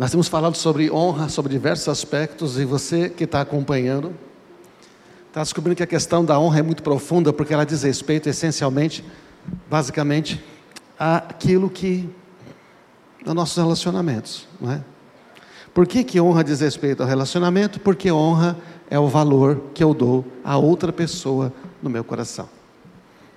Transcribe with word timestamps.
Nós 0.00 0.10
temos 0.10 0.28
falado 0.28 0.56
sobre 0.56 0.90
honra, 0.90 1.28
sobre 1.28 1.52
diversos 1.52 1.86
aspectos, 1.86 2.58
e 2.58 2.64
você 2.64 3.10
que 3.10 3.24
está 3.24 3.42
acompanhando, 3.42 4.14
está 5.28 5.42
descobrindo 5.42 5.76
que 5.76 5.82
a 5.82 5.86
questão 5.86 6.24
da 6.24 6.40
honra 6.40 6.60
é 6.60 6.62
muito 6.62 6.82
profunda, 6.82 7.34
porque 7.34 7.52
ela 7.52 7.66
diz 7.66 7.82
respeito 7.82 8.26
essencialmente, 8.26 9.04
basicamente, 9.68 10.42
àquilo 10.98 11.68
que. 11.68 12.08
aos 13.26 13.34
nossos 13.34 13.58
relacionamentos, 13.58 14.48
não 14.58 14.72
é? 14.72 14.82
Por 15.74 15.86
que, 15.86 16.02
que 16.02 16.18
honra 16.18 16.42
diz 16.42 16.60
respeito 16.60 17.02
ao 17.02 17.06
relacionamento? 17.06 17.78
Porque 17.78 18.10
honra 18.10 18.56
é 18.88 18.98
o 18.98 19.06
valor 19.06 19.64
que 19.74 19.84
eu 19.84 19.92
dou 19.92 20.24
a 20.42 20.56
outra 20.56 20.94
pessoa 20.94 21.52
no 21.82 21.90
meu 21.90 22.02
coração. 22.02 22.48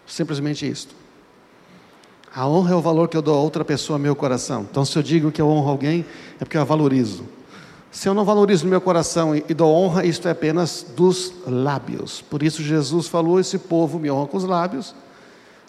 Simplesmente 0.07 0.65
isto. 0.65 1.02
A 2.35 2.47
honra 2.47 2.73
é 2.73 2.75
o 2.75 2.81
valor 2.81 3.07
que 3.07 3.15
eu 3.15 3.21
dou 3.21 3.35
a 3.35 3.39
outra 3.39 3.63
pessoa 3.63 3.99
meu 3.99 4.15
coração. 4.15 4.65
Então, 4.69 4.83
se 4.83 4.97
eu 4.97 5.03
digo 5.03 5.31
que 5.31 5.39
eu 5.39 5.47
honro 5.47 5.69
alguém, 5.69 6.03
é 6.39 6.43
porque 6.43 6.57
eu 6.57 6.61
a 6.61 6.63
valorizo. 6.63 7.25
Se 7.91 8.09
eu 8.09 8.13
não 8.15 8.25
valorizo 8.25 8.63
no 8.63 8.71
meu 8.71 8.81
coração 8.81 9.35
e, 9.35 9.53
dou 9.53 9.71
honra, 9.71 10.03
isto 10.03 10.27
é 10.27 10.31
apenas 10.31 10.83
dos 10.95 11.31
lábios. 11.45 12.21
Por 12.21 12.41
isso, 12.41 12.63
Jesus 12.63 13.07
falou: 13.07 13.39
esse 13.39 13.59
povo 13.59 13.99
me 13.99 14.09
honra 14.09 14.27
com 14.27 14.37
os 14.37 14.45
lábios, 14.45 14.95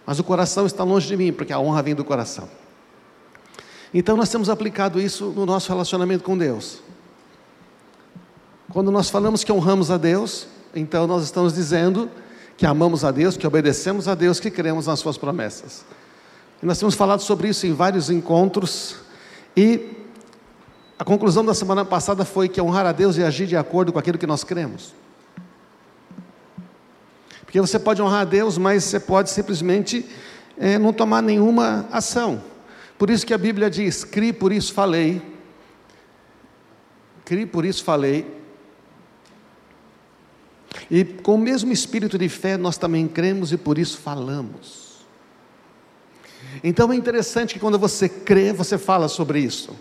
mas 0.06 0.18
o 0.18 0.24
coração 0.24 0.64
está 0.64 0.82
longe 0.82 1.06
de 1.06 1.18
mim, 1.18 1.34
porque 1.34 1.52
a 1.52 1.60
honra 1.60 1.82
vem 1.82 1.94
do 1.94 2.02
coração. 2.02 2.48
Então, 3.92 4.16
nós 4.16 4.30
temos 4.30 4.48
aplicado 4.48 4.98
isso 4.98 5.26
no 5.36 5.44
nosso 5.44 5.68
relacionamento 5.68 6.24
com 6.24 6.36
Deus. 6.36 6.78
Quando 8.72 8.90
nós 8.90 9.10
falamos 9.10 9.44
que 9.44 9.52
honramos 9.52 9.90
a 9.90 9.98
Deus, 9.98 10.46
então 10.74 11.06
nós 11.06 11.24
estamos 11.24 11.52
dizendo 11.52 12.10
que 12.56 12.64
amamos 12.64 13.04
a 13.04 13.10
Deus, 13.10 13.36
que 13.36 13.46
obedecemos 13.46 14.08
a 14.08 14.14
Deus, 14.14 14.40
que 14.40 14.50
cremos 14.50 14.86
nas 14.86 14.98
Suas 14.98 15.18
promessas. 15.18 15.84
Nós 16.64 16.78
temos 16.78 16.94
falado 16.94 17.20
sobre 17.20 17.48
isso 17.48 17.66
em 17.66 17.74
vários 17.74 18.08
encontros, 18.08 18.96
e 19.54 19.90
a 20.98 21.04
conclusão 21.04 21.44
da 21.44 21.52
semana 21.52 21.84
passada 21.84 22.24
foi 22.24 22.48
que 22.48 22.58
honrar 22.58 22.86
a 22.86 22.92
Deus 22.92 23.18
e 23.18 23.22
agir 23.22 23.46
de 23.46 23.54
acordo 23.54 23.92
com 23.92 23.98
aquilo 23.98 24.16
que 24.16 24.26
nós 24.26 24.42
cremos. 24.44 24.94
Porque 27.44 27.60
você 27.60 27.78
pode 27.78 28.00
honrar 28.00 28.22
a 28.22 28.24
Deus, 28.24 28.56
mas 28.56 28.82
você 28.82 28.98
pode 28.98 29.28
simplesmente 29.28 30.08
é, 30.56 30.78
não 30.78 30.90
tomar 30.90 31.20
nenhuma 31.20 31.86
ação. 31.92 32.42
Por 32.96 33.10
isso 33.10 33.26
que 33.26 33.34
a 33.34 33.38
Bíblia 33.38 33.68
diz: 33.68 34.02
crie, 34.02 34.32
por 34.32 34.50
isso 34.50 34.72
falei. 34.72 35.20
Crie, 37.26 37.44
por 37.44 37.66
isso 37.66 37.84
falei. 37.84 38.42
E 40.90 41.04
com 41.04 41.34
o 41.34 41.38
mesmo 41.38 41.70
espírito 41.70 42.16
de 42.16 42.28
fé, 42.30 42.56
nós 42.56 42.78
também 42.78 43.06
cremos 43.06 43.52
e 43.52 43.58
por 43.58 43.76
isso 43.76 43.98
falamos. 43.98 44.83
Então 46.62 46.92
é 46.92 46.96
interessante 46.96 47.54
que 47.54 47.60
quando 47.60 47.78
você 47.78 48.08
crê, 48.08 48.52
você 48.52 48.78
fala 48.78 49.08
sobre 49.08 49.40
isso. 49.40 49.74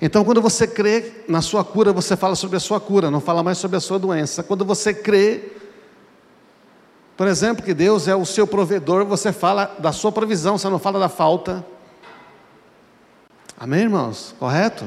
Então, 0.00 0.22
quando 0.24 0.42
você 0.42 0.66
crê 0.66 1.24
na 1.26 1.40
sua 1.40 1.64
cura, 1.64 1.90
você 1.90 2.16
fala 2.16 2.34
sobre 2.34 2.58
a 2.58 2.60
sua 2.60 2.78
cura, 2.78 3.10
não 3.10 3.20
fala 3.20 3.42
mais 3.42 3.56
sobre 3.56 3.78
a 3.78 3.80
sua 3.80 3.98
doença. 3.98 4.42
Quando 4.42 4.62
você 4.62 4.92
crê 4.92 5.56
por 7.16 7.26
exemplo, 7.26 7.64
que 7.64 7.72
Deus 7.72 8.06
é 8.06 8.14
o 8.14 8.26
seu 8.26 8.46
provedor, 8.46 9.06
você 9.06 9.32
fala 9.32 9.74
da 9.78 9.90
sua 9.90 10.12
provisão, 10.12 10.58
você 10.58 10.68
não 10.68 10.78
fala 10.78 11.00
da 11.00 11.08
falta. 11.08 11.64
Amém, 13.58 13.80
irmãos? 13.80 14.34
Correto? 14.38 14.84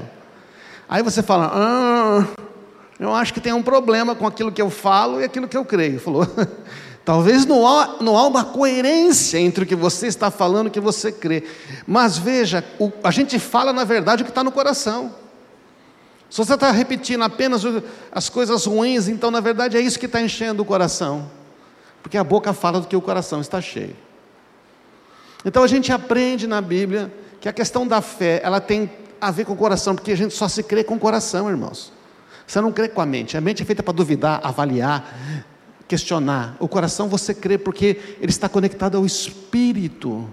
Aí 0.87 1.01
você 1.01 1.23
fala, 1.23 1.51
ah, 1.51 2.27
eu 2.99 3.15
acho 3.15 3.33
que 3.33 3.41
tem 3.41 3.51
um 3.51 3.63
problema 3.63 4.13
com 4.13 4.27
aquilo 4.27 4.51
que 4.51 4.61
eu 4.61 4.69
falo 4.69 5.19
e 5.19 5.23
aquilo 5.23 5.47
que 5.47 5.57
eu 5.57 5.65
creio. 5.65 5.99
Falou, 5.99 6.27
talvez 7.05 7.45
não 7.45 7.67
há, 7.67 7.97
não 8.01 8.17
há 8.17 8.27
uma 8.27 8.43
coerência 8.43 9.39
entre 9.39 9.63
o 9.63 9.67
que 9.67 9.75
você 9.75 10.07
está 10.07 10.29
falando 10.29 10.67
e 10.67 10.69
o 10.69 10.71
que 10.71 10.79
você 10.79 11.11
crê. 11.11 11.43
Mas 11.87 12.17
veja, 12.17 12.63
o, 12.79 12.91
a 13.03 13.11
gente 13.11 13.39
fala 13.39 13.73
na 13.73 13.83
verdade 13.83 14.21
o 14.21 14.25
que 14.25 14.31
está 14.31 14.43
no 14.43 14.51
coração. 14.51 15.13
Se 16.29 16.37
você 16.37 16.53
está 16.53 16.69
repetindo 16.71 17.23
apenas 17.23 17.63
as 18.11 18.29
coisas 18.29 18.65
ruins, 18.65 19.07
então 19.07 19.31
na 19.31 19.39
verdade 19.39 19.77
é 19.77 19.81
isso 19.81 19.97
que 19.97 20.05
está 20.05 20.21
enchendo 20.21 20.61
o 20.61 20.65
coração. 20.65 21.29
Porque 22.03 22.17
a 22.17 22.23
boca 22.23 22.53
fala 22.53 22.79
do 22.79 22.87
que 22.87 22.95
o 22.95 23.01
coração 23.01 23.41
está 23.41 23.59
cheio. 23.59 23.95
Então 25.43 25.63
a 25.63 25.67
gente 25.67 25.91
aprende 25.91 26.45
na 26.45 26.61
Bíblia 26.61 27.11
que 27.41 27.49
a 27.49 27.53
questão 27.53 27.87
da 27.87 28.01
fé, 28.01 28.41
ela 28.43 28.59
tem 28.59 28.89
a 29.19 29.31
ver 29.31 29.45
com 29.45 29.53
o 29.53 29.55
coração, 29.55 29.95
porque 29.95 30.11
a 30.11 30.17
gente 30.17 30.33
só 30.33 30.47
se 30.47 30.63
crê 30.63 30.83
com 30.83 30.95
o 30.95 30.99
coração, 30.99 31.49
irmãos. 31.49 31.91
Você 32.45 32.61
não 32.61 32.71
crê 32.71 32.87
com 32.87 33.01
a 33.01 33.05
mente. 33.05 33.37
A 33.37 33.41
mente 33.41 33.61
é 33.61 33.65
feita 33.65 33.83
para 33.83 33.93
duvidar, 33.93 34.39
avaliar, 34.43 35.45
questionar. 35.89 36.55
O 36.59 36.67
coração 36.67 37.09
você 37.09 37.33
crê 37.33 37.57
porque 37.57 37.99
ele 38.21 38.29
está 38.29 38.47
conectado 38.47 38.95
ao 38.95 39.05
Espírito. 39.05 40.31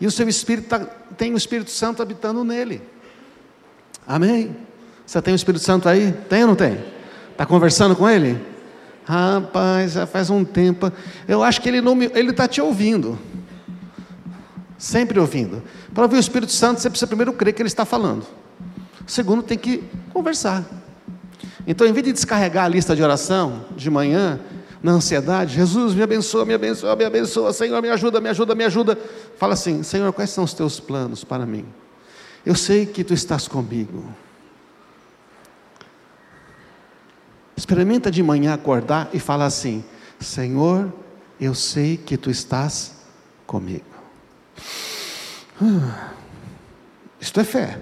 E 0.00 0.06
o 0.06 0.10
seu 0.10 0.28
Espírito 0.28 0.68
tá, 0.68 0.80
tem 1.16 1.32
o 1.32 1.36
Espírito 1.36 1.70
Santo 1.70 2.02
habitando 2.02 2.42
nele. 2.42 2.82
Amém? 4.06 4.56
Você 5.06 5.22
tem 5.22 5.32
o 5.32 5.36
Espírito 5.36 5.62
Santo 5.62 5.88
aí? 5.88 6.12
Tem 6.28 6.42
ou 6.42 6.48
não 6.48 6.56
tem? 6.56 6.78
Está 7.30 7.46
conversando 7.46 7.94
com 7.94 8.08
ele? 8.08 8.44
Rapaz, 9.04 9.92
já 9.92 10.04
faz 10.04 10.30
um 10.30 10.44
tempo. 10.44 10.92
Eu 11.28 11.44
acho 11.44 11.62
que 11.62 11.68
ele 11.68 11.80
não 11.80 12.02
ele 12.02 12.30
está 12.30 12.48
te 12.48 12.60
ouvindo. 12.60 13.16
Sempre 14.76 15.20
ouvindo. 15.20 15.62
Para 15.94 16.02
ouvir 16.02 16.16
o 16.16 16.20
Espírito 16.20 16.50
Santo, 16.50 16.80
você 16.80 16.90
precisa 16.90 17.06
primeiro 17.06 17.32
crer 17.32 17.54
que 17.54 17.62
ele 17.62 17.68
está 17.68 17.84
falando. 17.84 18.26
Segundo, 19.06 19.44
tem 19.44 19.56
que 19.56 19.84
conversar. 20.12 20.64
Então, 21.66 21.86
em 21.86 21.92
vez 21.92 22.04
de 22.04 22.12
descarregar 22.12 22.64
a 22.64 22.68
lista 22.68 22.94
de 22.96 23.02
oração 23.02 23.64
de 23.76 23.88
manhã, 23.90 24.40
na 24.86 24.92
ansiedade, 24.92 25.52
Jesus 25.56 25.94
me 25.94 26.02
abençoa, 26.02 26.44
me 26.44 26.54
abençoa, 26.54 26.94
me 26.94 27.04
abençoa, 27.04 27.52
Senhor, 27.52 27.82
me 27.82 27.90
ajuda, 27.90 28.20
me 28.20 28.28
ajuda, 28.28 28.54
me 28.54 28.62
ajuda. 28.62 28.96
Fala 29.36 29.54
assim: 29.54 29.82
Senhor, 29.82 30.12
quais 30.12 30.30
são 30.30 30.44
os 30.44 30.54
teus 30.54 30.78
planos 30.78 31.24
para 31.24 31.44
mim? 31.44 31.66
Eu 32.44 32.54
sei 32.54 32.86
que 32.86 33.02
tu 33.02 33.12
estás 33.12 33.48
comigo. 33.48 34.04
Experimenta 37.56 38.12
de 38.12 38.22
manhã 38.22 38.54
acordar 38.54 39.10
e 39.12 39.18
falar 39.18 39.46
assim: 39.46 39.84
Senhor, 40.20 40.92
eu 41.40 41.52
sei 41.52 41.96
que 41.96 42.16
tu 42.16 42.30
estás 42.30 42.94
comigo. 43.44 43.84
Ah, 45.60 46.12
isto 47.20 47.40
é 47.40 47.44
fé. 47.44 47.80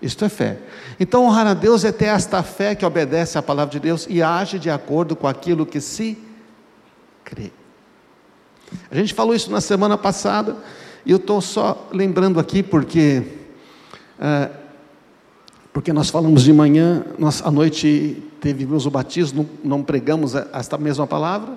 Isto 0.00 0.24
é 0.24 0.30
fé. 0.30 0.60
Então, 0.98 1.24
honrar 1.24 1.46
a 1.46 1.54
Deus 1.54 1.84
é 1.84 1.92
ter 1.92 2.06
esta 2.06 2.42
fé 2.42 2.74
que 2.74 2.84
obedece 2.84 3.36
à 3.36 3.42
palavra 3.42 3.72
de 3.72 3.80
Deus 3.80 4.06
e 4.08 4.22
age 4.22 4.58
de 4.58 4.70
acordo 4.70 5.16
com 5.16 5.26
aquilo 5.26 5.66
que 5.66 5.80
se 5.80 6.18
crê. 7.24 7.50
A 8.90 8.94
gente 8.94 9.14
falou 9.14 9.34
isso 9.34 9.50
na 9.50 9.60
semana 9.60 9.96
passada, 9.96 10.56
e 11.04 11.10
eu 11.10 11.16
estou 11.16 11.40
só 11.40 11.88
lembrando 11.92 12.38
aqui 12.40 12.62
porque. 12.62 13.22
Uh, 14.18 14.64
porque 15.72 15.92
nós 15.92 16.08
falamos 16.08 16.44
de 16.44 16.52
manhã, 16.52 17.04
nós, 17.18 17.42
à 17.44 17.50
noite 17.50 18.22
teve 18.40 18.64
o 18.64 18.90
batismo, 18.90 19.48
não, 19.64 19.78
não 19.78 19.82
pregamos 19.82 20.36
esta 20.36 20.78
mesma 20.78 21.04
palavra. 21.04 21.54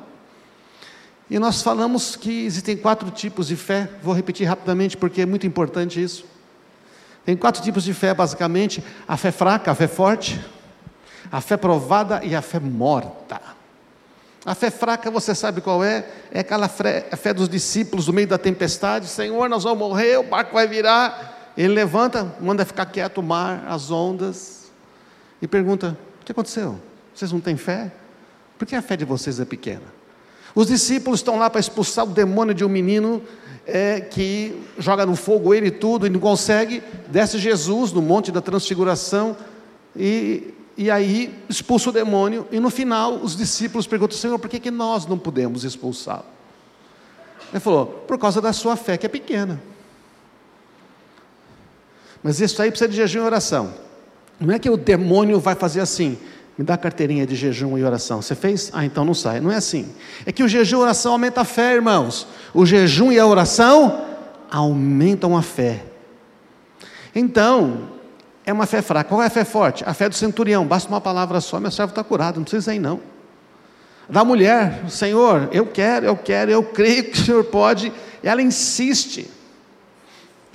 E 1.30 1.38
nós 1.38 1.62
falamos 1.62 2.16
que 2.16 2.46
existem 2.46 2.76
quatro 2.76 3.12
tipos 3.12 3.48
de 3.48 3.56
fé, 3.56 3.88
vou 4.02 4.16
repetir 4.16 4.48
rapidamente 4.48 4.98
porque 4.98 5.22
é 5.22 5.26
muito 5.26 5.46
importante 5.46 6.02
isso. 6.02 6.26
Tem 7.28 7.36
quatro 7.36 7.62
tipos 7.62 7.84
de 7.84 7.94
fé, 7.94 8.14
basicamente: 8.14 8.82
a 9.06 9.18
fé 9.18 9.32
fraca, 9.34 9.70
a 9.70 9.76
fé 9.76 9.86
forte, 9.86 10.40
a 11.30 11.42
fé 11.42 11.58
provada 11.58 12.24
e 12.24 12.34
a 12.34 12.42
fé 12.42 12.58
morta. 12.58 13.42
A 14.46 14.56
fé 14.56 14.72
fraca, 14.72 15.12
você 15.12 15.36
sabe 15.36 15.60
qual 15.60 15.84
é? 15.84 16.08
É 16.32 16.40
aquela 16.40 16.70
fé, 16.70 17.34
dos 17.36 17.50
discípulos 17.50 18.08
no 18.08 18.14
meio 18.14 18.30
da 18.30 18.38
tempestade: 18.38 19.08
Senhor, 19.08 19.50
nós 19.50 19.66
vamos 19.66 19.78
morrer, 19.78 20.16
o 20.16 20.24
barco 20.24 20.54
vai 20.54 20.70
virar. 20.70 21.52
Ele 21.58 21.74
levanta, 21.74 22.34
manda 22.40 22.64
ficar 22.64 22.86
quieto 22.86 23.18
o 23.18 23.24
mar, 23.24 23.66
as 23.68 23.92
ondas, 23.92 24.72
e 25.42 25.48
pergunta: 25.50 25.98
O 26.22 26.26
que 26.26 26.32
aconteceu? 26.32 26.80
Vocês 27.14 27.30
não 27.34 27.42
têm 27.42 27.58
fé? 27.58 27.92
Por 28.58 28.66
que 28.66 28.74
a 28.74 28.82
fé 28.82 28.96
de 28.96 29.04
vocês 29.04 29.38
é 29.38 29.44
pequena? 29.44 29.97
Os 30.58 30.66
discípulos 30.66 31.20
estão 31.20 31.38
lá 31.38 31.52
para 31.52 31.60
expulsar 31.60 32.04
o 32.04 32.08
demônio 32.08 32.52
de 32.52 32.66
um 32.66 32.68
menino 32.68 33.22
é, 33.64 34.02
que 34.02 34.60
joga 34.80 35.06
no 35.06 35.16
fogo 35.16 35.54
ele 35.54 35.68
e 35.68 35.72
tudo, 35.72 36.08
e 36.08 36.10
não 36.10 36.20
consegue. 36.20 36.82
Desce 37.10 37.38
Jesus 37.38 37.92
no 37.92 38.02
Monte 38.02 38.32
da 38.32 38.42
Transfiguração, 38.42 39.38
e, 39.96 40.56
e 40.76 40.90
aí 40.90 41.32
expulsa 41.48 41.92
o 41.92 41.94
demônio, 41.94 42.48
e 42.52 42.60
no 42.60 42.72
final 42.72 43.18
os 43.18 43.38
discípulos 43.38 43.86
perguntam: 43.86 44.18
Senhor, 44.18 44.40
por 44.40 44.50
que, 44.50 44.60
que 44.60 44.72
nós 44.72 45.06
não 45.06 45.16
podemos 45.20 45.64
expulsá-lo? 45.64 46.26
Ele 47.52 47.60
falou: 47.60 47.86
Por 47.86 48.18
causa 48.18 48.42
da 48.42 48.52
sua 48.52 48.76
fé 48.76 48.98
que 48.98 49.06
é 49.06 49.10
pequena. 49.10 49.62
Mas 52.24 52.42
isso 52.42 52.60
aí 52.64 52.72
precisa 52.72 52.90
de 52.90 52.96
jejum 52.96 53.20
e 53.20 53.22
oração. 53.22 53.76
Não 54.40 54.52
é 54.52 54.58
que 54.58 54.72
o 54.72 54.76
demônio 54.76 55.40
vai 55.40 55.54
fazer 55.54 55.82
assim, 55.82 56.18
me 56.58 56.66
dá 56.66 56.74
a 56.74 56.78
carteirinha 56.78 57.26
de 57.28 57.36
jejum 57.36 57.78
e 57.78 57.84
oração. 57.84 58.22
Você 58.22 58.34
fez? 58.34 58.72
Ah, 58.74 58.84
então 58.84 59.06
não 59.06 59.14
sai. 59.14 59.40
Não 59.40 59.52
é 59.52 59.58
assim. 59.58 59.88
É 60.26 60.32
que 60.32 60.44
o 60.44 60.48
jejum 60.48 60.78
e 60.78 60.80
a 60.80 60.84
oração 60.84 61.12
aumenta 61.12 61.42
a 61.42 61.46
fé, 61.46 61.76
irmãos. 61.76 62.28
O 62.54 62.66
jejum 62.66 63.12
e 63.12 63.20
a 63.20 63.26
oração 63.28 64.04
aumentam 64.50 65.38
a 65.38 65.44
fé. 65.44 65.84
Então, 67.14 67.90
é 68.44 68.52
uma 68.52 68.66
fé 68.66 68.82
fraca. 68.82 69.10
Qual 69.10 69.22
é 69.22 69.28
a 69.28 69.30
fé 69.30 69.46
forte? 69.46 69.84
A 69.86 69.94
fé 69.94 70.10
do 70.10 70.16
centurião. 70.16 70.66
Basta 70.66 70.90
uma 70.90 71.02
palavra 71.02 71.40
só, 71.42 71.60
meu 71.60 71.70
servo 71.70 71.92
está 71.92 72.04
curado. 72.04 72.38
Não 72.38 72.44
precisa 72.44 72.74
ir, 72.74 72.80
não. 72.80 73.02
Da 74.10 74.24
mulher, 74.24 74.90
Senhor, 74.90 75.50
eu 75.52 75.66
quero, 75.66 76.06
eu 76.06 76.16
quero, 76.16 76.50
eu 76.50 76.64
creio 76.64 77.04
que 77.04 77.20
o 77.20 77.24
Senhor 77.24 77.44
pode. 77.44 77.94
E 78.24 78.28
ela 78.28 78.42
insiste. 78.42 79.30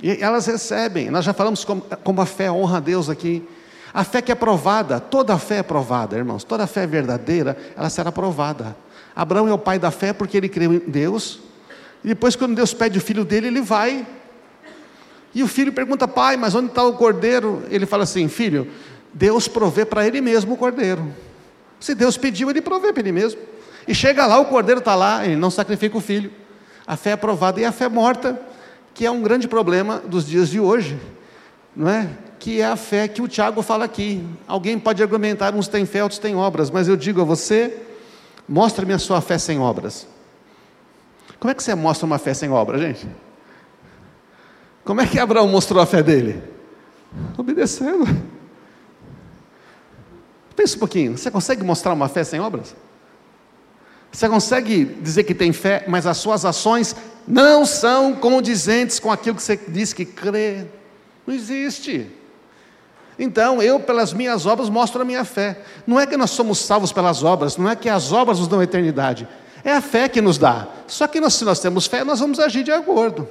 E 0.01 0.21
elas 0.21 0.47
recebem. 0.47 1.09
Nós 1.09 1.23
já 1.23 1.33
falamos 1.33 1.63
como, 1.63 1.81
como 2.03 2.19
a 2.19 2.25
fé 2.25 2.51
honra 2.51 2.77
a 2.77 2.81
Deus 2.81 3.09
aqui. 3.09 3.47
A 3.93 4.03
fé 4.03 4.21
que 4.21 4.31
é 4.31 4.35
provada, 4.35 4.99
toda 4.99 5.33
a 5.33 5.37
fé 5.37 5.57
é 5.57 5.63
provada, 5.63 6.17
irmãos. 6.17 6.43
Toda 6.43 6.63
a 6.63 6.67
fé 6.67 6.87
verdadeira, 6.87 7.55
ela 7.75 7.89
será 7.89 8.11
provada. 8.11 8.75
Abraão 9.15 9.47
é 9.47 9.53
o 9.53 9.57
pai 9.57 9.77
da 9.77 9.91
fé 9.91 10.11
porque 10.11 10.35
ele 10.35 10.49
creu 10.49 10.73
em 10.73 10.79
Deus. 10.79 11.39
E 12.03 12.07
depois, 12.07 12.35
quando 12.35 12.55
Deus 12.55 12.73
pede 12.73 12.97
o 12.97 13.01
filho 13.01 13.23
dele, 13.23 13.47
ele 13.47 13.61
vai. 13.61 14.05
E 15.35 15.43
o 15.43 15.47
filho 15.47 15.71
pergunta, 15.71 16.07
pai, 16.07 16.37
mas 16.37 16.55
onde 16.55 16.67
está 16.67 16.83
o 16.83 16.93
cordeiro? 16.93 17.63
Ele 17.69 17.85
fala 17.85 18.03
assim: 18.03 18.27
filho, 18.27 18.67
Deus 19.13 19.47
provê 19.47 19.85
para 19.85 20.05
ele 20.07 20.21
mesmo 20.21 20.53
o 20.53 20.57
cordeiro. 20.57 21.13
Se 21.79 21.93
Deus 21.93 22.17
pediu, 22.17 22.49
ele 22.49 22.61
provê 22.61 22.91
para 22.91 23.01
ele 23.01 23.11
mesmo. 23.11 23.39
E 23.87 23.93
chega 23.93 24.25
lá, 24.25 24.39
o 24.39 24.45
cordeiro 24.45 24.79
está 24.79 24.95
lá, 24.95 25.25
ele 25.25 25.35
não 25.35 25.51
sacrifica 25.51 25.97
o 25.97 26.01
filho. 26.01 26.31
A 26.87 26.95
fé 26.95 27.11
é 27.11 27.15
provada 27.15 27.59
e 27.59 27.65
a 27.65 27.71
fé 27.71 27.87
morta, 27.87 28.39
que 28.93 29.05
é 29.05 29.11
um 29.11 29.21
grande 29.21 29.47
problema 29.47 29.99
dos 29.99 30.25
dias 30.25 30.49
de 30.49 30.59
hoje, 30.59 30.99
não 31.75 31.89
é? 31.89 32.09
Que 32.43 32.59
é 32.59 32.65
a 32.65 32.75
fé 32.75 33.07
que 33.07 33.21
o 33.21 33.27
Tiago 33.29 33.61
fala 33.61 33.85
aqui. 33.85 34.21
Alguém 34.45 34.77
pode 34.77 35.01
argumentar, 35.01 35.55
uns 35.55 35.69
têm 35.69 35.85
fé, 35.85 36.03
outros 36.03 36.19
têm 36.19 36.35
obras, 36.35 36.69
mas 36.69 36.89
eu 36.89 36.97
digo 36.97 37.21
a 37.21 37.23
você: 37.23 37.81
mostre-me 38.45 38.91
a 38.91 38.99
sua 38.99 39.21
fé 39.21 39.37
sem 39.37 39.59
obras. 39.59 40.05
Como 41.39 41.49
é 41.49 41.55
que 41.55 41.63
você 41.63 41.73
mostra 41.73 42.05
uma 42.05 42.17
fé 42.17 42.33
sem 42.33 42.49
obra, 42.49 42.77
gente? 42.77 43.07
Como 44.83 44.99
é 44.99 45.07
que 45.07 45.17
Abraão 45.19 45.47
mostrou 45.47 45.81
a 45.81 45.85
fé 45.85 46.03
dele? 46.03 46.43
Obedecendo. 47.37 48.05
Pensa 50.53 50.75
um 50.75 50.79
pouquinho, 50.79 51.17
você 51.17 51.31
consegue 51.31 51.63
mostrar 51.63 51.93
uma 51.93 52.09
fé 52.09 52.25
sem 52.25 52.41
obras? 52.41 52.75
Você 54.11 54.27
consegue 54.27 54.83
dizer 54.83 55.23
que 55.23 55.33
tem 55.33 55.53
fé, 55.53 55.85
mas 55.87 56.05
as 56.05 56.17
suas 56.17 56.43
ações 56.43 56.93
não 57.25 57.65
são 57.65 58.13
condizentes 58.13 58.99
com 58.99 59.09
aquilo 59.09 59.37
que 59.37 59.43
você 59.43 59.55
diz 59.55 59.93
que 59.93 60.03
crê? 60.03 60.65
Não 61.25 61.33
existe. 61.33 62.21
Então, 63.17 63.61
eu, 63.61 63.79
pelas 63.79 64.13
minhas 64.13 64.45
obras, 64.45 64.69
mostro 64.69 65.01
a 65.01 65.05
minha 65.05 65.23
fé. 65.23 65.61
Não 65.85 65.99
é 65.99 66.05
que 66.07 66.17
nós 66.17 66.31
somos 66.31 66.59
salvos 66.59 66.91
pelas 66.91 67.23
obras, 67.23 67.57
não 67.57 67.69
é 67.69 67.75
que 67.75 67.89
as 67.89 68.11
obras 68.11 68.39
nos 68.39 68.47
dão 68.47 68.61
eternidade. 68.61 69.27
É 69.63 69.71
a 69.71 69.81
fé 69.81 70.09
que 70.09 70.21
nos 70.21 70.37
dá. 70.37 70.67
Só 70.87 71.07
que 71.07 71.19
nós, 71.19 71.33
se 71.35 71.45
nós 71.45 71.59
temos 71.59 71.85
fé, 71.85 72.03
nós 72.03 72.19
vamos 72.19 72.39
agir 72.39 72.63
de 72.63 72.71
acordo. 72.71 73.27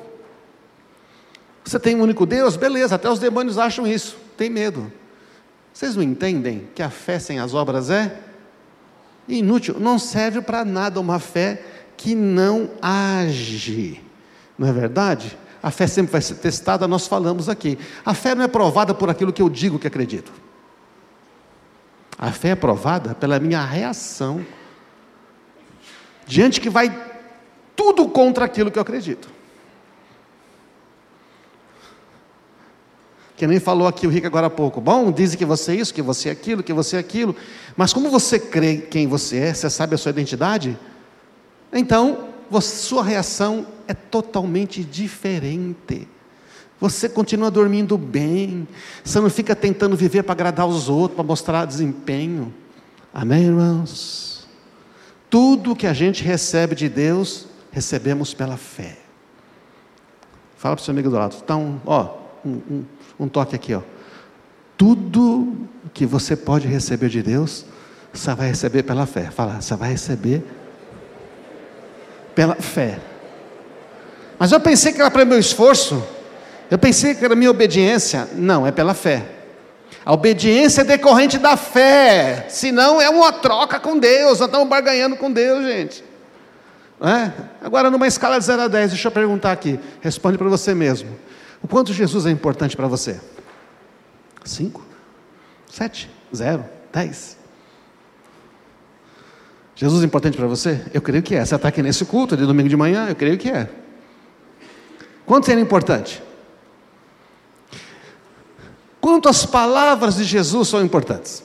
Você 1.64 1.78
tem 1.78 1.94
um 1.96 2.02
único 2.02 2.26
Deus? 2.26 2.56
Beleza, 2.56 2.94
até 2.94 3.08
os 3.08 3.18
demônios 3.18 3.58
acham 3.58 3.86
isso, 3.86 4.16
tem 4.36 4.50
medo. 4.50 4.92
Vocês 5.72 5.96
não 5.96 6.02
entendem 6.02 6.68
que 6.74 6.82
a 6.82 6.90
fé 6.90 7.18
sem 7.18 7.38
as 7.38 7.54
obras 7.54 7.88
é 7.90 8.18
inútil, 9.28 9.76
não 9.78 9.98
serve 9.98 10.40
para 10.40 10.64
nada 10.64 11.00
uma 11.00 11.18
fé 11.18 11.62
que 11.96 12.14
não 12.14 12.70
age. 12.80 14.02
Não 14.58 14.68
é 14.68 14.72
verdade? 14.72 15.38
A 15.62 15.70
fé 15.70 15.86
sempre 15.86 16.10
vai 16.10 16.20
ser 16.20 16.34
testada, 16.34 16.88
nós 16.88 17.06
falamos 17.06 17.48
aqui. 17.48 17.78
A 18.04 18.12
fé 18.14 18.34
não 18.34 18.42
é 18.42 18.48
provada 18.48 18.92
por 18.92 19.08
aquilo 19.08 19.32
que 19.32 19.40
eu 19.40 19.48
digo 19.48 19.78
que 19.78 19.86
acredito. 19.86 20.32
A 22.18 22.32
fé 22.32 22.50
é 22.50 22.54
provada 22.56 23.14
pela 23.14 23.38
minha 23.38 23.64
reação 23.64 24.44
diante 26.26 26.60
que 26.60 26.68
vai 26.68 26.90
tudo 27.76 28.08
contra 28.08 28.44
aquilo 28.44 28.70
que 28.70 28.78
eu 28.78 28.82
acredito. 28.82 29.28
Que 33.36 33.46
nem 33.46 33.58
falou 33.60 33.86
aqui 33.88 34.06
o 34.06 34.10
Rico 34.10 34.26
agora 34.26 34.48
há 34.48 34.50
pouco. 34.50 34.80
Bom, 34.80 35.10
dizem 35.10 35.38
que 35.38 35.44
você 35.44 35.72
é 35.72 35.74
isso, 35.76 35.94
que 35.94 36.02
você 36.02 36.28
é 36.28 36.32
aquilo, 36.32 36.62
que 36.62 36.72
você 36.72 36.96
é 36.96 36.98
aquilo. 36.98 37.34
Mas 37.76 37.92
como 37.92 38.10
você 38.10 38.38
crê 38.38 38.78
quem 38.78 39.06
você 39.06 39.38
é, 39.38 39.54
você 39.54 39.68
sabe 39.70 39.94
a 39.94 39.98
sua 39.98 40.10
identidade? 40.10 40.78
Então, 41.72 42.31
sua 42.60 43.02
reação 43.02 43.66
é 43.86 43.94
totalmente 43.94 44.84
diferente. 44.84 46.08
Você 46.80 47.08
continua 47.08 47.50
dormindo 47.50 47.96
bem. 47.96 48.66
Você 49.04 49.20
não 49.20 49.30
fica 49.30 49.54
tentando 49.54 49.96
viver 49.96 50.24
para 50.24 50.32
agradar 50.32 50.66
os 50.66 50.88
outros, 50.88 51.14
para 51.14 51.24
mostrar 51.24 51.64
desempenho. 51.64 52.52
Amém, 53.14 53.44
irmãos? 53.44 54.48
Tudo 55.30 55.76
que 55.76 55.86
a 55.86 55.92
gente 55.92 56.24
recebe 56.24 56.74
de 56.74 56.88
Deus, 56.88 57.46
recebemos 57.70 58.34
pela 58.34 58.56
fé. 58.56 58.98
Fala 60.56 60.76
para 60.76 60.82
o 60.82 60.84
seu 60.84 60.92
amigo 60.92 61.08
do 61.08 61.16
lado. 61.16 61.36
Então, 61.42 61.80
ó, 61.86 62.16
um, 62.44 62.50
um, 62.50 62.84
um 63.20 63.28
toque 63.28 63.54
aqui, 63.54 63.74
ó. 63.74 63.82
Tudo 64.76 65.68
que 65.94 66.04
você 66.04 66.34
pode 66.34 66.66
receber 66.66 67.08
de 67.08 67.22
Deus, 67.22 67.64
você 68.12 68.34
vai 68.34 68.48
receber 68.48 68.82
pela 68.82 69.06
fé. 69.06 69.30
Fala, 69.30 69.60
você 69.60 69.76
vai 69.76 69.90
receber 69.90 70.44
pela 72.34 72.54
fé. 72.56 72.98
Mas 74.38 74.52
eu 74.52 74.60
pensei 74.60 74.92
que 74.92 75.00
era 75.00 75.10
para 75.10 75.24
meu 75.24 75.38
esforço. 75.38 76.02
Eu 76.70 76.78
pensei 76.78 77.14
que 77.14 77.24
era 77.24 77.36
minha 77.36 77.50
obediência. 77.50 78.28
Não, 78.34 78.66
é 78.66 78.72
pela 78.72 78.94
fé. 78.94 79.24
A 80.04 80.12
obediência 80.12 80.80
é 80.80 80.84
decorrente 80.84 81.38
da 81.38 81.56
fé. 81.56 82.46
Senão 82.48 83.00
é 83.00 83.08
uma 83.08 83.32
troca 83.32 83.78
com 83.78 83.98
Deus. 83.98 84.40
Nós 84.40 84.48
estamos 84.48 84.68
barganhando 84.68 85.16
com 85.16 85.30
Deus, 85.30 85.64
gente. 85.64 86.04
É? 87.00 87.32
Agora, 87.60 87.90
numa 87.90 88.06
escala 88.06 88.38
de 88.38 88.44
0 88.44 88.62
a 88.62 88.68
10, 88.68 88.90
deixa 88.92 89.08
eu 89.08 89.12
perguntar 89.12 89.52
aqui. 89.52 89.78
Responde 90.00 90.38
para 90.38 90.48
você 90.48 90.74
mesmo. 90.74 91.10
O 91.62 91.68
quanto 91.68 91.92
Jesus 91.92 92.26
é 92.26 92.30
importante 92.30 92.76
para 92.76 92.86
você? 92.86 93.20
Cinco? 94.44 94.84
Sete? 95.70 96.10
Zero? 96.34 96.64
Dez? 96.92 97.36
Jesus 99.74 100.02
é 100.02 100.06
importante 100.06 100.36
para 100.36 100.46
você? 100.46 100.84
Eu 100.92 101.00
creio 101.00 101.22
que 101.22 101.34
é. 101.34 101.44
Você 101.44 101.54
está 101.54 101.68
aqui 101.68 101.82
nesse 101.82 102.04
culto 102.04 102.36
de 102.36 102.44
domingo 102.44 102.68
de 102.68 102.76
manhã? 102.76 103.08
Eu 103.08 103.16
creio 103.16 103.38
que 103.38 103.48
é. 103.48 103.68
Quanto 105.24 105.50
ele 105.50 105.60
é 105.60 105.64
importante? 105.64 106.22
Quanto 109.00 109.28
as 109.28 109.44
palavras 109.44 110.16
de 110.16 110.24
Jesus 110.24 110.68
são 110.68 110.82
importantes? 110.82 111.42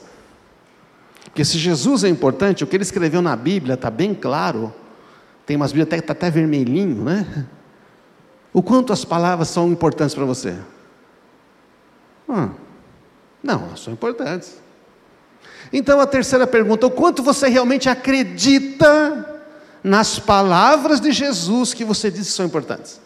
Porque 1.24 1.44
se 1.44 1.58
Jesus 1.58 2.04
é 2.04 2.08
importante, 2.08 2.62
o 2.62 2.66
que 2.66 2.76
ele 2.76 2.82
escreveu 2.82 3.22
na 3.22 3.34
Bíblia 3.34 3.74
está 3.74 3.90
bem 3.90 4.14
claro. 4.14 4.72
Tem 5.46 5.56
umas 5.56 5.72
Bíblias 5.72 5.88
até 5.88 5.96
está 5.96 6.12
até 6.12 6.30
vermelhinho, 6.30 7.02
né? 7.04 7.46
O 8.52 8.62
quanto 8.62 8.92
as 8.92 9.04
palavras 9.04 9.48
são 9.48 9.70
importantes 9.70 10.14
para 10.14 10.24
você? 10.24 10.56
Hum, 12.28 12.50
não, 13.42 13.76
são 13.76 13.92
importantes. 13.92 14.60
Então 15.72 16.00
a 16.00 16.06
terceira 16.06 16.46
pergunta: 16.46 16.86
o 16.86 16.90
quanto 16.90 17.22
você 17.22 17.48
realmente 17.48 17.88
acredita 17.88 19.42
nas 19.82 20.18
palavras 20.18 21.00
de 21.00 21.12
Jesus 21.12 21.74
que 21.74 21.84
você 21.84 22.10
disse 22.10 22.30
que 22.30 22.36
são 22.36 22.46
importantes? 22.46 23.00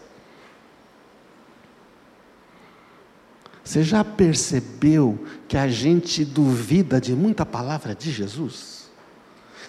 Você 3.64 3.82
já 3.82 4.05
percebeu 4.05 5.25
que 5.47 5.57
a 5.57 5.69
gente 5.69 6.25
duvida 6.25 7.00
de 7.00 7.14
muita 7.14 7.47
palavra 7.47 7.95
de 7.95 8.11
Jesus? 8.11 8.90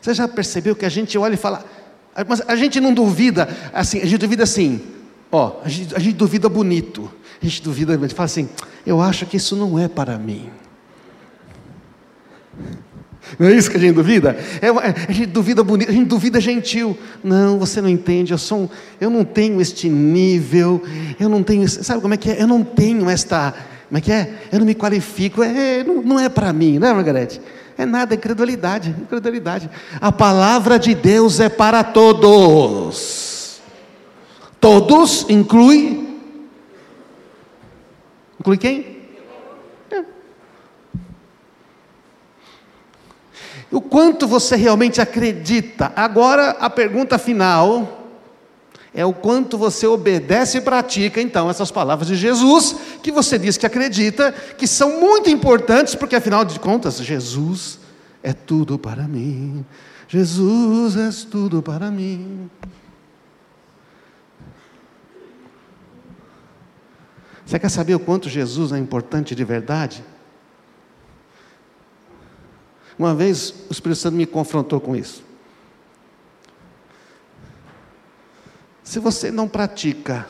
Você 0.01 0.13
já 0.13 0.27
percebeu 0.27 0.75
que 0.75 0.85
a 0.85 0.89
gente 0.89 1.17
olha 1.17 1.35
e 1.35 1.37
fala, 1.37 1.63
mas 2.27 2.41
a 2.47 2.55
gente 2.55 2.79
não 2.81 2.93
duvida, 2.93 3.47
assim, 3.71 4.01
a 4.01 4.05
gente 4.05 4.17
duvida 4.17 4.43
assim, 4.43 4.81
Ó, 5.33 5.61
a 5.65 5.67
gente, 5.67 5.95
a 5.95 5.99
gente 5.99 6.15
duvida 6.15 6.47
bonito. 6.47 7.11
A 7.41 7.45
gente 7.45 7.63
duvida, 7.63 7.95
a 7.95 7.97
gente 7.97 8.13
fala 8.13 8.25
assim: 8.25 8.47
eu 8.85 9.01
acho 9.01 9.25
que 9.25 9.37
isso 9.37 9.55
não 9.55 9.79
é 9.79 9.87
para 9.87 10.15
mim. 10.19 10.51
Não 13.39 13.47
é 13.47 13.53
isso 13.53 13.71
que 13.71 13.77
a 13.77 13.79
gente 13.79 13.95
duvida? 13.95 14.37
É, 14.61 14.67
a 14.69 15.11
gente 15.11 15.27
duvida 15.27 15.63
bonito, 15.63 15.89
a 15.89 15.93
gente 15.93 16.07
duvida 16.07 16.39
gentil. 16.41 16.97
Não, 17.23 17.57
você 17.57 17.81
não 17.81 17.89
entende, 17.89 18.33
eu, 18.33 18.37
sou, 18.37 18.69
eu 18.99 19.09
não 19.09 19.23
tenho 19.23 19.61
este 19.61 19.89
nível, 19.89 20.81
eu 21.19 21.29
não 21.29 21.41
tenho, 21.41 21.67
sabe 21.67 22.01
como 22.01 22.13
é 22.13 22.17
que 22.17 22.29
é? 22.29 22.41
Eu 22.41 22.47
não 22.47 22.63
tenho 22.63 23.09
esta, 23.09 23.53
como 23.87 23.97
é 23.97 24.01
que 24.01 24.11
é? 24.11 24.33
Eu 24.51 24.59
não 24.59 24.65
me 24.65 24.75
qualifico, 24.75 25.41
é, 25.41 25.83
não, 25.83 26.01
não 26.01 26.19
é 26.19 26.29
para 26.29 26.51
mim, 26.51 26.77
não 26.77 26.87
é, 26.87 26.93
Margarete? 26.93 27.41
É 27.77 27.85
nada, 27.85 28.13
é 28.13 28.17
incredulidade, 28.17 28.89
incredulidade. 28.89 29.69
A 29.99 30.11
palavra 30.11 30.77
de 30.77 30.93
Deus 30.93 31.39
é 31.39 31.49
para 31.49 31.83
todos. 31.83 33.61
Todos 34.59 35.25
inclui. 35.29 36.19
Inclui 38.39 38.57
quem? 38.57 38.97
É. 39.91 40.03
O 43.73 43.81
quanto 43.81 44.27
você 44.27 44.55
realmente 44.55 45.01
acredita? 45.01 45.91
Agora 45.95 46.51
a 46.51 46.69
pergunta 46.69 47.17
final 47.17 48.07
é 48.93 49.03
o 49.03 49.11
quanto 49.11 49.57
você 49.57 49.87
obedece 49.87 50.59
e 50.59 50.61
pratica 50.61 51.19
então 51.19 51.49
essas 51.49 51.71
palavras 51.71 52.07
de 52.07 52.15
Jesus 52.15 52.75
que 53.01 53.11
você 53.11 53.39
diz 53.39 53.57
que 53.57 53.65
acredita, 53.65 54.31
que 54.31 54.67
são 54.67 54.99
muito 54.99 55.27
importantes, 55.27 55.95
porque 55.95 56.15
afinal 56.15 56.45
de 56.45 56.59
contas, 56.59 56.97
Jesus 56.97 57.79
é 58.21 58.31
tudo 58.31 58.77
para 58.77 59.07
mim. 59.07 59.65
Jesus 60.07 60.95
é 60.95 61.09
tudo 61.31 61.63
para 61.63 61.89
mim. 61.89 62.47
Você 67.43 67.57
quer 67.57 67.69
saber 67.69 67.95
o 67.95 67.99
quanto 67.99 68.29
Jesus 68.29 68.71
é 68.71 68.77
importante 68.77 69.33
de 69.33 69.43
verdade? 69.43 70.03
Uma 73.03 73.13
vez 73.13 73.53
o 73.69 73.73
Espírito 73.73 73.99
Santo 73.99 74.15
me 74.15 74.25
confrontou 74.25 74.79
com 74.79 74.95
isso. 74.95 75.21
Se 78.81 78.97
você 78.97 79.29
não 79.29 79.45
pratica 79.45 80.25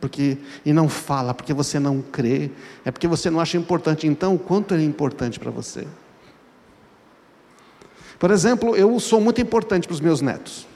porque 0.00 0.36
e 0.66 0.72
não 0.72 0.88
fala 0.88 1.32
porque 1.32 1.54
você 1.54 1.78
não 1.78 2.02
crê, 2.02 2.50
é 2.84 2.90
porque 2.90 3.06
você 3.06 3.30
não 3.30 3.38
acha 3.38 3.56
importante. 3.56 4.08
Então, 4.08 4.34
o 4.34 4.38
quanto 4.38 4.74
é 4.74 4.82
importante 4.82 5.38
para 5.38 5.52
você? 5.52 5.86
Por 8.18 8.32
exemplo, 8.32 8.74
eu 8.74 8.98
sou 8.98 9.20
muito 9.20 9.40
importante 9.40 9.86
para 9.86 9.94
os 9.94 10.00
meus 10.00 10.20
netos. 10.20 10.66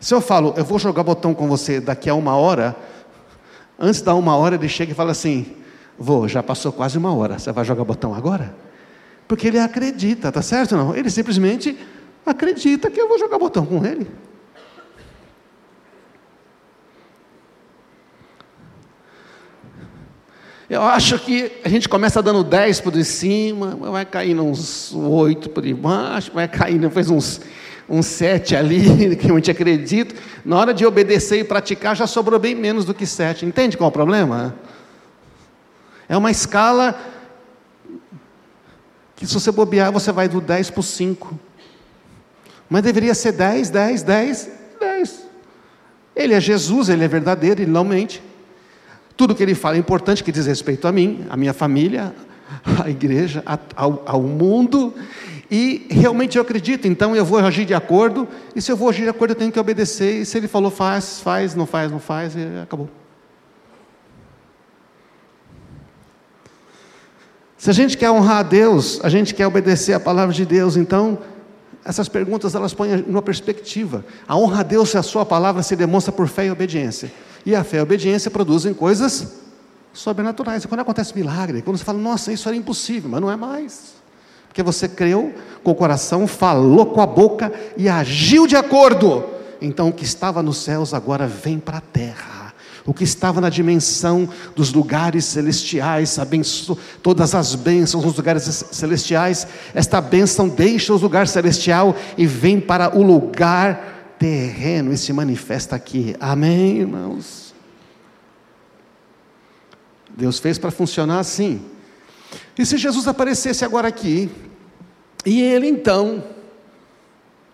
Se 0.00 0.14
eu 0.14 0.22
falo, 0.22 0.54
eu 0.56 0.64
vou 0.64 0.78
jogar 0.78 1.02
botão 1.02 1.34
com 1.34 1.46
você 1.46 1.82
daqui 1.82 2.08
a 2.08 2.14
uma 2.14 2.34
hora, 2.34 2.74
antes 3.78 4.00
da 4.00 4.14
uma 4.14 4.34
hora 4.34 4.54
ele 4.54 4.70
chega 4.70 4.92
e 4.92 4.94
fala 4.94 5.10
assim: 5.10 5.54
Vou, 5.98 6.26
já 6.26 6.42
passou 6.42 6.72
quase 6.72 6.96
uma 6.96 7.14
hora, 7.14 7.38
você 7.38 7.52
vai 7.52 7.62
jogar 7.62 7.84
botão 7.84 8.14
agora? 8.14 8.64
Porque 9.26 9.48
ele 9.48 9.58
acredita, 9.58 10.30
tá 10.30 10.42
certo 10.42 10.76
não? 10.76 10.94
Ele 10.94 11.10
simplesmente 11.10 11.76
acredita 12.24 12.90
que 12.90 13.00
eu 13.00 13.08
vou 13.08 13.18
jogar 13.18 13.38
botão 13.38 13.64
com 13.66 13.84
ele. 13.84 14.06
Eu 20.68 20.82
acho 20.82 21.16
que 21.20 21.52
a 21.64 21.68
gente 21.68 21.88
começa 21.88 22.20
dando 22.20 22.42
10 22.42 22.80
por 22.80 23.04
cima, 23.04 23.76
vai 23.76 24.04
cair 24.04 24.38
uns 24.40 24.92
8 24.92 25.48
por 25.50 25.64
baixo, 25.74 26.32
vai 26.34 26.48
cair 26.48 26.80
depois 26.80 27.08
uns, 27.08 27.40
uns 27.88 28.06
7 28.06 28.56
ali, 28.56 29.14
que 29.14 29.30
a 29.30 29.34
gente 29.34 29.50
acredita. 29.50 30.16
Na 30.44 30.58
hora 30.58 30.74
de 30.74 30.84
obedecer 30.84 31.38
e 31.38 31.44
praticar, 31.44 31.94
já 31.94 32.06
sobrou 32.08 32.40
bem 32.40 32.52
menos 32.52 32.84
do 32.84 32.92
que 32.92 33.06
7. 33.06 33.46
Entende 33.46 33.76
qual 33.76 33.86
é 33.86 33.90
o 33.90 33.92
problema? 33.92 34.56
É 36.08 36.16
uma 36.16 36.32
escala 36.32 36.98
que, 39.16 39.26
se 39.26 39.34
você 39.34 39.50
bobear, 39.50 39.90
você 39.90 40.12
vai 40.12 40.28
do 40.28 40.40
10 40.40 40.70
para 40.70 40.80
o 40.80 40.82
5. 40.82 41.40
Mas 42.68 42.82
deveria 42.82 43.14
ser 43.14 43.32
10, 43.32 43.70
10, 43.70 44.02
10, 44.02 44.50
10. 44.78 45.26
Ele 46.14 46.34
é 46.34 46.40
Jesus, 46.40 46.88
ele 46.88 47.04
é 47.04 47.08
verdadeiro, 47.08 47.62
ele 47.62 47.70
não 47.70 47.84
mente. 47.84 48.22
Tudo 49.16 49.34
que 49.34 49.42
ele 49.42 49.54
fala 49.54 49.76
é 49.76 49.78
importante, 49.78 50.22
que 50.22 50.30
diz 50.30 50.46
respeito 50.46 50.86
a 50.86 50.92
mim, 50.92 51.26
a 51.30 51.36
minha 51.36 51.54
família, 51.54 52.14
à 52.84 52.90
igreja, 52.90 53.42
ao, 53.74 54.02
ao 54.04 54.22
mundo. 54.22 54.94
E 55.50 55.86
realmente 55.88 56.36
eu 56.36 56.42
acredito, 56.42 56.86
então 56.86 57.14
eu 57.14 57.24
vou 57.24 57.38
agir 57.38 57.64
de 57.64 57.72
acordo, 57.72 58.26
e 58.54 58.60
se 58.60 58.70
eu 58.70 58.76
vou 58.76 58.88
agir 58.88 59.02
de 59.02 59.08
acordo, 59.08 59.30
eu 59.30 59.36
tenho 59.36 59.52
que 59.52 59.60
obedecer, 59.60 60.22
e 60.22 60.26
se 60.26 60.36
ele 60.36 60.48
falou 60.48 60.70
faz, 60.70 61.20
faz, 61.20 61.54
não 61.54 61.66
faz, 61.66 61.90
não 61.90 62.00
faz, 62.00 62.34
e 62.34 62.40
acabou. 62.62 62.90
Se 67.66 67.70
a 67.70 67.72
gente 67.72 67.98
quer 67.98 68.12
honrar 68.12 68.36
a 68.36 68.42
Deus, 68.44 69.00
a 69.02 69.08
gente 69.08 69.34
quer 69.34 69.44
obedecer 69.44 69.92
a 69.92 69.98
palavra 69.98 70.32
de 70.32 70.46
Deus, 70.46 70.76
então 70.76 71.18
essas 71.84 72.08
perguntas 72.08 72.54
elas 72.54 72.72
põem 72.72 73.02
uma 73.08 73.20
perspectiva. 73.20 74.04
A 74.28 74.36
honra 74.36 74.60
a 74.60 74.62
Deus 74.62 74.94
e 74.94 74.98
a 74.98 75.02
sua 75.02 75.26
palavra 75.26 75.64
se 75.64 75.74
demonstra 75.74 76.12
por 76.12 76.28
fé 76.28 76.46
e 76.46 76.50
obediência. 76.52 77.10
E 77.44 77.56
a 77.56 77.64
fé 77.64 77.78
e 77.78 77.80
a 77.80 77.82
obediência 77.82 78.30
produzem 78.30 78.72
coisas 78.72 79.38
sobrenaturais. 79.92 80.62
E 80.62 80.68
quando 80.68 80.82
acontece 80.82 81.12
milagre, 81.16 81.60
quando 81.60 81.76
você 81.76 81.82
fala, 81.82 81.98
nossa, 81.98 82.32
isso 82.32 82.48
era 82.48 82.56
impossível, 82.56 83.10
mas 83.10 83.20
não 83.20 83.32
é 83.32 83.34
mais. 83.34 83.94
Porque 84.46 84.62
você 84.62 84.88
creu 84.88 85.34
com 85.64 85.72
o 85.72 85.74
coração, 85.74 86.28
falou 86.28 86.86
com 86.86 87.00
a 87.00 87.06
boca 87.06 87.52
e 87.76 87.88
agiu 87.88 88.46
de 88.46 88.54
acordo. 88.54 89.24
Então 89.60 89.88
o 89.88 89.92
que 89.92 90.04
estava 90.04 90.40
nos 90.40 90.58
céus 90.58 90.94
agora 90.94 91.26
vem 91.26 91.58
para 91.58 91.78
a 91.78 91.80
terra. 91.80 92.35
O 92.86 92.94
que 92.94 93.02
estava 93.02 93.40
na 93.40 93.50
dimensão 93.50 94.28
dos 94.54 94.72
lugares 94.72 95.24
celestiais, 95.24 96.20
abenço, 96.20 96.78
todas 97.02 97.34
as 97.34 97.56
bênçãos 97.56 98.04
nos 98.04 98.16
lugares 98.16 98.44
celestiais, 98.70 99.46
esta 99.74 100.00
bênção 100.00 100.48
deixa 100.48 100.92
o 100.94 100.96
lugar 100.96 101.26
celestial 101.26 101.96
e 102.16 102.26
vem 102.26 102.60
para 102.60 102.96
o 102.96 103.02
lugar 103.02 104.14
terreno 104.20 104.92
e 104.92 104.96
se 104.96 105.12
manifesta 105.12 105.74
aqui. 105.74 106.14
Amém, 106.20 106.78
irmãos? 106.78 107.52
Deus 110.16 110.38
fez 110.38 110.56
para 110.56 110.70
funcionar 110.70 111.18
assim. 111.18 111.60
E 112.56 112.64
se 112.64 112.78
Jesus 112.78 113.08
aparecesse 113.08 113.64
agora 113.64 113.88
aqui, 113.88 114.30
e 115.24 115.42
ele 115.42 115.66
então 115.66 116.24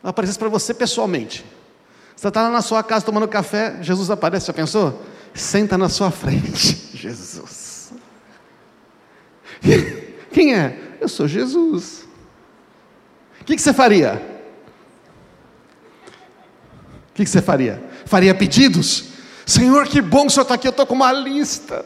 aparecesse 0.02 0.38
para 0.38 0.50
você 0.50 0.74
pessoalmente, 0.74 1.42
você 2.14 2.28
está 2.28 2.42
lá 2.42 2.50
na 2.50 2.62
sua 2.62 2.82
casa 2.82 3.04
tomando 3.04 3.26
café, 3.26 3.78
Jesus 3.82 4.10
aparece, 4.10 4.46
já 4.46 4.52
pensou? 4.52 5.02
Senta 5.34 5.78
na 5.78 5.88
sua 5.88 6.10
frente, 6.10 6.90
Jesus. 6.96 7.92
Quem 10.32 10.54
é? 10.54 10.96
Eu 11.00 11.08
sou 11.08 11.26
Jesus. 11.26 12.06
O 13.40 13.44
que, 13.44 13.56
que 13.56 13.62
você 13.62 13.72
faria? 13.72 14.20
O 17.10 17.14
que 17.14 17.26
você 17.26 17.42
faria? 17.42 17.82
Faria 18.06 18.34
pedidos? 18.34 19.12
Senhor, 19.44 19.86
que 19.86 20.00
bom 20.00 20.22
que 20.22 20.26
o 20.28 20.30
Senhor 20.30 20.42
está 20.42 20.54
aqui, 20.54 20.66
eu 20.66 20.70
estou 20.70 20.86
com 20.86 20.94
uma 20.94 21.12
lista. 21.12 21.84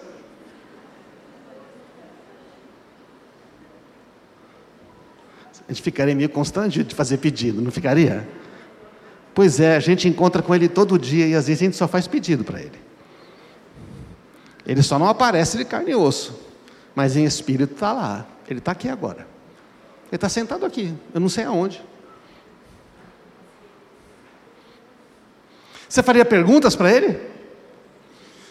A 5.69 5.73
gente 5.73 5.83
ficaria 5.83 6.15
meio 6.15 6.29
constante 6.29 6.85
de 6.85 6.95
fazer 6.95 7.17
pedido, 7.19 7.61
não 7.61 7.73
ficaria? 7.73 8.29
Pois 9.35 9.59
é, 9.59 9.76
a 9.76 9.81
gente 9.81 10.07
encontra 10.07 10.41
com 10.43 10.55
Ele 10.55 10.69
todo 10.69 10.99
dia 10.99 11.26
e 11.26 11.35
às 11.35 11.49
vezes 11.49 11.61
a 11.61 11.65
gente 11.65 11.76
só 11.76 11.88
faz 11.88 12.07
pedido 12.07 12.45
para 12.45 12.61
Ele. 12.61 12.86
Ele 14.67 14.83
só 14.83 14.99
não 14.99 15.09
aparece 15.09 15.57
de 15.57 15.65
carne 15.65 15.93
e 15.93 15.95
osso, 15.95 16.39
mas 16.95 17.17
em 17.17 17.25
espírito 17.25 17.75
está 17.75 17.93
lá. 17.93 18.27
Ele 18.49 18.59
está 18.59 18.73
aqui 18.73 18.89
agora. 18.89 19.27
Ele 20.09 20.17
está 20.17 20.29
sentado 20.29 20.67
aqui, 20.67 20.95
eu 21.15 21.21
não 21.21 21.29
sei 21.29 21.45
aonde. 21.45 21.83
Você 25.89 26.03
faria 26.03 26.25
perguntas 26.25 26.75
para 26.75 26.93
ele? 26.93 27.21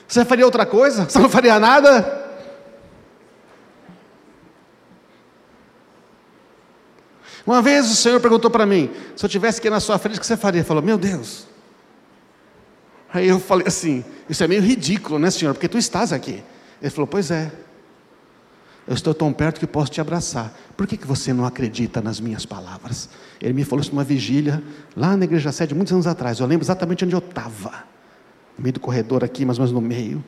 Você 0.08 0.24
faria 0.24 0.46
outra 0.46 0.66
coisa? 0.66 1.04
Você 1.10 1.20
não 1.20 1.30
faria 1.30 1.60
nada? 1.60 2.24
Uma 7.46 7.62
vez 7.62 7.92
o 7.92 7.96
Senhor 7.96 8.20
perguntou 8.20 8.50
para 8.50 8.66
mim: 8.66 8.90
se 9.16 9.26
eu 9.26 9.30
tivesse 9.30 9.60
aqui 9.60 9.70
na 9.70 9.80
sua 9.80 9.98
frente, 9.98 10.18
o 10.18 10.20
que 10.20 10.26
você 10.26 10.38
faria? 10.38 10.60
Ele 10.60 10.68
falou: 10.68 10.82
Meu 10.82 10.98
Deus. 10.98 11.46
Aí 13.16 13.30
eu 13.30 13.40
falei 13.40 13.66
assim: 13.66 14.04
Isso 14.30 14.44
é 14.44 14.48
meio 14.48 14.62
ridículo, 14.62 15.18
né, 15.18 15.32
Senhor? 15.32 15.54
Porque 15.54 15.70
tu 15.70 15.78
estás 15.78 16.12
aqui. 16.12 16.44
Ele 16.82 16.90
falou: 16.92 17.08
Pois 17.08 17.32
é. 17.32 17.50
Eu 18.86 18.94
estou 18.94 19.14
tão 19.16 19.34
perto 19.34 19.60
que 19.60 19.66
posso 19.66 19.90
te 19.90 20.00
abraçar. 20.00 20.54
Por 20.76 20.86
que, 20.86 20.96
que 20.96 21.08
você 21.08 21.34
não 21.34 21.46
acredita 21.46 22.02
nas 22.02 22.20
minhas 22.20 22.46
palavras? 22.46 23.10
Ele 23.42 23.54
me 23.54 23.64
falou 23.64 23.82
isso 23.82 23.92
numa 23.92 24.04
vigília, 24.04 24.62
lá 24.96 25.18
na 25.18 25.24
igreja 25.24 25.52
sede, 25.52 25.74
muitos 25.74 25.92
anos 25.92 26.06
atrás. 26.06 26.40
Eu 26.40 26.46
lembro 26.46 26.64
exatamente 26.64 27.04
onde 27.04 27.16
eu 27.16 27.20
estava. 27.20 27.86
No 28.56 28.62
meio 28.62 28.74
do 28.74 28.80
corredor 28.80 29.24
aqui, 29.24 29.44
mais 29.44 29.58
no 29.58 29.82
meio. 29.82 30.18
Ele 30.18 30.24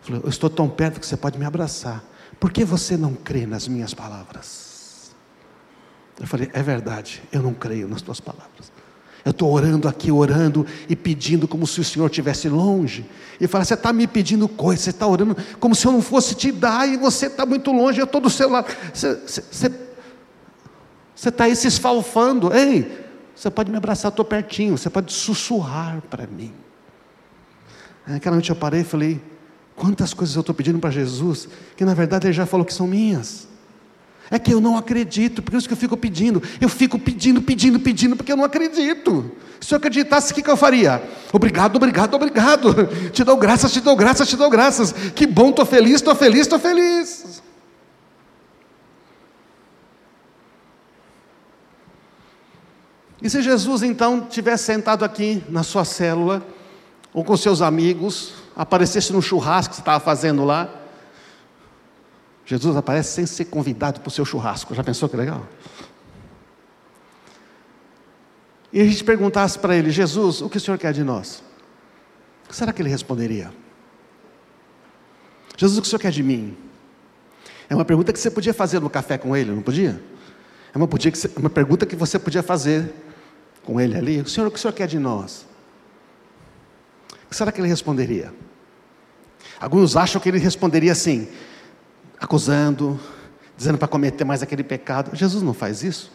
falou, 0.00 0.22
eu 0.22 0.30
estou 0.30 0.48
tão 0.48 0.70
perto 0.70 1.00
que 1.00 1.06
você 1.06 1.16
pode 1.16 1.38
me 1.38 1.44
abraçar. 1.44 2.02
Por 2.40 2.50
que 2.50 2.64
você 2.64 2.96
não 2.96 3.12
crê 3.12 3.46
nas 3.46 3.68
minhas 3.68 3.92
palavras? 3.92 5.12
Eu 6.18 6.26
falei, 6.26 6.50
é 6.54 6.62
verdade, 6.62 7.22
eu 7.30 7.42
não 7.42 7.52
creio 7.52 7.88
nas 7.88 8.00
tuas 8.00 8.20
palavras. 8.20 8.72
Eu 9.24 9.30
estou 9.30 9.52
orando 9.52 9.86
aqui, 9.86 10.10
orando 10.10 10.66
e 10.88 10.96
pedindo 10.96 11.46
como 11.46 11.66
se 11.66 11.80
o 11.80 11.84
Senhor 11.84 12.06
estivesse 12.06 12.48
longe. 12.48 13.06
E 13.40 13.46
fala, 13.46 13.64
você 13.64 13.74
está 13.74 13.92
me 13.92 14.06
pedindo 14.06 14.48
coisa, 14.48 14.82
você 14.82 14.90
está 14.90 15.06
orando 15.06 15.36
como 15.60 15.74
se 15.74 15.86
eu 15.86 15.92
não 15.92 16.02
fosse 16.02 16.34
te 16.34 16.50
dar, 16.50 16.88
e 16.88 16.96
você 16.96 17.26
está 17.26 17.46
muito 17.46 17.70
longe, 17.70 18.00
eu 18.00 18.04
estou 18.04 18.20
do 18.20 18.30
seu 18.30 18.48
lado. 18.48 18.66
Você, 18.92 19.70
está 21.14 21.44
aí 21.44 21.54
se 21.54 21.68
esfalfando. 21.68 22.52
Ei, 22.52 23.06
você 23.34 23.48
pode 23.48 23.70
me 23.70 23.76
abraçar, 23.76 24.10
estou 24.10 24.24
pertinho, 24.24 24.76
você 24.76 24.90
pode 24.90 25.12
sussurrar 25.12 26.02
para 26.10 26.26
mim. 26.26 26.52
Aquela 28.04 28.34
noite 28.34 28.50
eu 28.50 28.56
parei 28.56 28.80
e 28.80 28.84
falei, 28.84 29.22
quantas 29.76 30.12
coisas 30.12 30.34
eu 30.34 30.40
estou 30.40 30.54
pedindo 30.54 30.80
para 30.80 30.90
Jesus, 30.90 31.48
que 31.76 31.84
na 31.84 31.94
verdade 31.94 32.26
Ele 32.26 32.32
já 32.32 32.44
falou 32.44 32.66
que 32.66 32.74
são 32.74 32.88
minhas. 32.88 33.46
É 34.32 34.38
que 34.38 34.50
eu 34.50 34.62
não 34.62 34.78
acredito, 34.78 35.42
por 35.42 35.52
isso 35.52 35.68
que 35.68 35.74
eu 35.74 35.78
fico 35.78 35.94
pedindo. 35.94 36.42
Eu 36.58 36.70
fico 36.70 36.98
pedindo, 36.98 37.42
pedindo, 37.42 37.78
pedindo, 37.78 38.16
porque 38.16 38.32
eu 38.32 38.36
não 38.36 38.44
acredito. 38.44 39.30
Se 39.60 39.74
eu 39.74 39.76
acreditasse, 39.76 40.32
o 40.32 40.34
que, 40.34 40.48
eu 40.48 40.56
faria? 40.56 41.02
Obrigado, 41.30 41.76
obrigado, 41.76 42.14
obrigado. 42.14 42.88
Te 43.12 43.22
dou 43.24 43.36
graças, 43.36 43.70
te 43.70 43.82
dou 43.82 43.94
graças, 43.94 44.26
te 44.26 44.34
dou 44.34 44.48
graças. 44.48 44.92
Que 45.14 45.26
bom, 45.26 45.50
estou 45.50 45.66
feliz, 45.66 45.96
estou 45.96 46.14
feliz, 46.14 46.40
estou 46.40 46.58
feliz. 46.58 47.42
E 53.20 53.28
se 53.28 53.42
Jesus 53.42 53.82
então 53.82 54.22
tivesse 54.22 54.64
sentado 54.64 55.04
aqui 55.04 55.44
na 55.50 55.62
sua 55.62 55.84
célula, 55.84 56.42
ou 57.12 57.22
com 57.22 57.36
seus 57.36 57.60
amigos, 57.60 58.32
aparecesse 58.56 59.12
no 59.12 59.20
churrasco 59.20 59.72
que 59.72 59.76
você 59.76 59.82
estava 59.82 60.00
fazendo 60.00 60.42
lá, 60.42 60.81
Jesus 62.52 62.76
aparece 62.76 63.14
sem 63.14 63.24
ser 63.24 63.46
convidado 63.46 64.00
para 64.00 64.08
o 64.08 64.10
seu 64.10 64.26
churrasco. 64.26 64.74
Já 64.74 64.84
pensou 64.84 65.08
que 65.08 65.16
legal? 65.16 65.48
E 68.70 68.78
a 68.78 68.84
gente 68.84 69.02
perguntasse 69.02 69.58
para 69.58 69.74
ele, 69.74 69.90
Jesus, 69.90 70.42
o 70.42 70.50
que 70.50 70.58
o 70.58 70.60
Senhor 70.60 70.76
quer 70.76 70.92
de 70.92 71.02
nós? 71.02 71.42
O 72.44 72.50
que 72.50 72.54
será 72.54 72.70
que 72.70 72.82
ele 72.82 72.90
responderia? 72.90 73.50
Jesus, 75.56 75.78
o 75.78 75.80
que 75.80 75.86
o 75.86 75.90
Senhor 75.90 76.00
quer 76.00 76.10
de 76.10 76.22
mim? 76.22 76.54
É 77.70 77.74
uma 77.74 77.86
pergunta 77.86 78.12
que 78.12 78.18
você 78.18 78.30
podia 78.30 78.52
fazer 78.52 78.80
no 78.80 78.90
café 78.90 79.16
com 79.16 79.34
ele, 79.34 79.50
não 79.50 79.62
podia? 79.62 79.98
É 80.74 80.76
uma, 80.76 80.86
podia, 80.86 81.10
uma 81.38 81.48
pergunta 81.48 81.86
que 81.86 81.96
você 81.96 82.18
podia 82.18 82.42
fazer 82.42 82.92
com 83.64 83.80
ele 83.80 83.96
ali. 83.96 84.20
O 84.20 84.28
Senhor, 84.28 84.46
o 84.46 84.50
que 84.50 84.58
o 84.58 84.60
Senhor 84.60 84.74
quer 84.74 84.88
de 84.88 84.98
nós? 84.98 85.46
O 87.24 87.28
que 87.30 87.34
será 87.34 87.50
que 87.50 87.62
ele 87.62 87.68
responderia? 87.68 88.30
Alguns 89.58 89.96
acham 89.96 90.20
que 90.20 90.28
ele 90.28 90.38
responderia 90.38 90.92
assim, 90.92 91.28
acusando, 92.22 92.98
dizendo 93.56 93.78
para 93.78 93.88
cometer 93.88 94.24
mais 94.24 94.42
aquele 94.42 94.62
pecado. 94.62 95.14
Jesus 95.14 95.42
não 95.42 95.52
faz 95.52 95.82
isso. 95.82 96.12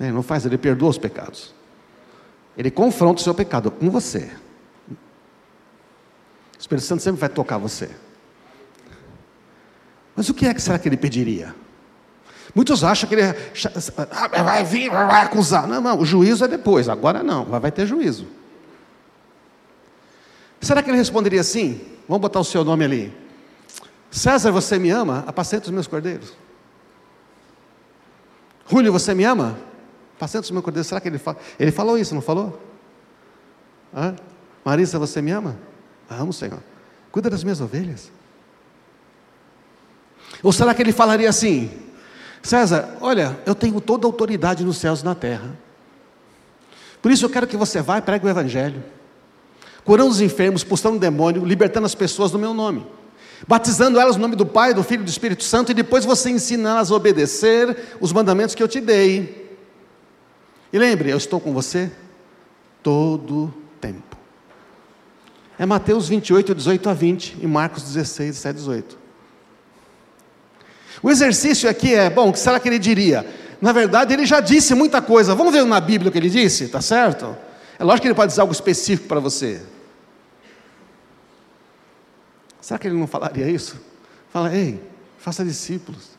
Ele 0.00 0.12
não 0.12 0.22
faz, 0.22 0.44
ele 0.44 0.58
perdoa 0.58 0.90
os 0.90 0.98
pecados. 0.98 1.54
Ele 2.56 2.70
confronta 2.70 3.20
o 3.20 3.24
seu 3.24 3.34
pecado 3.34 3.70
com 3.70 3.88
você. 3.88 4.30
O 4.90 6.58
Espírito 6.58 6.86
Santo 6.86 7.02
sempre 7.02 7.20
vai 7.20 7.28
tocar 7.28 7.58
você. 7.58 7.90
Mas 10.14 10.28
o 10.28 10.34
que 10.34 10.46
é 10.46 10.54
que 10.54 10.60
será 10.60 10.78
que 10.78 10.88
ele 10.88 10.96
pediria? 10.96 11.54
Muitos 12.54 12.82
acham 12.82 13.08
que 13.08 13.14
ele 13.14 13.22
ah, 13.22 14.42
vai 14.42 14.64
vir, 14.64 14.90
vai 14.90 15.22
acusar. 15.22 15.66
Não, 15.66 15.80
não, 15.80 15.98
o 16.00 16.04
juízo 16.06 16.44
é 16.44 16.48
depois, 16.48 16.88
agora 16.88 17.22
não, 17.22 17.44
vai 17.44 17.70
ter 17.70 17.86
juízo. 17.86 18.26
Será 20.60 20.82
que 20.82 20.90
ele 20.90 20.96
responderia 20.96 21.42
assim? 21.42 21.80
Vamos 22.08 22.22
botar 22.22 22.40
o 22.40 22.44
seu 22.44 22.64
nome 22.64 22.84
ali. 22.84 23.25
César, 24.16 24.50
você 24.50 24.78
me 24.78 24.88
ama? 24.88 25.22
Apacenta 25.26 25.66
os 25.66 25.70
meus 25.70 25.86
cordeiros. 25.86 26.32
Rúlio, 28.64 28.90
você 28.90 29.14
me 29.14 29.24
ama? 29.24 29.58
Apacenta 30.16 30.44
os 30.44 30.50
meus 30.50 30.64
cordeiros. 30.64 30.86
Será 30.86 31.02
que 31.02 31.08
ele? 31.08 31.20
Ele 31.60 31.70
falou 31.70 31.98
isso, 31.98 32.14
não 32.14 32.22
falou? 32.22 32.58
Hã? 33.94 34.16
Marisa, 34.64 34.98
você 34.98 35.20
me 35.20 35.32
ama? 35.32 35.58
Amo, 36.08 36.32
Senhor. 36.32 36.60
Cuida 37.12 37.28
das 37.28 37.44
minhas 37.44 37.60
ovelhas. 37.60 38.10
Ou 40.42 40.50
será 40.50 40.72
que 40.72 40.80
ele 40.80 40.92
falaria 40.92 41.28
assim: 41.28 41.70
César, 42.42 42.96
olha, 43.02 43.38
eu 43.44 43.54
tenho 43.54 43.78
toda 43.82 44.06
a 44.06 44.08
autoridade 44.08 44.64
nos 44.64 44.78
céus 44.78 45.02
e 45.02 45.04
na 45.04 45.14
terra. 45.14 45.54
Por 47.02 47.10
isso 47.10 47.26
eu 47.26 47.28
quero 47.28 47.46
que 47.46 47.56
você 47.56 47.82
vá 47.82 47.98
e 47.98 48.02
pregue 48.02 48.24
o 48.24 48.30
Evangelho, 48.30 48.82
curando 49.84 50.10
os 50.10 50.22
enfermos, 50.22 50.62
expulsando 50.62 50.96
o 50.96 51.00
demônio, 51.00 51.44
libertando 51.44 51.84
as 51.84 51.94
pessoas 51.94 52.32
no 52.32 52.38
meu 52.38 52.54
nome, 52.54 52.95
batizando 53.46 54.00
elas 54.00 54.16
no 54.16 54.22
nome 54.22 54.36
do 54.36 54.44
Pai, 54.44 54.74
do 54.74 54.82
Filho 54.82 55.02
e 55.02 55.04
do 55.04 55.10
Espírito 55.10 55.44
Santo, 55.44 55.70
e 55.70 55.74
depois 55.74 56.04
você 56.04 56.30
ensina 56.30 56.70
elas 56.70 56.90
a 56.90 56.94
obedecer 56.94 57.96
os 58.00 58.12
mandamentos 58.12 58.54
que 58.54 58.62
eu 58.62 58.68
te 58.68 58.80
dei. 58.80 59.58
E 60.72 60.78
lembre, 60.78 61.10
eu 61.10 61.16
estou 61.16 61.38
com 61.38 61.52
você 61.52 61.90
todo 62.82 63.54
tempo. 63.80 64.16
É 65.58 65.64
Mateus 65.64 66.08
28, 66.08 66.54
18 66.54 66.88
a 66.88 66.92
20 66.92 67.38
e 67.40 67.46
Marcos 67.46 67.84
16, 67.84 68.30
17 68.30 68.48
a 68.48 68.52
18. 68.52 68.98
O 71.02 71.10
exercício 71.10 71.68
aqui 71.68 71.94
é, 71.94 72.10
bom, 72.10 72.28
o 72.28 72.32
que 72.32 72.38
será 72.38 72.58
que 72.58 72.68
ele 72.68 72.78
diria? 72.78 73.24
Na 73.60 73.72
verdade, 73.72 74.12
ele 74.12 74.26
já 74.26 74.40
disse 74.40 74.74
muita 74.74 75.00
coisa. 75.00 75.34
Vamos 75.34 75.52
ver 75.52 75.64
na 75.64 75.80
Bíblia 75.80 76.08
o 76.08 76.12
que 76.12 76.18
ele 76.18 76.28
disse, 76.28 76.68
tá 76.68 76.80
certo? 76.80 77.36
É 77.78 77.84
lógico 77.84 78.02
que 78.02 78.08
ele 78.08 78.14
pode 78.14 78.30
dizer 78.30 78.40
algo 78.40 78.52
específico 78.52 79.08
para 79.08 79.20
você. 79.20 79.62
Será 82.66 82.80
que 82.80 82.88
ele 82.88 82.98
não 82.98 83.06
falaria 83.06 83.48
isso? 83.48 83.80
Fala, 84.28 84.52
ei, 84.52 84.82
faça 85.18 85.44
discípulos. 85.44 86.18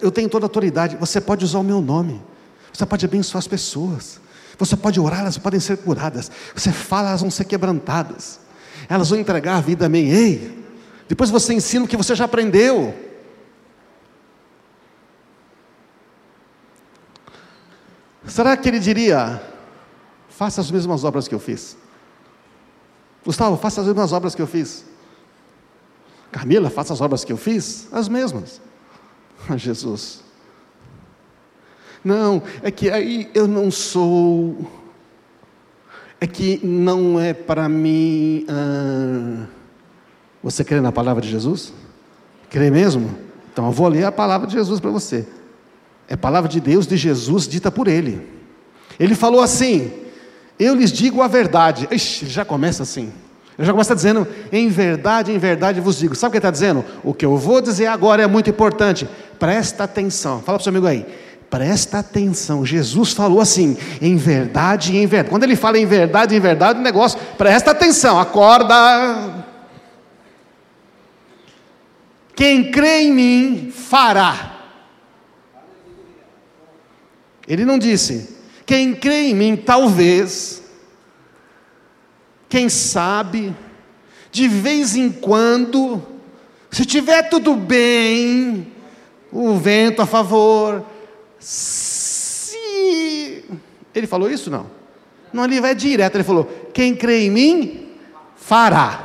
Eu 0.00 0.10
tenho 0.10 0.26
toda 0.26 0.46
a 0.46 0.48
autoridade. 0.48 0.96
Você 0.96 1.20
pode 1.20 1.44
usar 1.44 1.58
o 1.58 1.62
meu 1.62 1.82
nome. 1.82 2.24
Você 2.72 2.86
pode 2.86 3.04
abençoar 3.04 3.40
as 3.40 3.46
pessoas. 3.46 4.18
Você 4.56 4.74
pode 4.74 4.98
orar, 4.98 5.20
elas 5.20 5.36
podem 5.36 5.60
ser 5.60 5.76
curadas. 5.76 6.30
Você 6.54 6.72
fala, 6.72 7.10
elas 7.10 7.20
vão 7.20 7.30
ser 7.30 7.44
quebrantadas. 7.44 8.40
Elas 8.88 9.10
vão 9.10 9.18
entregar 9.18 9.56
a 9.56 9.60
vida 9.60 9.84
a 9.84 9.88
mim. 9.90 10.08
Ei, 10.08 10.64
depois 11.06 11.28
você 11.28 11.52
ensina 11.52 11.84
o 11.84 11.88
que 11.88 11.94
você 11.94 12.14
já 12.14 12.24
aprendeu. 12.24 12.94
Será 18.26 18.56
que 18.56 18.66
ele 18.66 18.78
diria: 18.78 19.42
faça 20.30 20.62
as 20.62 20.70
mesmas 20.70 21.04
obras 21.04 21.28
que 21.28 21.34
eu 21.34 21.38
fiz? 21.38 21.76
Gustavo, 23.26 23.58
faça 23.58 23.82
as 23.82 23.86
mesmas 23.86 24.10
obras 24.12 24.34
que 24.34 24.40
eu 24.40 24.46
fiz. 24.46 24.85
Camila, 26.36 26.68
faça 26.68 26.92
as 26.92 27.00
obras 27.00 27.24
que 27.24 27.32
eu 27.32 27.38
fiz? 27.38 27.88
As 27.90 28.08
mesmas. 28.08 28.60
Ah, 29.48 29.56
Jesus. 29.56 30.22
Não, 32.04 32.42
é 32.62 32.70
que 32.70 32.90
aí 32.90 33.30
eu 33.32 33.48
não 33.48 33.70
sou. 33.70 34.70
É 36.20 36.26
que 36.26 36.60
não 36.62 37.18
é 37.18 37.32
para 37.32 37.70
mim. 37.70 38.44
Ah, 38.50 39.46
você 40.42 40.62
crê 40.62 40.78
na 40.78 40.92
palavra 40.92 41.22
de 41.22 41.30
Jesus? 41.30 41.72
Crê 42.50 42.70
mesmo? 42.70 43.16
Então 43.50 43.64
eu 43.64 43.72
vou 43.72 43.88
ler 43.88 44.04
a 44.04 44.12
palavra 44.12 44.46
de 44.46 44.52
Jesus 44.52 44.78
para 44.78 44.90
você. 44.90 45.26
É 46.06 46.14
a 46.14 46.18
palavra 46.18 46.50
de 46.50 46.60
Deus, 46.60 46.86
de 46.86 46.98
Jesus, 46.98 47.48
dita 47.48 47.70
por 47.70 47.88
ele. 47.88 48.28
Ele 49.00 49.14
falou 49.14 49.40
assim: 49.40 49.90
Eu 50.58 50.74
lhes 50.74 50.92
digo 50.92 51.22
a 51.22 51.28
verdade. 51.28 51.88
Ixi, 51.90 52.26
já 52.26 52.44
começa 52.44 52.82
assim. 52.82 53.10
Ele 53.58 53.66
já 53.66 53.72
começa 53.72 53.94
dizendo, 53.94 54.26
em 54.52 54.68
verdade, 54.68 55.32
em 55.32 55.38
verdade 55.38 55.80
vos 55.80 55.98
digo. 55.98 56.14
Sabe 56.14 56.28
o 56.28 56.32
que 56.32 56.36
ele 56.36 56.40
está 56.40 56.50
dizendo? 56.50 56.84
O 57.02 57.14
que 57.14 57.24
eu 57.24 57.36
vou 57.36 57.60
dizer 57.60 57.86
agora 57.86 58.22
é 58.22 58.26
muito 58.26 58.50
importante. 58.50 59.08
Presta 59.38 59.84
atenção. 59.84 60.42
Fala 60.42 60.58
para 60.58 60.60
o 60.60 60.64
seu 60.64 60.70
amigo 60.70 60.86
aí. 60.86 61.06
Presta 61.48 62.00
atenção, 62.00 62.66
Jesus 62.66 63.12
falou 63.12 63.40
assim, 63.40 63.76
em 64.02 64.16
verdade 64.16 64.96
em 64.96 65.06
verdade. 65.06 65.30
Quando 65.30 65.44
ele 65.44 65.54
fala 65.54 65.78
em 65.78 65.86
verdade 65.86 66.34
em 66.34 66.40
verdade, 66.40 66.80
o 66.80 66.82
negócio, 66.82 67.18
presta 67.38 67.70
atenção, 67.70 68.18
acorda. 68.18 69.44
Quem 72.34 72.70
crê 72.70 73.02
em 73.02 73.12
mim 73.12 73.72
fará. 73.72 74.56
Ele 77.46 77.64
não 77.64 77.78
disse, 77.78 78.36
quem 78.66 78.92
crê 78.92 79.28
em 79.28 79.34
mim, 79.34 79.56
talvez, 79.56 80.62
quem 82.56 82.70
sabe, 82.70 83.54
de 84.32 84.48
vez 84.48 84.96
em 84.96 85.12
quando, 85.12 86.02
se 86.70 86.86
tiver 86.86 87.24
tudo 87.24 87.54
bem, 87.54 88.72
o 89.30 89.56
vento 89.56 90.00
a 90.00 90.06
favor, 90.06 90.82
se. 91.38 92.56
Ele 93.94 94.06
falou 94.06 94.30
isso? 94.30 94.50
Não. 94.50 94.70
Não, 95.34 95.44
ele 95.44 95.60
vai 95.60 95.74
direto. 95.74 96.14
Ele 96.14 96.24
falou: 96.24 96.46
quem 96.72 96.96
crê 96.96 97.26
em 97.26 97.30
mim, 97.30 97.90
fará. 98.36 99.04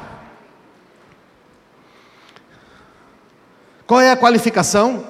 Qual 3.85 3.99
é 3.99 4.11
a 4.11 4.17
qualificação? 4.17 5.05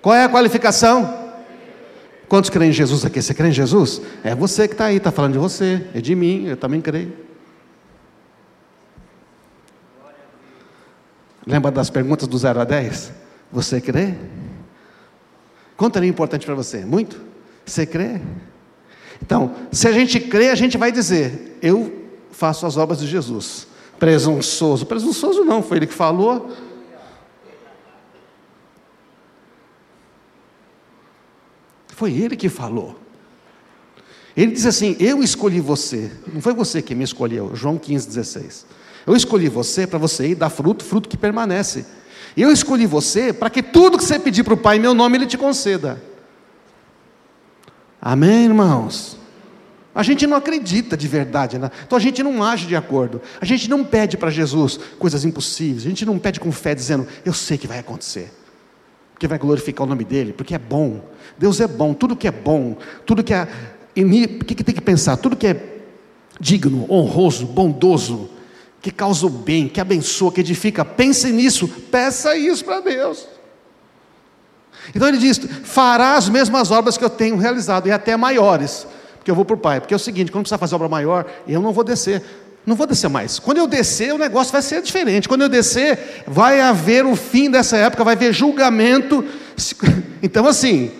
Qual 0.00 0.14
é 0.14 0.22
a 0.22 0.28
qualificação? 0.28 1.25
Quantos 2.28 2.50
creem 2.50 2.70
em 2.70 2.74
Jesus 2.74 3.04
aqui? 3.04 3.22
Você 3.22 3.32
crê 3.32 3.48
em 3.48 3.52
Jesus? 3.52 4.00
É 4.24 4.34
você 4.34 4.66
que 4.66 4.74
está 4.74 4.86
aí, 4.86 4.96
está 4.96 5.12
falando 5.12 5.34
de 5.34 5.38
você, 5.38 5.86
é 5.94 6.00
de 6.00 6.14
mim, 6.14 6.46
eu 6.46 6.56
também 6.56 6.80
creio. 6.80 7.12
Lembra 11.46 11.70
das 11.70 11.88
perguntas 11.88 12.26
do 12.26 12.36
0 12.36 12.60
a 12.60 12.64
10? 12.64 13.12
Você 13.52 13.80
crê? 13.80 14.14
Quanto 15.76 15.98
é 15.98 16.06
importante 16.06 16.44
para 16.44 16.54
você? 16.54 16.84
Muito? 16.84 17.20
Você 17.64 17.86
crê? 17.86 18.20
Então, 19.22 19.54
se 19.70 19.86
a 19.86 19.92
gente 19.92 20.18
crê, 20.18 20.50
a 20.50 20.54
gente 20.54 20.76
vai 20.76 20.90
dizer: 20.90 21.58
Eu 21.62 22.06
faço 22.32 22.66
as 22.66 22.76
obras 22.76 22.98
de 22.98 23.06
Jesus. 23.06 23.68
Presunçoso. 23.98 24.84
Presunçoso 24.86 25.44
não, 25.44 25.62
foi 25.62 25.78
ele 25.78 25.86
que 25.86 25.94
falou. 25.94 26.50
Foi 31.96 32.12
ele 32.12 32.36
que 32.36 32.50
falou. 32.50 32.94
Ele 34.36 34.52
diz 34.52 34.66
assim: 34.66 34.94
Eu 35.00 35.22
escolhi 35.22 35.60
você. 35.60 36.12
Não 36.30 36.42
foi 36.42 36.52
você 36.52 36.82
que 36.82 36.94
me 36.94 37.02
escolheu. 37.02 37.56
João 37.56 37.78
15, 37.78 38.06
16. 38.06 38.66
Eu 39.06 39.16
escolhi 39.16 39.48
você 39.48 39.86
para 39.86 39.98
você 39.98 40.28
ir 40.28 40.34
dar 40.34 40.50
fruto, 40.50 40.84
fruto 40.84 41.08
que 41.08 41.16
permanece. 41.16 41.86
Eu 42.36 42.52
escolhi 42.52 42.84
você 42.84 43.32
para 43.32 43.48
que 43.48 43.62
tudo 43.62 43.96
que 43.96 44.04
você 44.04 44.18
pedir 44.18 44.44
para 44.44 44.52
o 44.52 44.58
Pai 44.58 44.76
em 44.76 44.80
meu 44.80 44.92
nome, 44.92 45.16
Ele 45.16 45.24
te 45.24 45.38
conceda. 45.38 46.02
Amém, 47.98 48.44
irmãos? 48.44 49.16
A 49.94 50.02
gente 50.02 50.26
não 50.26 50.36
acredita 50.36 50.98
de 50.98 51.08
verdade, 51.08 51.58
né? 51.58 51.70
então 51.86 51.96
a 51.96 52.00
gente 52.00 52.22
não 52.22 52.42
age 52.42 52.66
de 52.66 52.76
acordo. 52.76 53.22
A 53.40 53.46
gente 53.46 53.70
não 53.70 53.82
pede 53.82 54.18
para 54.18 54.28
Jesus 54.28 54.78
coisas 54.98 55.24
impossíveis. 55.24 55.86
A 55.86 55.88
gente 55.88 56.04
não 56.04 56.18
pede 56.18 56.40
com 56.40 56.52
fé, 56.52 56.74
dizendo: 56.74 57.08
Eu 57.24 57.32
sei 57.32 57.56
que 57.56 57.66
vai 57.66 57.78
acontecer, 57.78 58.30
porque 59.16 59.26
vai 59.26 59.38
glorificar 59.38 59.86
o 59.86 59.88
nome 59.88 60.04
dEle, 60.04 60.34
porque 60.34 60.54
é 60.54 60.58
bom. 60.58 61.00
Deus 61.38 61.58
é 61.58 61.66
bom, 61.66 61.94
tudo 61.94 62.14
que 62.14 62.28
é 62.28 62.30
bom, 62.30 62.76
tudo 63.06 63.24
que 63.24 63.32
é. 63.32 63.48
O 63.96 64.44
que, 64.44 64.54
que 64.54 64.62
tem 64.62 64.74
que 64.74 64.80
pensar? 64.82 65.16
Tudo 65.16 65.34
que 65.34 65.46
é 65.46 65.80
digno, 66.38 66.84
honroso, 66.90 67.46
bondoso, 67.46 68.28
que 68.82 68.90
causa 68.90 69.24
o 69.24 69.30
bem, 69.30 69.68
que 69.68 69.80
abençoa, 69.80 70.30
que 70.30 70.40
edifica. 70.42 70.84
Pense 70.84 71.32
nisso, 71.32 71.66
peça 71.66 72.36
isso 72.36 72.62
para 72.62 72.80
Deus. 72.80 73.26
Então 74.94 75.08
ele 75.08 75.16
diz: 75.16 75.40
fará 75.64 76.16
as 76.16 76.28
mesmas 76.28 76.70
obras 76.70 76.98
que 76.98 77.04
eu 77.04 77.08
tenho 77.08 77.38
realizado, 77.38 77.88
e 77.88 77.92
até 77.92 78.18
maiores, 78.18 78.86
porque 79.16 79.30
eu 79.30 79.34
vou 79.34 79.46
para 79.46 79.56
o 79.56 79.58
Pai. 79.58 79.80
Porque 79.80 79.94
é 79.94 79.96
o 79.96 79.98
seguinte: 79.98 80.30
quando 80.30 80.42
precisar 80.42 80.58
fazer 80.58 80.74
obra 80.74 80.90
maior, 80.90 81.24
eu 81.48 81.62
não 81.62 81.72
vou 81.72 81.82
descer. 81.82 82.22
Não 82.66 82.74
vou 82.74 82.86
descer 82.86 83.08
mais. 83.08 83.38
Quando 83.38 83.58
eu 83.58 83.68
descer, 83.68 84.12
o 84.12 84.18
negócio 84.18 84.52
vai 84.52 84.60
ser 84.60 84.82
diferente. 84.82 85.28
Quando 85.28 85.42
eu 85.42 85.48
descer, 85.48 86.24
vai 86.26 86.60
haver 86.60 87.06
o 87.06 87.14
fim 87.14 87.48
dessa 87.48 87.76
época, 87.76 88.02
vai 88.02 88.14
haver 88.14 88.32
julgamento. 88.34 89.24
Então, 90.22 90.46
assim, 90.48 90.90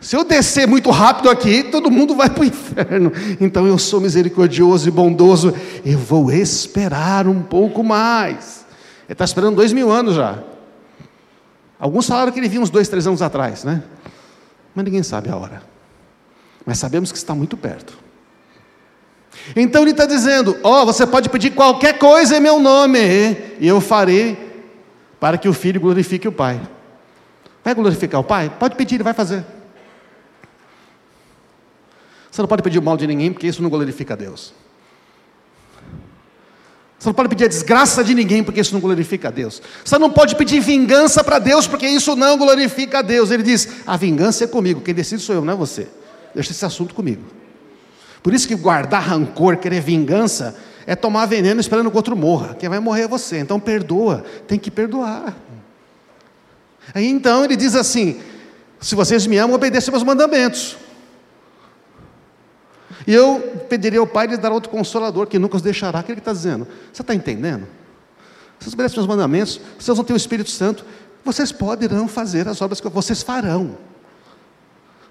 Se 0.00 0.14
eu 0.14 0.24
descer 0.24 0.68
muito 0.68 0.90
rápido 0.90 1.30
aqui, 1.30 1.64
todo 1.64 1.90
mundo 1.90 2.14
vai 2.14 2.28
para 2.28 2.42
o 2.42 2.44
inferno. 2.46 3.12
Então 3.40 3.66
eu 3.66 3.78
sou 3.78 4.00
misericordioso 4.00 4.88
e 4.88 4.90
bondoso. 4.90 5.54
Eu 5.84 5.98
vou 5.98 6.30
esperar 6.30 7.26
um 7.26 7.42
pouco 7.42 7.82
mais. 7.82 8.66
Ele 9.06 9.14
está 9.14 9.24
esperando 9.24 9.56
dois 9.56 9.72
mil 9.72 9.90
anos 9.90 10.14
já. 10.14 10.38
Alguns 11.78 12.06
falaram 12.06 12.30
que 12.30 12.38
ele 12.38 12.48
vinha 12.48 12.60
uns 12.60 12.70
dois, 12.70 12.88
três 12.88 13.06
anos 13.06 13.22
atrás, 13.22 13.64
né? 13.64 13.82
Mas 14.74 14.84
ninguém 14.84 15.02
sabe 15.02 15.30
a 15.30 15.36
hora. 15.36 15.62
Mas 16.64 16.78
sabemos 16.78 17.10
que 17.10 17.18
está 17.18 17.34
muito 17.34 17.56
perto. 17.56 17.96
Então 19.54 19.82
ele 19.82 19.92
está 19.92 20.06
dizendo: 20.06 20.56
Ó, 20.62 20.82
oh, 20.82 20.86
você 20.86 21.06
pode 21.06 21.28
pedir 21.28 21.50
qualquer 21.50 21.98
coisa 21.98 22.36
em 22.36 22.40
meu 22.40 22.58
nome, 22.58 22.98
e 23.60 23.66
eu 23.66 23.80
farei 23.80 24.36
para 25.20 25.38
que 25.38 25.48
o 25.48 25.52
filho 25.52 25.80
glorifique 25.80 26.28
o 26.28 26.32
Pai. 26.32 26.60
Vai 27.64 27.74
glorificar 27.74 28.20
o 28.20 28.24
Pai? 28.24 28.50
Pode 28.58 28.76
pedir, 28.76 28.96
ele 28.96 29.04
vai 29.04 29.14
fazer. 29.14 29.44
Você 32.30 32.42
não 32.42 32.48
pode 32.48 32.62
pedir 32.62 32.78
o 32.78 32.82
mal 32.82 32.96
de 32.96 33.06
ninguém, 33.06 33.32
porque 33.32 33.46
isso 33.46 33.62
não 33.62 33.70
glorifica 33.70 34.14
a 34.14 34.16
Deus. 34.16 34.52
Você 36.98 37.08
não 37.08 37.14
pode 37.14 37.28
pedir 37.28 37.44
a 37.44 37.48
desgraça 37.48 38.02
de 38.02 38.14
ninguém, 38.14 38.42
porque 38.42 38.60
isso 38.60 38.72
não 38.72 38.80
glorifica 38.80 39.28
a 39.28 39.30
Deus. 39.30 39.62
Você 39.84 39.98
não 39.98 40.10
pode 40.10 40.34
pedir 40.36 40.60
vingança 40.60 41.22
para 41.22 41.38
Deus, 41.38 41.66
porque 41.66 41.86
isso 41.86 42.16
não 42.16 42.36
glorifica 42.36 42.98
a 42.98 43.02
Deus. 43.02 43.30
Ele 43.30 43.42
diz: 43.42 43.68
a 43.86 43.96
vingança 43.96 44.44
é 44.44 44.46
comigo, 44.46 44.80
quem 44.80 44.94
decide 44.94 45.22
sou 45.22 45.34
eu, 45.34 45.44
não 45.44 45.52
é 45.52 45.56
você. 45.56 45.88
Deixa 46.34 46.52
esse 46.52 46.64
assunto 46.64 46.94
comigo. 46.94 47.22
Por 48.26 48.34
isso 48.34 48.48
que 48.48 48.56
guardar 48.56 49.00
rancor, 49.04 49.56
querer 49.56 49.80
vingança, 49.80 50.56
é 50.84 50.96
tomar 50.96 51.26
veneno 51.26 51.60
esperando 51.60 51.88
que 51.88 51.94
o 51.94 51.96
outro 51.96 52.16
morra. 52.16 52.54
Quem 52.54 52.68
vai 52.68 52.80
morrer 52.80 53.02
é 53.02 53.06
você. 53.06 53.38
Então 53.38 53.60
perdoa, 53.60 54.24
tem 54.48 54.58
que 54.58 54.68
perdoar. 54.68 55.32
Aí 56.92 57.06
então 57.06 57.44
ele 57.44 57.54
diz 57.54 57.76
assim: 57.76 58.20
se 58.80 58.96
vocês 58.96 59.28
me 59.28 59.36
amam, 59.36 59.54
obedeçam 59.54 59.92
meus 59.92 60.02
mandamentos. 60.02 60.76
E 63.06 63.14
eu 63.14 63.38
pediria 63.68 64.00
ao 64.00 64.08
Pai 64.08 64.26
de 64.26 64.36
dar 64.36 64.50
outro 64.50 64.70
consolador 64.70 65.28
que 65.28 65.38
nunca 65.38 65.54
os 65.54 65.62
deixará. 65.62 66.00
O 66.00 66.02
que 66.02 66.10
ele 66.10 66.18
está 66.18 66.32
dizendo? 66.32 66.66
Você 66.92 67.02
está 67.02 67.14
entendendo? 67.14 67.68
Vocês 68.58 68.74
obedecem 68.74 68.98
meus 68.98 69.06
mandamentos, 69.06 69.60
vocês 69.78 69.96
vão 69.96 70.04
ter 70.04 70.14
o 70.14 70.16
Espírito 70.16 70.50
Santo, 70.50 70.84
vocês 71.24 71.52
poderão 71.52 72.08
fazer 72.08 72.48
as 72.48 72.60
obras 72.60 72.80
que 72.80 72.88
vocês 72.88 73.22
farão. 73.22 73.78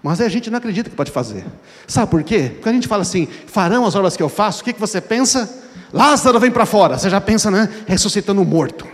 Mas 0.05 0.21
a 0.21 0.29
gente 0.29 0.51
não 0.51 0.59
acredita 0.59 0.87
que 0.87 0.95
pode 0.95 1.09
fazer. 1.09 1.43
Sabe 1.87 2.11
por 2.11 2.21
quê? 2.21 2.51
Porque 2.53 2.69
a 2.69 2.71
gente 2.71 2.87
fala 2.87 3.01
assim, 3.01 3.27
farão 3.47 3.87
as 3.87 3.95
obras 3.95 4.15
que 4.15 4.21
eu 4.21 4.29
faço, 4.29 4.61
o 4.61 4.63
que, 4.63 4.71
que 4.71 4.79
você 4.79 5.01
pensa? 5.01 5.51
Lázaro 5.91 6.39
vem 6.39 6.51
para 6.51 6.63
fora. 6.63 6.95
Você 6.95 7.09
já 7.09 7.19
pensa, 7.19 7.49
né? 7.49 7.67
Ressuscitando 7.87 8.39
o 8.39 8.45
morto. 8.45 8.85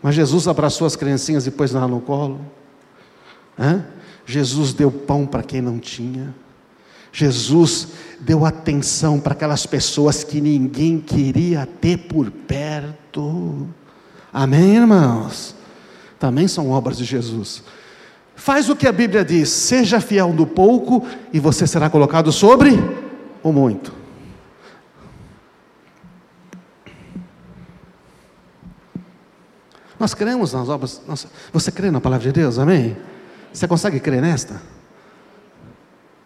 Mas 0.00 0.14
Jesus 0.14 0.46
abraçou 0.46 0.86
as 0.86 0.94
criancinhas 0.94 1.44
e 1.44 1.50
pôs 1.50 1.72
lá 1.72 1.88
no 1.88 2.00
colo. 2.00 2.40
Hã? 3.58 3.84
Jesus 4.24 4.72
deu 4.72 4.92
pão 4.92 5.26
para 5.26 5.42
quem 5.42 5.60
não 5.60 5.80
tinha. 5.80 6.32
Jesus 7.12 7.88
deu 8.20 8.46
atenção 8.46 9.18
para 9.18 9.32
aquelas 9.32 9.66
pessoas 9.66 10.22
que 10.22 10.40
ninguém 10.40 11.00
queria 11.00 11.66
ter 11.66 11.98
por 11.98 12.30
perto. 12.30 13.66
Amém, 14.32 14.76
irmãos? 14.76 15.55
Também 16.26 16.48
são 16.48 16.72
obras 16.72 16.98
de 16.98 17.04
Jesus. 17.04 17.62
Faz 18.34 18.68
o 18.68 18.74
que 18.74 18.88
a 18.88 18.92
Bíblia 18.92 19.24
diz: 19.24 19.48
seja 19.48 20.00
fiel 20.00 20.32
no 20.32 20.44
pouco 20.44 21.06
e 21.32 21.38
você 21.38 21.68
será 21.68 21.88
colocado 21.88 22.32
sobre 22.32 22.72
o 23.44 23.52
muito. 23.52 23.92
Nós 30.00 30.14
cremos 30.14 30.52
nas 30.52 30.68
obras. 30.68 31.00
Você 31.52 31.70
crê 31.70 31.92
na 31.92 32.00
palavra 32.00 32.24
de 32.24 32.32
Deus? 32.32 32.58
Amém? 32.58 32.96
Você 33.52 33.68
consegue 33.68 34.00
crer 34.00 34.20
nesta? 34.20 34.60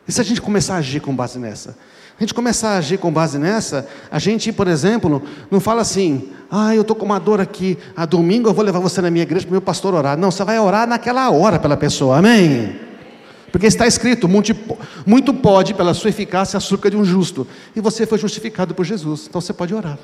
E 0.08 0.12
se 0.12 0.18
a 0.18 0.24
gente 0.24 0.40
começar 0.40 0.76
a 0.76 0.78
agir 0.78 1.00
com 1.00 1.14
base 1.14 1.38
nessa? 1.38 1.76
A 2.20 2.22
gente 2.22 2.34
começar 2.34 2.72
a 2.72 2.76
agir 2.76 2.98
com 2.98 3.10
base 3.10 3.38
nessa, 3.38 3.88
a 4.10 4.18
gente, 4.18 4.52
por 4.52 4.68
exemplo, 4.68 5.22
não 5.50 5.58
fala 5.58 5.80
assim, 5.80 6.30
ah, 6.50 6.74
eu 6.74 6.82
estou 6.82 6.94
com 6.94 7.06
uma 7.06 7.18
dor 7.18 7.40
aqui, 7.40 7.78
a 7.96 8.04
domingo 8.04 8.46
eu 8.46 8.52
vou 8.52 8.62
levar 8.62 8.78
você 8.78 9.00
na 9.00 9.10
minha 9.10 9.22
igreja 9.22 9.46
para 9.46 9.52
o 9.52 9.54
meu 9.54 9.62
pastor 9.62 9.94
orar. 9.94 10.18
Não, 10.18 10.30
você 10.30 10.44
vai 10.44 10.58
orar 10.58 10.86
naquela 10.86 11.30
hora 11.30 11.58
pela 11.58 11.78
pessoa, 11.78 12.18
amém? 12.18 12.78
Porque 13.50 13.66
está 13.66 13.86
escrito, 13.86 14.28
muito 14.28 15.32
pode, 15.32 15.72
pela 15.72 15.94
sua 15.94 16.10
eficácia, 16.10 16.58
a 16.58 16.58
açúcar 16.58 16.90
de 16.90 16.96
um 16.98 17.06
justo. 17.06 17.48
E 17.74 17.80
você 17.80 18.04
foi 18.06 18.18
justificado 18.18 18.74
por 18.74 18.84
Jesus, 18.84 19.26
então 19.26 19.40
você 19.40 19.54
pode 19.54 19.74
orar. 19.74 19.98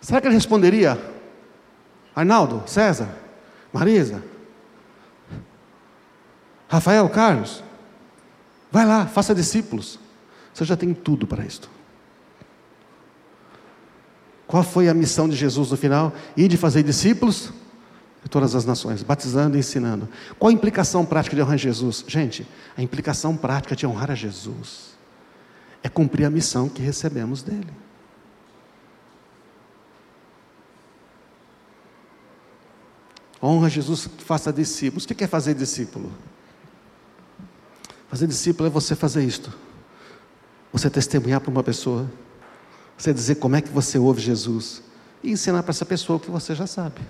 Será 0.00 0.20
que 0.20 0.26
ele 0.26 0.34
responderia? 0.34 0.98
Arnaldo, 2.12 2.64
César, 2.66 3.08
Marisa, 3.72 4.20
Rafael, 6.68 7.08
Carlos, 7.08 7.62
vai 8.76 8.84
lá, 8.84 9.06
faça 9.06 9.34
discípulos. 9.34 9.98
Você 10.52 10.62
já 10.66 10.76
tem 10.76 10.92
tudo 10.92 11.26
para 11.26 11.42
isto. 11.42 11.70
Qual 14.46 14.62
foi 14.62 14.86
a 14.86 14.92
missão 14.92 15.26
de 15.26 15.34
Jesus 15.34 15.70
no 15.70 15.78
final? 15.78 16.12
Ir 16.36 16.46
de 16.46 16.58
fazer 16.58 16.82
discípulos 16.82 17.54
de 18.22 18.28
todas 18.28 18.54
as 18.54 18.66
nações, 18.66 19.02
batizando 19.02 19.56
e 19.56 19.60
ensinando. 19.60 20.06
Qual 20.38 20.50
a 20.50 20.52
implicação 20.52 21.06
prática 21.06 21.34
de 21.34 21.40
honrar 21.40 21.56
Jesus? 21.56 22.04
Gente, 22.06 22.46
a 22.76 22.82
implicação 22.82 23.34
prática 23.34 23.74
de 23.74 23.86
honrar 23.86 24.10
a 24.10 24.14
Jesus 24.14 24.94
é 25.82 25.88
cumprir 25.88 26.26
a 26.26 26.30
missão 26.30 26.68
que 26.68 26.82
recebemos 26.82 27.42
dele. 27.42 27.72
Honra 33.42 33.70
Jesus, 33.70 34.06
faça 34.18 34.52
discípulos. 34.52 35.04
O 35.04 35.08
que 35.08 35.24
é 35.24 35.26
fazer 35.26 35.54
discípulo? 35.54 36.12
Fazer 38.08 38.26
discípulo 38.26 38.68
é 38.68 38.70
você 38.70 38.94
fazer 38.94 39.24
isto. 39.24 39.52
Você 40.72 40.88
testemunhar 40.90 41.40
para 41.40 41.50
uma 41.50 41.62
pessoa. 41.62 42.10
Você 42.96 43.12
dizer 43.12 43.36
como 43.36 43.56
é 43.56 43.60
que 43.60 43.68
você 43.68 43.98
ouve 43.98 44.20
Jesus. 44.20 44.82
E 45.22 45.30
ensinar 45.30 45.62
para 45.62 45.70
essa 45.70 45.84
pessoa 45.84 46.16
o 46.16 46.20
que 46.20 46.30
você 46.30 46.54
já 46.54 46.66
sabe. 46.66 47.00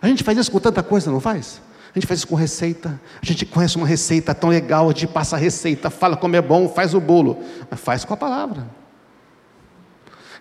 A 0.00 0.08
gente 0.08 0.22
faz 0.22 0.36
isso 0.36 0.50
com 0.50 0.58
tanta 0.58 0.82
coisa, 0.82 1.10
não 1.10 1.20
faz? 1.20 1.60
A 1.94 1.98
gente 1.98 2.06
faz 2.06 2.20
isso 2.20 2.28
com 2.28 2.34
receita. 2.34 3.00
A 3.22 3.24
gente 3.24 3.46
conhece 3.46 3.76
uma 3.76 3.86
receita 3.86 4.34
tão 4.34 4.50
legal, 4.50 4.88
a 4.88 4.92
gente 4.92 5.06
passa 5.06 5.36
a 5.36 5.38
receita, 5.38 5.88
fala 5.90 6.16
como 6.16 6.36
é 6.36 6.42
bom, 6.42 6.68
faz 6.68 6.92
o 6.92 7.00
bolo. 7.00 7.42
Mas 7.70 7.80
faz 7.80 8.04
com 8.04 8.12
a 8.12 8.16
palavra. 8.16 8.68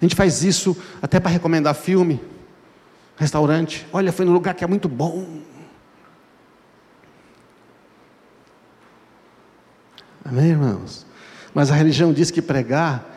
A 0.02 0.04
gente 0.04 0.16
faz 0.16 0.44
isso 0.44 0.76
até 1.02 1.20
para 1.20 1.32
recomendar 1.32 1.74
filme 1.76 2.20
restaurante. 3.16 3.88
Olha, 3.94 4.12
foi 4.12 4.26
num 4.26 4.34
lugar 4.34 4.54
que 4.54 4.64
é 4.64 4.68
muito 4.68 4.90
bom. 4.90 5.42
Amém, 10.34 10.50
irmãos? 10.50 11.06
Mas 11.54 11.69
a 11.69 11.76
religião 11.76 12.12
diz 12.12 12.32
que 12.32 12.41
pregar, 12.41 13.08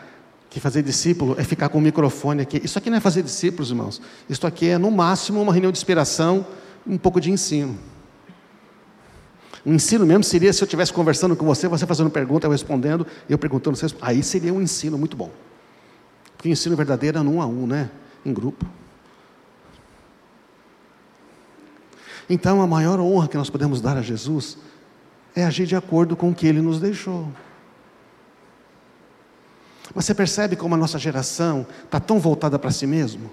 que 0.51 0.59
fazer 0.59 0.83
discípulo 0.83 1.35
é 1.39 1.43
ficar 1.43 1.67
com 1.67 1.79
o 1.79 1.81
microfone 1.81 2.43
aqui. 2.43 2.61
Isso 2.63 2.77
aqui 2.77 2.91
não 2.91 2.97
é 2.97 2.99
fazer 2.99 3.23
discípulos, 3.23 3.71
irmãos. 3.71 3.99
Isso 4.29 4.45
aqui 4.45 4.67
é, 4.67 4.77
no 4.77 4.91
máximo, 4.91 5.41
uma 5.41 5.51
reunião 5.51 5.71
de 5.71 5.79
inspiração, 5.79 6.45
um 6.85 6.95
pouco 6.95 7.19
de 7.19 7.31
ensino. 7.31 7.75
O 9.65 9.73
ensino 9.73 10.05
mesmo 10.05 10.23
seria 10.23 10.53
se 10.53 10.63
eu 10.63 10.67
estivesse 10.67 10.93
conversando 10.93 11.35
com 11.35 11.43
você, 11.43 11.67
você 11.67 11.87
fazendo 11.87 12.11
pergunta, 12.11 12.45
eu 12.45 12.51
respondendo, 12.51 13.07
eu 13.27 13.39
perguntando, 13.39 13.75
você 13.75 13.87
aí 13.99 14.21
seria 14.21 14.53
um 14.53 14.61
ensino 14.61 14.95
muito 14.95 15.17
bom. 15.17 15.31
Porque 16.35 16.47
o 16.47 16.51
ensino 16.51 16.75
verdadeiro 16.75 17.17
é 17.17 17.23
no 17.23 17.31
um 17.31 17.41
a 17.41 17.47
um, 17.47 17.65
né? 17.65 17.89
Em 18.23 18.31
grupo. 18.31 18.63
Então, 22.29 22.61
a 22.61 22.67
maior 22.67 22.99
honra 22.99 23.27
que 23.27 23.37
nós 23.37 23.49
podemos 23.49 23.81
dar 23.81 23.97
a 23.97 24.03
Jesus 24.03 24.59
é 25.37 25.45
agir 25.45 25.67
de 25.67 25.75
acordo 25.75 26.15
com 26.15 26.31
o 26.31 26.33
que 26.33 26.47
Ele 26.47 26.61
nos 26.61 26.79
deixou. 26.79 27.27
Você 29.93 30.13
percebe 30.15 30.55
como 30.55 30.73
a 30.73 30.77
nossa 30.77 30.97
geração 30.97 31.65
está 31.83 31.99
tão 31.99 32.19
voltada 32.19 32.57
para 32.57 32.71
si 32.71 32.87
mesmo? 32.87 33.29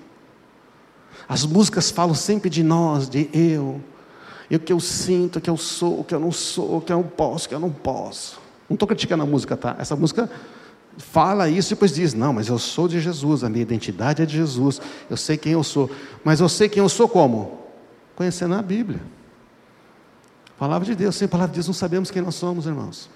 As 1.26 1.46
músicas 1.46 1.90
falam 1.90 2.14
sempre 2.14 2.50
de 2.50 2.62
nós, 2.62 3.08
de 3.08 3.30
eu, 3.32 3.80
o 4.50 4.58
que 4.58 4.72
eu 4.72 4.78
sinto, 4.80 5.36
o 5.36 5.40
que 5.40 5.48
eu 5.48 5.56
sou, 5.56 6.00
o 6.00 6.04
que 6.04 6.14
eu 6.14 6.20
não 6.20 6.30
sou, 6.30 6.76
o 6.76 6.80
que 6.82 6.92
eu 6.92 7.02
posso, 7.02 7.46
o 7.46 7.48
que 7.48 7.54
eu 7.54 7.60
não 7.60 7.70
posso. 7.70 8.38
Não 8.68 8.74
estou 8.74 8.86
criticando 8.86 9.22
a 9.22 9.26
música, 9.26 9.56
tá? 9.56 9.74
Essa 9.78 9.96
música 9.96 10.30
fala 10.98 11.48
isso 11.48 11.72
e 11.72 11.74
depois 11.74 11.94
diz: 11.94 12.12
Não, 12.12 12.34
mas 12.34 12.48
eu 12.48 12.58
sou 12.58 12.86
de 12.86 13.00
Jesus, 13.00 13.42
a 13.42 13.48
minha 13.48 13.62
identidade 13.62 14.20
é 14.22 14.26
de 14.26 14.36
Jesus, 14.36 14.78
eu 15.08 15.16
sei 15.16 15.38
quem 15.38 15.52
eu 15.52 15.64
sou. 15.64 15.90
Mas 16.22 16.40
eu 16.40 16.50
sei 16.50 16.68
quem 16.68 16.82
eu 16.82 16.88
sou 16.90 17.08
como? 17.08 17.60
Conhecendo 18.14 18.54
a 18.54 18.60
Bíblia. 18.60 19.00
Palavra 20.58 20.86
de 20.86 20.94
Deus, 20.94 21.16
sem 21.16 21.26
palavra 21.26 21.52
de 21.52 21.56
Deus 21.58 21.66
não 21.66 21.74
sabemos 21.74 22.10
quem 22.10 22.22
nós 22.22 22.34
somos, 22.34 22.66
irmãos. 22.66 23.10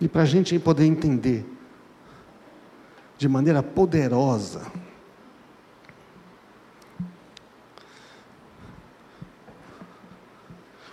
E 0.00 0.08
para 0.08 0.22
a 0.22 0.24
gente 0.24 0.58
poder 0.58 0.86
entender 0.86 1.44
de 3.18 3.28
maneira 3.28 3.62
poderosa 3.62 4.62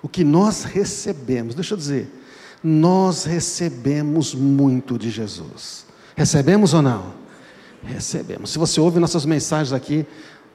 o 0.01 0.09
que 0.09 0.23
nós 0.23 0.63
recebemos, 0.63 1.53
deixa 1.53 1.73
eu 1.73 1.77
dizer, 1.77 2.11
nós 2.63 3.25
recebemos 3.25 4.33
muito 4.33 4.97
de 4.97 5.09
Jesus. 5.09 5.85
Recebemos 6.15 6.73
ou 6.73 6.81
não? 6.81 7.13
Recebemos. 7.83 8.51
Se 8.51 8.57
você 8.57 8.81
ouve 8.81 8.99
nossas 8.99 9.25
mensagens 9.25 9.71
aqui, 9.71 10.05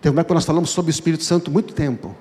tem 0.04 0.12
uma 0.12 0.20
época 0.20 0.34
nós 0.34 0.44
falamos 0.44 0.68
sobre 0.68 0.90
o 0.90 0.92
Espírito 0.92 1.24
Santo 1.24 1.50
muito 1.50 1.72
tempo. 1.72 2.14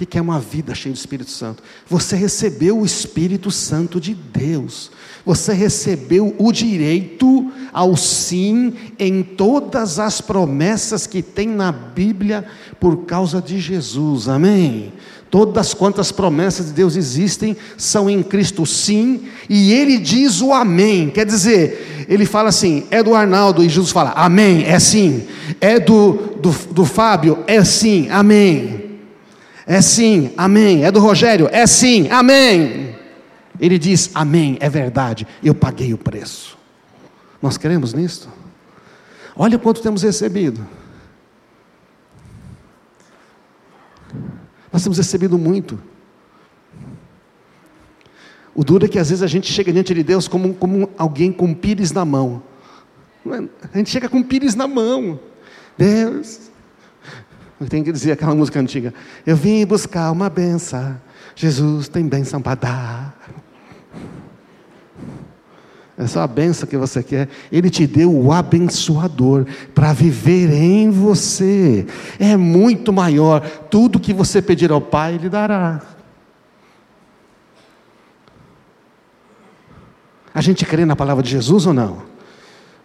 O 0.00 0.06
que 0.06 0.18
é 0.18 0.22
uma 0.22 0.40
vida 0.40 0.74
cheia 0.74 0.92
do 0.92 0.98
Espírito 0.98 1.30
Santo? 1.30 1.62
Você 1.86 2.16
recebeu 2.16 2.80
o 2.80 2.84
Espírito 2.84 3.50
Santo 3.50 4.00
de 4.00 4.14
Deus. 4.14 4.90
Você 5.24 5.52
recebeu 5.52 6.34
o 6.38 6.50
direito 6.50 7.52
ao 7.72 7.96
sim 7.96 8.74
em 8.98 9.22
todas 9.22 9.98
as 9.98 10.20
promessas 10.20 11.06
que 11.06 11.22
tem 11.22 11.46
na 11.46 11.70
Bíblia 11.70 12.44
por 12.80 13.04
causa 13.04 13.40
de 13.40 13.60
Jesus. 13.60 14.28
Amém? 14.28 14.92
Todas 15.30 15.72
quantas 15.72 16.10
promessas 16.10 16.66
de 16.66 16.72
Deus 16.72 16.96
existem 16.96 17.56
são 17.78 18.10
em 18.10 18.22
Cristo 18.22 18.66
sim, 18.66 19.22
e 19.48 19.72
ele 19.72 19.96
diz 19.98 20.42
o 20.42 20.52
amém. 20.52 21.08
Quer 21.08 21.24
dizer, 21.24 22.06
ele 22.08 22.26
fala 22.26 22.50
assim: 22.50 22.84
é 22.90 23.02
do 23.02 23.14
Arnaldo, 23.14 23.64
e 23.64 23.68
Jesus 23.68 23.92
fala: 23.92 24.10
amém, 24.10 24.64
é 24.64 24.78
sim. 24.78 25.22
É 25.60 25.78
do, 25.78 26.36
do, 26.38 26.50
do 26.72 26.84
Fábio, 26.84 27.38
é 27.46 27.64
sim, 27.64 28.10
amém. 28.10 28.91
É 29.66 29.80
sim, 29.80 30.32
amém. 30.36 30.84
É 30.84 30.90
do 30.90 31.00
Rogério, 31.00 31.48
é 31.50 31.66
sim, 31.66 32.08
amém. 32.08 32.94
Ele 33.58 33.78
diz: 33.78 34.10
Amém, 34.14 34.56
é 34.60 34.68
verdade, 34.68 35.26
eu 35.42 35.54
paguei 35.54 35.92
o 35.94 35.98
preço. 35.98 36.58
Nós 37.40 37.56
queremos 37.56 37.92
nisto? 37.92 38.28
Olha 39.36 39.58
quanto 39.58 39.82
temos 39.82 40.02
recebido. 40.02 40.66
Nós 44.72 44.82
temos 44.82 44.98
recebido 44.98 45.36
muito. 45.38 45.78
O 48.54 48.62
duro 48.62 48.84
é 48.84 48.88
que 48.88 48.98
às 48.98 49.08
vezes 49.08 49.22
a 49.22 49.26
gente 49.26 49.50
chega 49.50 49.72
diante 49.72 49.94
de 49.94 50.02
Deus 50.02 50.28
como, 50.28 50.54
como 50.54 50.90
alguém 50.98 51.32
com 51.32 51.54
pires 51.54 51.90
na 51.92 52.04
mão. 52.04 52.42
É? 53.26 53.68
A 53.72 53.78
gente 53.78 53.90
chega 53.90 54.08
com 54.08 54.22
pires 54.22 54.54
na 54.54 54.68
mão. 54.68 55.18
Deus, 55.76 56.50
tem 57.66 57.82
que 57.82 57.92
dizer 57.92 58.12
aquela 58.12 58.34
música 58.34 58.60
antiga. 58.60 58.92
Eu 59.26 59.36
vim 59.36 59.64
buscar 59.64 60.10
uma 60.10 60.28
benção. 60.30 60.96
Jesus 61.34 61.88
tem 61.88 62.06
benção 62.06 62.40
para 62.40 62.54
dar. 62.54 63.18
É 65.96 66.06
só 66.06 66.20
a 66.20 66.26
benção 66.26 66.68
que 66.68 66.76
você 66.76 67.02
quer. 67.02 67.28
Ele 67.50 67.68
te 67.68 67.86
deu 67.86 68.12
o 68.12 68.32
abençoador 68.32 69.46
para 69.74 69.92
viver 69.92 70.50
em 70.50 70.90
você. 70.90 71.86
É 72.18 72.36
muito 72.36 72.92
maior. 72.92 73.40
Tudo 73.70 74.00
que 74.00 74.12
você 74.12 74.40
pedir 74.40 74.72
ao 74.72 74.80
Pai, 74.80 75.14
Ele 75.14 75.28
dará. 75.28 75.82
A 80.34 80.40
gente 80.40 80.64
crê 80.64 80.84
na 80.84 80.96
palavra 80.96 81.22
de 81.22 81.30
Jesus 81.30 81.66
ou 81.66 81.74
não? 81.74 82.11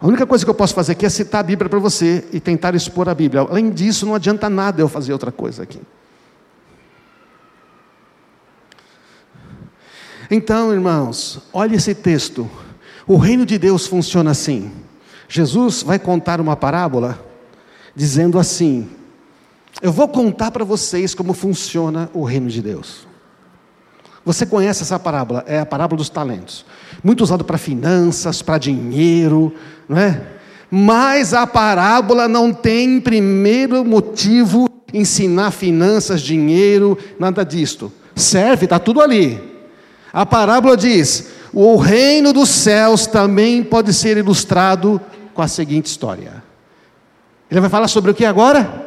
A 0.00 0.06
única 0.06 0.26
coisa 0.26 0.44
que 0.44 0.50
eu 0.50 0.54
posso 0.54 0.74
fazer 0.74 0.92
aqui 0.92 1.04
é 1.04 1.08
citar 1.08 1.40
a 1.40 1.42
Bíblia 1.42 1.68
para 1.68 1.78
você 1.78 2.24
e 2.32 2.38
tentar 2.38 2.74
expor 2.74 3.08
a 3.08 3.14
Bíblia. 3.14 3.42
Além 3.42 3.70
disso, 3.70 4.06
não 4.06 4.14
adianta 4.14 4.48
nada 4.48 4.80
eu 4.80 4.88
fazer 4.88 5.12
outra 5.12 5.32
coisa 5.32 5.64
aqui. 5.64 5.80
Então, 10.30 10.72
irmãos, 10.72 11.40
olhe 11.52 11.74
esse 11.74 11.94
texto. 11.94 12.48
O 13.06 13.16
reino 13.16 13.44
de 13.44 13.58
Deus 13.58 13.86
funciona 13.86 14.30
assim. 14.30 14.70
Jesus 15.28 15.82
vai 15.82 15.98
contar 15.98 16.40
uma 16.40 16.54
parábola 16.54 17.18
dizendo 17.94 18.38
assim: 18.38 18.88
Eu 19.82 19.90
vou 19.90 20.06
contar 20.06 20.52
para 20.52 20.64
vocês 20.64 21.14
como 21.14 21.32
funciona 21.32 22.08
o 22.14 22.22
reino 22.22 22.48
de 22.48 22.62
Deus. 22.62 23.08
Você 24.24 24.44
conhece 24.44 24.82
essa 24.82 24.98
parábola? 24.98 25.42
É 25.46 25.58
a 25.58 25.66
parábola 25.66 25.96
dos 25.96 26.10
talentos. 26.10 26.64
Muito 27.02 27.22
usado 27.22 27.44
para 27.44 27.58
finanças, 27.58 28.42
para 28.42 28.58
dinheiro, 28.58 29.54
não 29.88 29.98
é? 29.98 30.20
Mas 30.70 31.32
a 31.32 31.46
parábola 31.46 32.28
não 32.28 32.52
tem 32.52 33.00
primeiro 33.00 33.84
motivo 33.84 34.68
ensinar 34.92 35.50
finanças, 35.50 36.20
dinheiro, 36.20 36.98
nada 37.18 37.44
disto. 37.44 37.92
Serve, 38.14 38.64
está 38.64 38.78
tudo 38.78 39.00
ali. 39.00 39.40
A 40.12 40.26
parábola 40.26 40.76
diz: 40.76 41.28
o 41.52 41.76
reino 41.76 42.32
dos 42.32 42.48
céus 42.48 43.06
também 43.06 43.62
pode 43.62 43.94
ser 43.94 44.16
ilustrado 44.16 45.00
com 45.32 45.42
a 45.42 45.48
seguinte 45.48 45.86
história. 45.86 46.42
Ele 47.50 47.60
vai 47.60 47.70
falar 47.70 47.88
sobre 47.88 48.10
o 48.10 48.14
que 48.14 48.24
agora? 48.24 48.86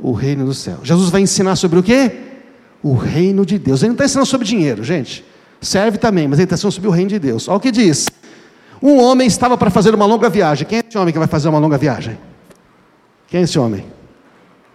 O 0.00 0.12
reino 0.12 0.44
dos 0.44 0.58
céus. 0.58 0.80
Jesus 0.82 1.10
vai 1.10 1.20
ensinar 1.20 1.54
sobre 1.56 1.78
o 1.78 1.82
que? 1.82 2.10
O 2.82 2.94
reino 2.94 3.46
de 3.46 3.58
Deus. 3.58 3.82
Ele 3.82 3.90
não 3.90 3.94
está 3.94 4.04
ensinando 4.04 4.26
sobre 4.26 4.46
dinheiro, 4.46 4.82
gente. 4.82 5.24
Serve 5.62 5.96
também, 5.96 6.26
mas 6.26 6.40
ele 6.40 6.44
está 6.44 6.54
ensinando 6.54 6.74
sobre 6.74 6.88
o 6.88 6.92
reino 6.92 7.08
de 7.08 7.20
Deus. 7.20 7.46
Olha 7.46 7.56
o 7.56 7.60
que 7.60 7.70
diz. 7.70 8.08
Um 8.82 8.98
homem 8.98 9.28
estava 9.28 9.56
para 9.56 9.70
fazer 9.70 9.94
uma 9.94 10.04
longa 10.04 10.28
viagem. 10.28 10.66
Quem 10.66 10.78
é 10.78 10.84
esse 10.86 10.98
homem 10.98 11.12
que 11.12 11.18
vai 11.18 11.28
fazer 11.28 11.48
uma 11.48 11.60
longa 11.60 11.78
viagem? 11.78 12.18
Quem 13.28 13.40
é 13.40 13.44
esse 13.44 13.56
homem? 13.56 13.86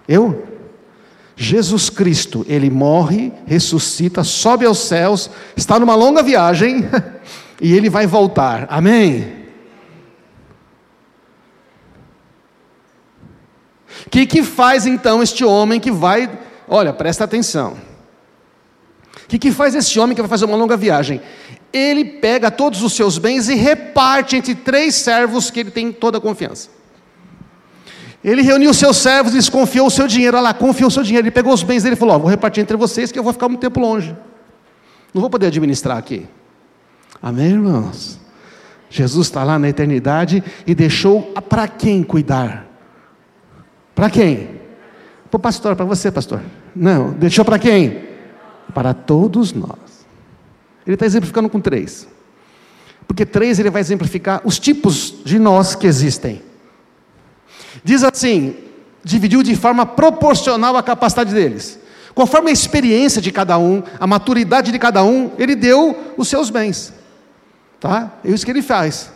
Eu? 0.08 0.47
Jesus 1.36 1.89
Cristo, 1.89 2.45
ele 2.47 2.69
morre, 2.69 3.34
ressuscita, 3.45 4.23
sobe 4.23 4.65
aos 4.65 4.80
céus, 4.80 5.30
está 5.56 5.78
numa 5.78 5.93
longa 5.93 6.23
viagem 6.23 6.89
e 7.62 7.73
ele 7.73 7.89
vai 7.89 8.08
voltar. 8.08 8.65
Amém? 8.69 9.45
O 14.06 14.10
que, 14.10 14.26
que 14.26 14.41
faz 14.41 14.86
então 14.88 15.21
este 15.21 15.43
homem 15.43 15.82
que 15.82 15.91
vai. 15.91 16.30
Olha, 16.65 16.93
presta 16.93 17.26
atenção. 17.26 17.87
O 19.28 19.30
que, 19.30 19.38
que 19.38 19.52
faz 19.52 19.76
esse 19.76 20.00
homem 20.00 20.16
que 20.16 20.22
vai 20.22 20.30
fazer 20.30 20.46
uma 20.46 20.56
longa 20.56 20.78
viagem? 20.78 21.22
Ele 21.74 22.06
pega 22.06 22.50
todos 22.50 22.82
os 22.82 22.94
seus 22.94 23.18
bens 23.18 23.50
e 23.50 23.56
reparte 23.56 24.38
entre 24.38 24.56
três 24.56 24.96
servos 24.96 25.52
que 25.52 25.60
ele 25.60 25.70
tem 25.70 25.92
toda 25.92 26.18
a 26.18 26.22
confiança. 26.22 26.70
Ele 28.24 28.42
reuniu 28.42 28.72
os 28.72 28.78
seus 28.78 28.96
servos 28.96 29.34
e 29.34 29.36
desconfiou 29.36 29.88
o 29.88 29.92
seu 29.92 30.08
dinheiro. 30.08 30.38
Olha 30.38 30.46
lá, 30.46 30.54
confiou 30.54 30.88
o 30.88 30.92
seu 30.92 31.04
dinheiro. 31.04 31.28
Ele 31.28 31.32
pegou 31.32 31.54
os 31.54 31.62
bens 31.62 31.84
dele 31.84 31.96
e 31.96 32.00
falou: 32.00 32.16
ó, 32.16 32.20
Vou 32.20 32.30
repartir 32.30 32.63
entre 32.63 32.78
vocês 32.78 33.12
que 33.12 33.20
eu 33.20 33.24
vou 33.24 33.34
ficar 33.34 33.50
muito 33.50 33.60
tempo 33.60 33.82
longe. 33.82 34.16
Não 35.13 35.20
vou 35.20 35.30
poder 35.30 35.48
administrar 35.48 35.98
aqui. 35.98 36.26
Amém, 37.22 37.48
irmãos? 37.48 38.18
Jesus 38.90 39.28
está 39.28 39.44
lá 39.44 39.60
na 39.60 39.68
eternidade 39.68 40.42
e 40.66 40.74
deixou 40.74 41.22
para 41.50 41.68
quem 41.68 42.02
cuidar? 42.02 42.66
Para 43.94 44.10
quem? 44.10 44.52
Para 45.30 45.38
o 45.38 45.40
pastor, 45.40 45.76
para 45.76 45.84
você, 45.84 46.10
pastor. 46.10 46.42
Não, 46.74 47.12
deixou 47.12 47.44
para 47.44 47.60
quem? 47.60 48.07
Para 48.73 48.93
todos 48.93 49.53
nós. 49.53 50.06
Ele 50.86 50.95
está 50.95 51.06
exemplificando 51.06 51.49
com 51.49 51.60
três. 51.60 52.08
Porque 53.08 53.25
três 53.25 53.60
ele 53.60 53.69
vai 53.69 53.82
exemplificar 53.82 54.41
os 54.43 54.60
tipos 54.60 55.15
de 55.23 55.39
nós 55.39 55.75
que 55.75 55.88
existem. 55.88 56.41
Diz 57.84 58.03
assim: 58.03 58.56
dividiu 59.03 59.41
de 59.41 59.56
forma 59.56 59.86
proporcional 59.86 60.75
a 60.75 60.84
capacidade 60.84 61.34
deles. 61.34 61.80
Conforme 62.13 62.49
a 62.49 62.53
experiência 62.53 63.21
de 63.21 63.32
cada 63.32 63.58
um, 63.58 63.84
a 63.99 64.08
maturidade 64.08 64.71
de 64.71 64.80
cada 64.80 65.03
um, 65.03 65.32
ele 65.38 65.56
deu 65.56 66.13
os 66.17 66.27
seus 66.27 66.49
bens. 66.49 66.93
Tá? 67.80 68.13
É 68.23 68.30
isso 68.30 68.45
que 68.45 68.51
ele 68.51 68.62
faz. 68.62 69.12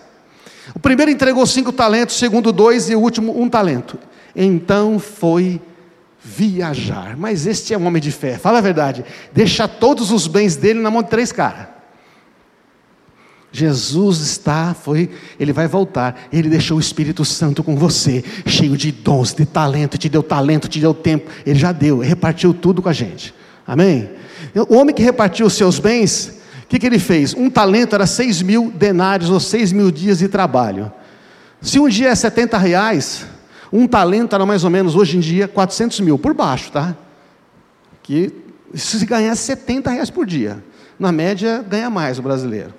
O 0.75 0.79
primeiro 0.79 1.11
entregou 1.11 1.45
cinco 1.45 1.71
talentos, 1.71 2.15
o 2.15 2.19
segundo 2.19 2.51
dois 2.51 2.89
e 2.89 2.95
o 2.95 2.99
último 2.99 3.39
um 3.41 3.49
talento. 3.49 3.97
Então 4.35 4.99
foi 4.99 5.59
viajar. 6.23 7.17
Mas 7.17 7.45
este 7.47 7.73
é 7.73 7.77
um 7.77 7.85
homem 7.85 8.01
de 8.01 8.11
fé, 8.11 8.37
fala 8.37 8.59
a 8.59 8.61
verdade. 8.61 9.03
Deixa 9.33 9.67
todos 9.67 10.11
os 10.11 10.27
bens 10.27 10.55
dele 10.55 10.79
na 10.79 10.91
mão 10.91 11.01
de 11.01 11.09
três 11.09 11.31
caras. 11.31 11.67
Jesus 13.53 14.21
está, 14.21 14.73
foi, 14.73 15.09
ele 15.37 15.51
vai 15.51 15.67
voltar. 15.67 16.27
Ele 16.31 16.47
deixou 16.47 16.77
o 16.77 16.79
Espírito 16.79 17.25
Santo 17.25 17.61
com 17.61 17.75
você, 17.75 18.23
cheio 18.45 18.77
de 18.77 18.91
dons, 18.91 19.33
de 19.33 19.45
talento, 19.45 19.97
te 19.97 20.07
deu 20.07 20.23
talento, 20.23 20.69
te 20.69 20.79
deu 20.79 20.93
tempo. 20.93 21.29
Ele 21.45 21.59
já 21.59 21.71
deu, 21.71 21.99
repartiu 21.99 22.53
tudo 22.53 22.81
com 22.81 22.87
a 22.87 22.93
gente. 22.93 23.33
Amém? 23.67 24.09
O 24.69 24.75
homem 24.75 24.95
que 24.95 25.03
repartiu 25.03 25.45
os 25.45 25.53
seus 25.53 25.79
bens, 25.79 26.39
o 26.63 26.67
que, 26.67 26.79
que 26.79 26.85
ele 26.85 26.99
fez? 26.99 27.33
Um 27.33 27.49
talento 27.49 27.93
era 27.93 28.07
seis 28.07 28.41
mil 28.41 28.71
denários 28.71 29.29
ou 29.29 29.39
seis 29.39 29.73
mil 29.73 29.91
dias 29.91 30.19
de 30.19 30.29
trabalho. 30.29 30.91
Se 31.61 31.77
um 31.77 31.89
dia 31.89 32.09
é 32.09 32.15
70 32.15 32.57
reais, 32.57 33.25
um 33.71 33.87
talento 33.87 34.35
era 34.35 34.45
mais 34.45 34.63
ou 34.63 34.69
menos, 34.69 34.95
hoje 34.95 35.17
em 35.17 35.19
dia, 35.19 35.47
400 35.47 35.99
mil, 36.01 36.19
por 36.19 36.33
baixo, 36.33 36.71
tá? 36.71 36.95
Que 38.03 38.33
se 38.73 39.05
ganhar 39.05 39.35
70 39.35 39.89
reais 39.89 40.09
por 40.09 40.25
dia. 40.25 40.63
Na 40.99 41.11
média, 41.11 41.63
ganha 41.67 41.89
mais 41.89 42.19
o 42.19 42.21
brasileiro. 42.21 42.73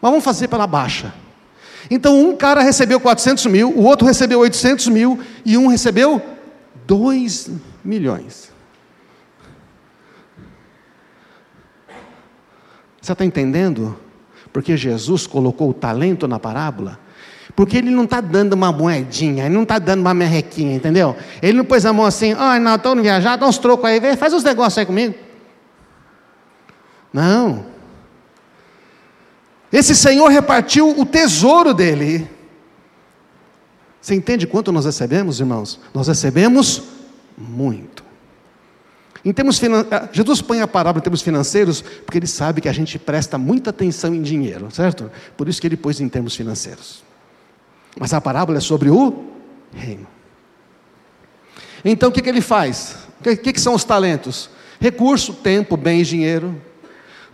Mas 0.00 0.10
vamos 0.10 0.24
fazer 0.24 0.48
pela 0.48 0.66
baixa. 0.66 1.14
Então, 1.90 2.20
um 2.20 2.36
cara 2.36 2.60
recebeu 2.60 2.98
400 2.98 3.46
mil, 3.46 3.70
o 3.70 3.84
outro 3.84 4.06
recebeu 4.06 4.40
800 4.40 4.88
mil, 4.88 5.20
e 5.44 5.56
um 5.56 5.68
recebeu 5.68 6.20
2 6.86 7.50
milhões. 7.84 8.50
Você 13.00 13.12
está 13.12 13.24
entendendo? 13.24 13.96
Porque 14.52 14.76
Jesus 14.76 15.26
colocou 15.26 15.70
o 15.70 15.74
talento 15.74 16.26
na 16.26 16.40
parábola 16.40 16.98
porque 17.56 17.78
ele 17.78 17.90
não 17.90 18.04
está 18.04 18.20
dando 18.20 18.52
uma 18.52 18.70
moedinha, 18.70 19.46
ele 19.46 19.54
não 19.54 19.62
está 19.62 19.78
dando 19.78 20.00
uma 20.00 20.12
merrequinha, 20.12 20.76
entendeu? 20.76 21.16
Ele 21.40 21.56
não 21.56 21.64
pôs 21.64 21.86
a 21.86 21.92
mão 21.92 22.04
assim, 22.04 22.34
ah, 22.38 22.60
não, 22.60 22.74
estou 22.74 22.94
no 22.94 23.02
viajar, 23.02 23.36
dá 23.36 23.46
uns 23.46 23.56
trocos 23.56 23.86
aí, 23.86 24.16
faz 24.16 24.34
uns 24.34 24.44
negócios 24.44 24.76
aí 24.76 24.84
comigo. 24.84 25.14
Não. 27.10 27.64
Esse 29.72 29.96
Senhor 29.96 30.28
repartiu 30.28 31.00
o 31.00 31.06
tesouro 31.06 31.72
dele. 31.72 32.28
Você 34.02 34.14
entende 34.14 34.46
quanto 34.46 34.70
nós 34.70 34.84
recebemos, 34.84 35.40
irmãos? 35.40 35.80
Nós 35.94 36.08
recebemos 36.08 36.82
muito. 37.38 38.04
Em 39.24 39.32
termos. 39.32 39.58
Ah, 39.90 40.10
Jesus 40.12 40.42
põe 40.42 40.60
a 40.60 40.68
parábola 40.68 41.00
em 41.00 41.02
termos 41.02 41.22
financeiros 41.22 41.80
porque 41.80 42.18
ele 42.18 42.26
sabe 42.26 42.60
que 42.60 42.68
a 42.68 42.72
gente 42.72 42.98
presta 42.98 43.38
muita 43.38 43.70
atenção 43.70 44.14
em 44.14 44.20
dinheiro, 44.20 44.70
certo? 44.70 45.10
Por 45.38 45.48
isso 45.48 45.58
que 45.58 45.66
ele 45.66 45.76
pôs 45.76 46.02
em 46.02 46.08
termos 46.08 46.36
financeiros. 46.36 47.05
Mas 47.98 48.12
a 48.12 48.20
parábola 48.20 48.58
é 48.58 48.60
sobre 48.60 48.90
o 48.90 49.24
reino. 49.72 50.06
Então 51.84 52.08
o 52.08 52.12
que, 52.12 52.20
que 52.20 52.28
ele 52.28 52.40
faz? 52.40 52.96
O 53.20 53.22
que, 53.22 53.36
que, 53.36 53.52
que 53.52 53.60
são 53.60 53.74
os 53.74 53.84
talentos? 53.84 54.50
Recurso, 54.80 55.32
tempo, 55.32 55.76
bens, 55.76 56.06
dinheiro. 56.06 56.60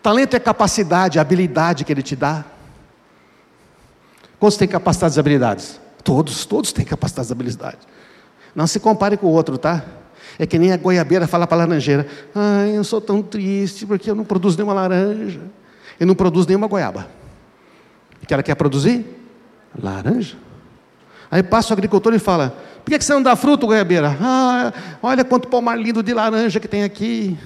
Talento 0.03 0.35
é 0.35 0.41
capacidade, 0.41 1.19
habilidade 1.19 1.85
que 1.85 1.93
ele 1.93 2.03
te 2.03 2.15
dá. 2.15 2.45
Quantos 4.39 4.57
têm 4.57 4.69
capacidades 4.69 5.17
e 5.17 5.21
habilidades? 5.21 5.81
Todos, 6.03 6.45
todos 6.45 6.73
têm 6.73 6.85
capacidades 6.85 7.31
e 7.31 7.33
habilidades. 7.33 7.87
Não 8.55 8.67
se 8.67 8.81
compare 8.81 9.17
com 9.17 9.27
o 9.27 9.31
outro, 9.31 9.57
tá? 9.57 9.85
É 10.39 10.47
que 10.47 10.59
nem 10.59 10.73
a 10.73 10.77
goiabeira 10.77 11.27
fala 11.27 11.47
para 11.47 11.59
a 11.59 11.67
laranjeira: 11.67 12.07
Ai, 12.35 12.77
eu 12.77 12.85
sou 12.85 13.01
tão 13.01 13.23
triste 13.23 13.87
porque 13.87 14.11
eu 14.11 14.15
não 14.15 14.25
produzo 14.25 14.57
nenhuma 14.57 14.75
laranja. 14.75 15.41
Eu 15.99 16.07
não 16.07 16.15
produzo 16.15 16.49
nenhuma 16.49 16.67
goiaba. 16.67 17.09
O 18.23 18.27
que 18.27 18.35
ela 18.35 18.43
quer 18.43 18.55
produzir? 18.55 19.07
Laranja. 19.81 20.37
Aí 21.33 21.43
passa 21.43 21.71
o 21.71 21.73
agricultor 21.73 22.13
e 22.13 22.19
fala: 22.19 22.55
Por 22.85 22.91
que 22.91 23.03
você 23.03 23.15
não 23.15 23.23
dá 23.23 23.35
fruto, 23.35 23.67
goiabeira? 23.67 24.15
Ah, 24.21 24.71
olha 25.03 25.25
quanto 25.25 25.49
pomar 25.49 25.77
lindo 25.77 26.03
de 26.03 26.13
laranja 26.13 26.61
que 26.61 26.69
tem 26.69 26.85
aqui. 26.85 27.39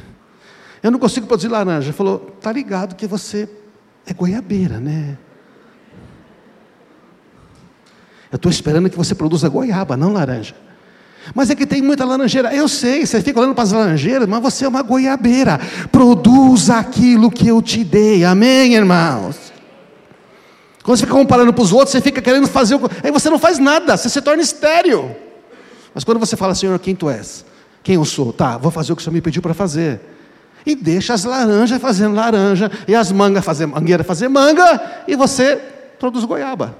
Eu 0.82 0.90
não 0.90 0.98
consigo 0.98 1.28
produzir 1.28 1.46
laranja. 1.46 1.86
Ele 1.86 1.96
falou: 1.96 2.18
Tá 2.40 2.50
ligado 2.50 2.96
que 2.96 3.06
você 3.06 3.48
é 4.04 4.12
goiabeira, 4.12 4.80
né? 4.80 5.16
Eu 8.32 8.36
estou 8.36 8.50
esperando 8.50 8.90
que 8.90 8.96
você 8.96 9.14
produza 9.14 9.48
goiaba, 9.48 9.96
não 9.96 10.12
laranja. 10.12 10.56
Mas 11.32 11.48
é 11.48 11.54
que 11.54 11.64
tem 11.64 11.80
muita 11.80 12.04
laranjeira. 12.04 12.52
Eu 12.52 12.66
sei, 12.66 13.06
você 13.06 13.22
fica 13.22 13.38
olhando 13.38 13.54
para 13.54 13.62
as 13.62 13.70
laranjeiras, 13.70 14.26
mas 14.26 14.42
você 14.42 14.64
é 14.64 14.68
uma 14.68 14.82
goiabeira. 14.82 15.60
Produza 15.92 16.74
aquilo 16.74 17.30
que 17.30 17.46
eu 17.46 17.62
te 17.62 17.84
dei. 17.84 18.24
Amém, 18.24 18.74
irmãos? 18.74 19.52
Quando 20.86 20.98
você 20.98 21.04
fica 21.04 21.18
comparando 21.18 21.52
para 21.52 21.62
os 21.64 21.72
outros, 21.72 21.90
você 21.90 22.00
fica 22.00 22.22
querendo 22.22 22.46
fazer. 22.46 22.76
O... 22.76 22.88
Aí 23.02 23.10
você 23.10 23.28
não 23.28 23.40
faz 23.40 23.58
nada, 23.58 23.96
você 23.96 24.08
se 24.08 24.22
torna 24.22 24.40
estéreo. 24.40 25.16
Mas 25.92 26.04
quando 26.04 26.20
você 26.20 26.36
fala, 26.36 26.54
Senhor, 26.54 26.78
quem 26.78 26.94
tu 26.94 27.10
és? 27.10 27.44
Quem 27.82 27.96
eu 27.96 28.04
sou? 28.04 28.32
Tá, 28.32 28.56
vou 28.56 28.70
fazer 28.70 28.92
o 28.92 28.96
que 28.96 29.02
o 29.02 29.04
Senhor 29.04 29.12
me 29.12 29.20
pediu 29.20 29.42
para 29.42 29.52
fazer. 29.52 30.00
E 30.64 30.76
deixa 30.76 31.12
as 31.12 31.24
laranjas 31.24 31.80
fazendo 31.82 32.14
laranja, 32.14 32.70
e 32.86 32.94
as 32.94 33.10
mangas 33.10 33.44
fazer 33.44 33.66
mangueira 33.66 34.04
fazer 34.04 34.28
manga, 34.28 35.02
e 35.08 35.16
você 35.16 35.56
produz 35.98 36.24
goiaba. 36.24 36.76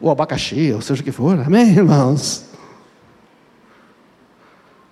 Ou 0.00 0.12
abacaxi, 0.12 0.72
ou 0.72 0.80
seja 0.80 1.00
o 1.00 1.04
que 1.04 1.10
for. 1.10 1.36
Amém, 1.40 1.70
irmãos? 1.70 2.44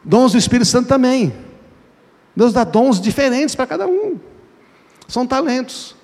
Dons 0.05 0.33
do 0.33 0.39
Espírito 0.39 0.67
Santo 0.67 0.89
também. 0.89 1.33
Deus 2.35 2.53
dá 2.53 2.65
dons 2.65 3.01
diferentes 3.01 3.55
para 3.55 3.69
cada 3.69 3.87
um. 3.87 4.19
São 5.07 5.25
talentos. 5.25 5.95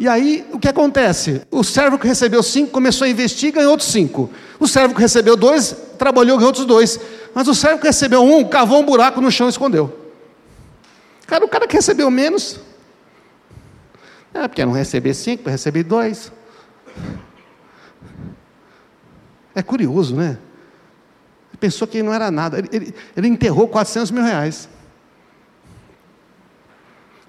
E 0.00 0.08
aí, 0.08 0.48
o 0.50 0.58
que 0.58 0.66
acontece? 0.66 1.42
O 1.50 1.62
servo 1.62 1.98
que 1.98 2.06
recebeu 2.06 2.42
cinco 2.42 2.72
começou 2.72 3.04
a 3.04 3.10
investir 3.10 3.50
e 3.50 3.52
ganhou 3.52 3.72
outros 3.72 3.92
cinco. 3.92 4.30
O 4.58 4.66
servo 4.66 4.94
que 4.94 5.00
recebeu 5.02 5.36
dois, 5.36 5.76
trabalhou 5.98 6.36
e 6.36 6.38
ganhou 6.38 6.46
outros 6.46 6.64
dois. 6.64 6.98
Mas 7.34 7.46
o 7.48 7.54
servo 7.54 7.82
que 7.82 7.86
recebeu 7.86 8.24
um, 8.24 8.42
cavou 8.48 8.80
um 8.80 8.86
buraco 8.86 9.20
no 9.20 9.30
chão 9.30 9.46
e 9.46 9.50
escondeu. 9.50 9.94
Cara, 11.26 11.44
o 11.44 11.48
cara 11.48 11.66
que 11.66 11.76
recebeu 11.76 12.10
menos. 12.10 12.58
É, 14.32 14.48
porque 14.48 14.64
não 14.64 14.72
receber 14.72 15.12
cinco, 15.12 15.50
receber 15.50 15.82
dois. 15.82 16.32
É 19.54 19.62
curioso, 19.62 20.16
né? 20.16 20.38
pensou 21.58 21.86
que 21.86 22.02
não 22.02 22.14
era 22.14 22.30
nada. 22.30 22.58
Ele, 22.58 22.68
ele, 22.72 22.94
ele 23.14 23.28
enterrou 23.28 23.68
400 23.68 24.10
mil 24.12 24.22
reais. 24.22 24.66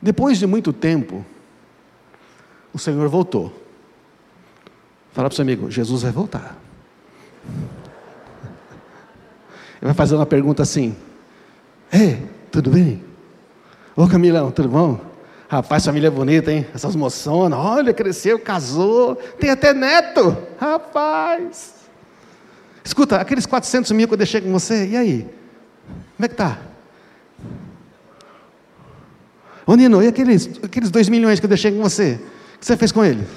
Depois 0.02 0.40
de 0.40 0.48
muito 0.48 0.72
tempo, 0.72 1.26
o 2.74 2.80
Senhor 2.80 3.08
voltou. 3.08 3.54
Fala 5.12 5.28
para 5.28 5.34
o 5.34 5.36
seu 5.36 5.44
amigo: 5.44 5.70
Jesus 5.70 6.04
vai 6.04 6.12
voltar. 6.12 6.58
Ele 9.82 9.88
vai 9.88 9.94
fazer 9.94 10.16
uma 10.16 10.26
pergunta 10.26 10.64
assim: 10.64 10.96
Ei, 11.92 12.24
tudo 12.52 12.70
bem? 12.70 13.04
Ô 13.96 14.08
Camilão, 14.08 14.52
tudo 14.52 14.70
bom? 14.70 15.12
Rapaz, 15.50 15.84
família 15.84 16.10
bonita, 16.10 16.50
hein? 16.50 16.66
Essas 16.74 16.96
moçonas, 16.96 17.60
olha, 17.60 17.94
cresceu, 17.94 18.40
casou, 18.40 19.16
tem 19.16 19.50
até 19.50 19.74
neto. 19.74 20.38
Rapaz. 20.58 21.74
Escuta, 22.84 23.18
aqueles 23.18 23.46
400 23.46 23.92
mil 23.92 24.08
que 24.08 24.14
eu 24.14 24.18
deixei 24.18 24.40
com 24.40 24.52
você, 24.52 24.88
e 24.88 24.96
aí? 24.96 25.30
Como 26.16 26.26
é 26.26 26.28
que 26.30 26.34
está? 26.36 26.58
Ô 29.66 29.76
Nino, 29.76 30.02
e 30.02 30.08
aqueles, 30.08 30.50
aqueles 30.64 30.90
2 30.90 31.10
milhões 31.10 31.40
que 31.40 31.46
eu 31.46 31.50
deixei 31.50 31.72
com 31.72 31.82
você? 31.82 32.20
Que 32.62 32.68
você 32.68 32.78
fez 32.78 32.92
com 32.92 33.04
eles? 33.04 33.28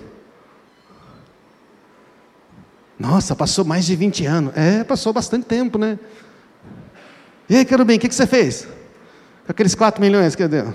Nossa, 2.98 3.34
passou 3.34 3.64
mais 3.64 3.86
de 3.86 3.96
20 3.96 4.26
anos. 4.26 4.52
É, 4.54 4.84
passou 4.84 5.14
bastante 5.14 5.46
tempo, 5.46 5.78
né? 5.78 5.98
E 7.48 7.56
aí, 7.56 7.64
quero 7.64 7.86
bem, 7.86 7.96
o 7.96 8.00
que, 8.00 8.06
que 8.06 8.14
você 8.14 8.26
fez? 8.26 8.68
Com 9.46 9.52
aqueles 9.52 9.74
4 9.74 9.98
milhões 9.98 10.36
que 10.36 10.46
deu? 10.46 10.74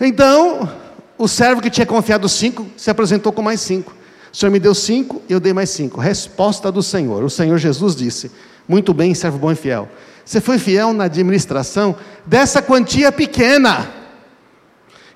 Então, 0.00 0.68
o 1.16 1.28
servo 1.28 1.62
que 1.62 1.70
tinha 1.70 1.86
confiado 1.86 2.28
cinco 2.28 2.66
se 2.76 2.90
apresentou 2.90 3.32
com 3.32 3.42
mais 3.42 3.60
cinco. 3.60 3.94
O 4.32 4.36
Senhor 4.36 4.50
me 4.50 4.58
deu 4.58 4.74
cinco, 4.74 5.22
eu 5.28 5.38
dei 5.38 5.52
mais 5.52 5.70
cinco. 5.70 6.00
Resposta 6.00 6.72
do 6.72 6.82
Senhor. 6.82 7.22
O 7.22 7.30
Senhor 7.30 7.58
Jesus 7.58 7.94
disse: 7.94 8.32
Muito 8.66 8.92
bem, 8.92 9.14
servo 9.14 9.38
bom 9.38 9.52
e 9.52 9.54
fiel. 9.54 9.88
Você 10.30 10.40
foi 10.40 10.60
fiel 10.60 10.92
na 10.92 11.06
administração 11.06 11.96
dessa 12.24 12.62
quantia 12.62 13.10
pequena. 13.10 13.90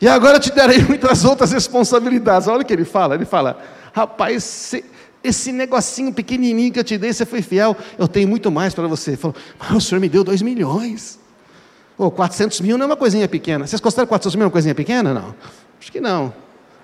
E 0.00 0.08
agora 0.08 0.40
te 0.40 0.50
darei 0.50 0.82
muitas 0.82 1.24
outras 1.24 1.52
responsabilidades. 1.52 2.48
Olha 2.48 2.62
o 2.62 2.64
que 2.64 2.72
ele 2.72 2.84
fala: 2.84 3.14
ele 3.14 3.24
fala, 3.24 3.62
rapaz, 3.92 4.74
esse, 5.22 5.52
negocinho 5.52 6.12
pequenininho 6.12 6.72
que 6.72 6.80
eu 6.80 6.82
te 6.82 6.98
dei, 6.98 7.12
você 7.12 7.24
foi 7.24 7.42
fiel, 7.42 7.76
eu 7.96 8.08
tenho 8.08 8.26
muito 8.26 8.50
mais 8.50 8.74
para 8.74 8.88
você. 8.88 9.10
Ele 9.10 9.16
falou, 9.16 9.36
mas 9.56 9.70
o 9.70 9.80
senhor 9.80 10.00
me 10.00 10.08
deu 10.08 10.24
dois 10.24 10.42
milhões. 10.42 11.20
Ou 11.96 12.08
oh, 12.08 12.10
400 12.10 12.60
mil 12.60 12.76
não 12.76 12.82
é 12.82 12.86
uma 12.88 12.96
coisinha 12.96 13.28
pequena. 13.28 13.68
Vocês 13.68 13.80
consideram 13.80 14.08
400 14.08 14.34
mil 14.34 14.46
uma 14.46 14.50
coisinha 14.50 14.74
pequena? 14.74 15.14
Não. 15.14 15.32
Acho 15.80 15.92
que 15.92 16.00
não. 16.00 16.34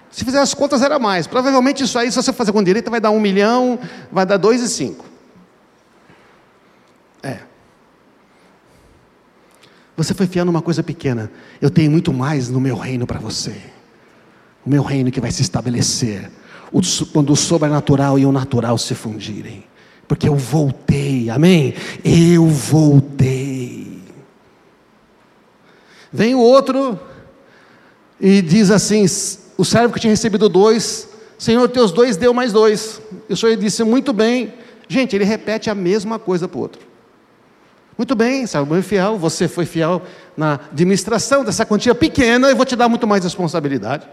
Se 0.09 0.25
fizer 0.25 0.39
as 0.39 0.55
contas, 0.55 0.83
era 0.83 1.01
mais. 1.01 1.27
Provavelmente 1.27 1.83
isso 1.83 1.99
aí, 1.99 2.13
se 2.13 2.17
você 2.17 2.33
fazer 2.33 2.53
com 2.53 2.63
direito, 2.63 2.93
vai 2.93 3.01
dar 3.01 3.11
um 3.11 3.19
milhão, 3.19 3.77
vai 4.13 4.25
dar 4.25 4.37
dois 4.37 4.63
e 4.63 4.69
cinco. 4.69 5.05
É. 7.25 7.50
Você 10.03 10.15
foi 10.15 10.27
fiel 10.27 10.47
numa 10.47 10.63
coisa 10.63 10.83
pequena. 10.83 11.31
Eu 11.61 11.69
tenho 11.69 11.91
muito 11.91 12.11
mais 12.11 12.49
no 12.49 12.59
meu 12.59 12.75
reino 12.75 13.07
para 13.07 13.19
você. 13.19 13.55
O 14.65 14.71
meu 14.71 14.83
reino 14.83 15.11
que 15.11 15.21
vai 15.21 15.31
se 15.31 15.43
estabelecer. 15.43 16.31
Quando 17.13 17.35
o 17.35 17.37
sobrenatural 17.37 18.19
e 18.19 18.25
o 18.25 18.33
natural 18.33 18.79
se 18.79 18.95
fundirem. 18.95 19.63
Porque 20.09 20.27
eu 20.27 20.37
voltei, 20.37 21.29
amém? 21.29 21.75
Eu 22.03 22.47
voltei. 22.47 24.01
Vem 26.11 26.35
o 26.35 26.41
outro 26.41 26.99
e 28.19 28.41
diz 28.41 28.71
assim: 28.71 29.05
o 29.59 29.65
servo 29.67 29.93
que 29.93 30.01
tinha 30.01 30.13
recebido 30.13 30.49
dois, 30.49 31.11
Senhor, 31.39 31.69
teus 31.69 31.93
dois 31.93 32.17
deu 32.17 32.33
mais 32.33 32.55
dois. 32.55 33.03
E 33.29 33.35
o 33.35 33.37
Senhor 33.37 33.55
disse: 33.55 33.85
Muito 33.85 34.15
bem. 34.15 34.55
Gente, 34.89 35.15
ele 35.15 35.25
repete 35.27 35.69
a 35.69 35.75
mesma 35.75 36.19
coisa 36.19 36.49
para 36.49 36.57
o 36.57 36.63
outro. 36.63 36.90
Muito 38.01 38.15
bem, 38.15 38.45
e 38.45 38.83
fiel, 38.83 39.19
você 39.19 39.47
foi 39.47 39.67
fiel 39.67 40.01
na 40.35 40.55
administração 40.73 41.45
dessa 41.45 41.67
quantia 41.67 41.95
pequena, 41.95 42.49
eu 42.49 42.57
vou 42.57 42.65
te 42.65 42.75
dar 42.75 42.89
muito 42.89 43.07
mais 43.07 43.25
responsabilidade. 43.25 44.09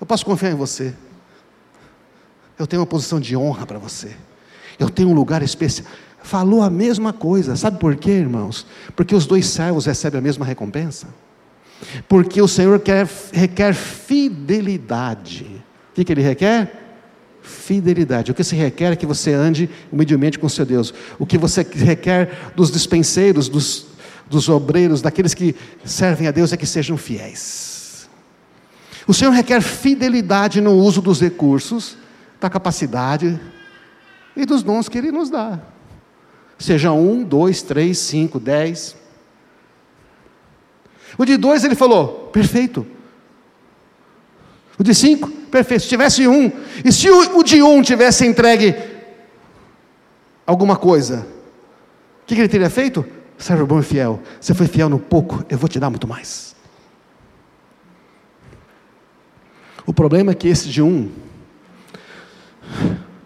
Eu 0.00 0.06
posso 0.06 0.24
confiar 0.24 0.52
em 0.52 0.54
você. 0.54 0.94
Eu 2.56 2.64
tenho 2.64 2.80
uma 2.80 2.86
posição 2.86 3.18
de 3.18 3.36
honra 3.36 3.66
para 3.66 3.76
você. 3.76 4.14
Eu 4.78 4.88
tenho 4.88 5.08
um 5.08 5.14
lugar 5.14 5.42
especial. 5.42 5.84
Falou 6.22 6.62
a 6.62 6.70
mesma 6.70 7.12
coisa. 7.12 7.56
Sabe 7.56 7.80
por 7.80 7.96
quê, 7.96 8.12
irmãos? 8.12 8.64
Porque 8.94 9.16
os 9.16 9.26
dois 9.26 9.46
servos 9.46 9.84
recebem 9.84 10.20
a 10.20 10.22
mesma 10.22 10.46
recompensa. 10.46 11.08
Porque 12.08 12.40
o 12.40 12.46
Senhor 12.46 12.78
quer, 12.78 13.08
requer 13.32 13.74
fidelidade. 13.74 15.60
O 15.90 15.94
que, 15.94 16.04
que 16.04 16.12
Ele 16.12 16.22
requer? 16.22 16.81
Fidelidade. 17.52 18.30
O 18.30 18.34
que 18.34 18.42
se 18.42 18.56
requer 18.56 18.92
é 18.92 18.96
que 18.96 19.06
você 19.06 19.32
ande 19.32 19.68
humildemente 19.92 20.38
com 20.38 20.48
seu 20.48 20.64
Deus. 20.64 20.92
O 21.18 21.26
que 21.26 21.38
você 21.38 21.62
requer 21.62 22.52
dos 22.56 22.70
dispenseiros, 22.70 23.48
dos, 23.48 23.86
dos 24.28 24.48
obreiros, 24.48 25.02
daqueles 25.02 25.34
que 25.34 25.54
servem 25.84 26.26
a 26.26 26.30
Deus 26.30 26.52
é 26.52 26.56
que 26.56 26.66
sejam 26.66 26.96
fiéis. 26.96 28.08
O 29.06 29.12
Senhor 29.14 29.30
requer 29.30 29.60
fidelidade 29.60 30.60
no 30.60 30.72
uso 30.72 31.02
dos 31.02 31.20
recursos, 31.20 31.96
da 32.40 32.48
capacidade 32.48 33.38
e 34.36 34.46
dos 34.46 34.62
dons 34.62 34.88
que 34.88 34.98
Ele 34.98 35.12
nos 35.12 35.28
dá. 35.28 35.60
Seja 36.58 36.92
um, 36.92 37.22
dois, 37.22 37.62
três, 37.62 37.98
cinco, 37.98 38.38
dez. 38.40 38.96
O 41.18 41.24
de 41.24 41.36
dois 41.36 41.64
ele 41.64 41.74
falou: 41.74 42.30
perfeito. 42.32 42.86
O 44.78 44.82
de 44.82 44.94
cinco, 44.94 45.30
perfeito. 45.30 45.82
Se 45.82 45.88
tivesse 45.88 46.26
um, 46.26 46.50
e 46.84 46.92
se 46.92 47.08
o, 47.10 47.38
o 47.38 47.42
de 47.42 47.62
um 47.62 47.82
tivesse 47.82 48.26
entregue 48.26 48.74
alguma 50.46 50.76
coisa, 50.76 51.26
o 52.22 52.26
que, 52.26 52.34
que 52.34 52.40
ele 52.40 52.48
teria 52.48 52.70
feito? 52.70 53.04
Servo 53.38 53.66
bom 53.66 53.80
e 53.80 53.82
fiel, 53.82 54.20
você 54.40 54.54
foi 54.54 54.66
fiel 54.66 54.88
no 54.88 54.98
pouco, 54.98 55.44
eu 55.48 55.58
vou 55.58 55.68
te 55.68 55.80
dar 55.80 55.90
muito 55.90 56.06
mais. 56.06 56.54
O 59.84 59.92
problema 59.92 60.30
é 60.30 60.34
que 60.34 60.46
esse 60.46 60.68
de 60.68 60.80
um, 60.80 61.10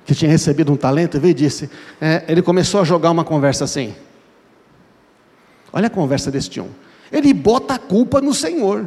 que 0.07 0.15
tinha 0.15 0.31
recebido 0.31 0.73
um 0.73 0.77
talento, 0.77 1.21
veio 1.21 1.33
e 1.33 1.35
disse: 1.35 1.69
é, 2.01 2.25
ele 2.29 2.41
começou 2.41 2.81
a 2.81 2.85
jogar 2.85 3.11
uma 3.11 3.25
conversa 3.25 3.65
assim. 3.65 3.95
Olha 5.73 5.89
a 5.89 5.91
conversa 5.91 6.31
desse 6.31 6.49
de 6.49 6.61
um. 6.61 6.71
Ele 7.13 7.35
bota 7.35 7.75
a 7.75 7.79
culpa 7.79 8.21
no 8.21 8.33
Senhor. 8.33 8.87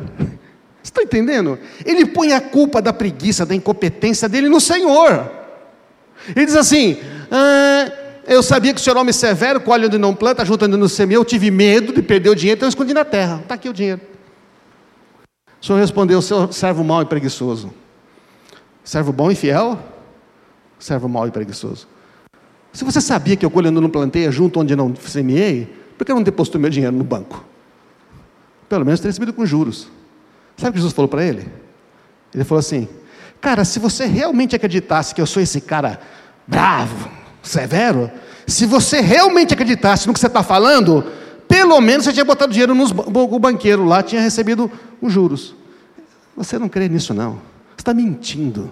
Está 0.84 1.03
entendendo? 1.03 1.59
Ele 1.86 2.05
põe 2.05 2.34
a 2.34 2.41
culpa 2.41 2.82
da 2.82 2.93
preguiça, 2.93 3.45
da 3.45 3.53
incompetência 3.53 4.30
dele 4.30 4.49
no 4.49 4.59
Senhor. 4.59 5.30
Ele 6.36 6.45
diz 6.45 6.55
assim: 6.55 6.97
ah, 7.32 7.91
Eu 8.25 8.41
sabia 8.41 8.73
que 8.73 8.80
o 8.80 8.84
senhor 8.84 8.97
é 8.97 8.99
homem 9.01 9.13
severo, 9.13 9.61
colhe 9.61 9.86
onde 9.86 9.97
não 9.97 10.13
planta, 10.13 10.45
junto 10.45 10.65
onde 10.65 10.77
não 10.77 10.88
semeia. 10.88 11.17
Eu 11.17 11.25
tive 11.25 11.51
medo 11.51 11.93
de 11.93 12.01
perder 12.01 12.30
o 12.30 12.36
dinheiro, 12.36 12.57
então 12.57 12.67
eu 12.67 12.69
escondi 12.69 12.93
na 12.93 13.05
terra. 13.05 13.39
Está 13.41 13.55
aqui 13.55 13.69
o 13.69 13.73
dinheiro. 13.73 14.01
O 15.61 15.65
senhor 15.65 15.80
respondeu: 15.80 16.21
Seu 16.21 16.51
servo 16.51 16.84
mau 16.84 17.01
e 17.01 17.05
preguiçoso. 17.05 17.73
Servo 18.84 19.11
bom 19.11 19.30
e 19.30 19.36
fiel? 19.36 19.77
Servo 20.80 21.09
mau 21.09 21.27
e 21.27 21.32
preguiçoso. 21.32 21.88
Se 22.71 22.84
você 22.84 23.01
sabia 23.01 23.36
que 23.36 23.45
eu 23.45 23.51
colho 23.51 23.69
onde 23.69 23.82
não 23.82 23.89
plantei, 23.89 24.32
junto 24.32 24.59
onde 24.59 24.75
não 24.75 24.95
semeei, 24.95 25.67
por 25.97 26.05
que 26.05 26.13
não 26.13 26.23
depositou 26.23 26.61
meu 26.61 26.69
dinheiro 26.69 26.95
no 26.95 27.03
banco? 27.03 27.43
Pelo 28.69 28.86
menos 28.86 28.99
teria 28.99 29.09
recebido 29.09 29.34
com 29.34 29.45
juros. 29.45 29.89
Sabe 30.60 30.72
o 30.72 30.74
que 30.74 30.80
Jesus 30.80 30.93
falou 30.93 31.07
para 31.07 31.24
ele? 31.24 31.47
Ele 32.34 32.43
falou 32.43 32.60
assim: 32.60 32.88
Cara, 33.39 33.64
se 33.64 33.80
você 33.80 34.05
realmente 34.05 34.55
acreditasse 34.55 35.16
que 35.16 35.22
eu 35.22 35.26
sou 35.26 35.41
esse 35.41 35.62
cara 35.62 35.99
bravo, 36.45 37.10
severo, 37.41 38.12
se 38.45 38.66
você 38.66 38.99
realmente 38.99 39.53
acreditasse 39.53 40.05
no 40.05 40.14
que 40.14 40.20
você 40.20 40.28
está 40.28 40.43
falando, 40.43 41.05
pelo 41.47 41.80
menos 41.80 42.05
você 42.05 42.12
tinha 42.12 42.26
botado 42.26 42.51
dinheiro 42.51 42.76
no 42.76 43.39
banqueiro 43.39 43.86
lá, 43.86 44.03
tinha 44.03 44.22
recebido 44.22 44.70
os 45.01 45.14
juros. 45.14 45.55
Você 46.36 46.60
não 46.60 46.68
crê 46.68 46.89
nisso, 46.89 47.14
não. 47.14 47.34
Você 47.76 47.80
está 47.80 47.93
mentindo. 47.93 48.72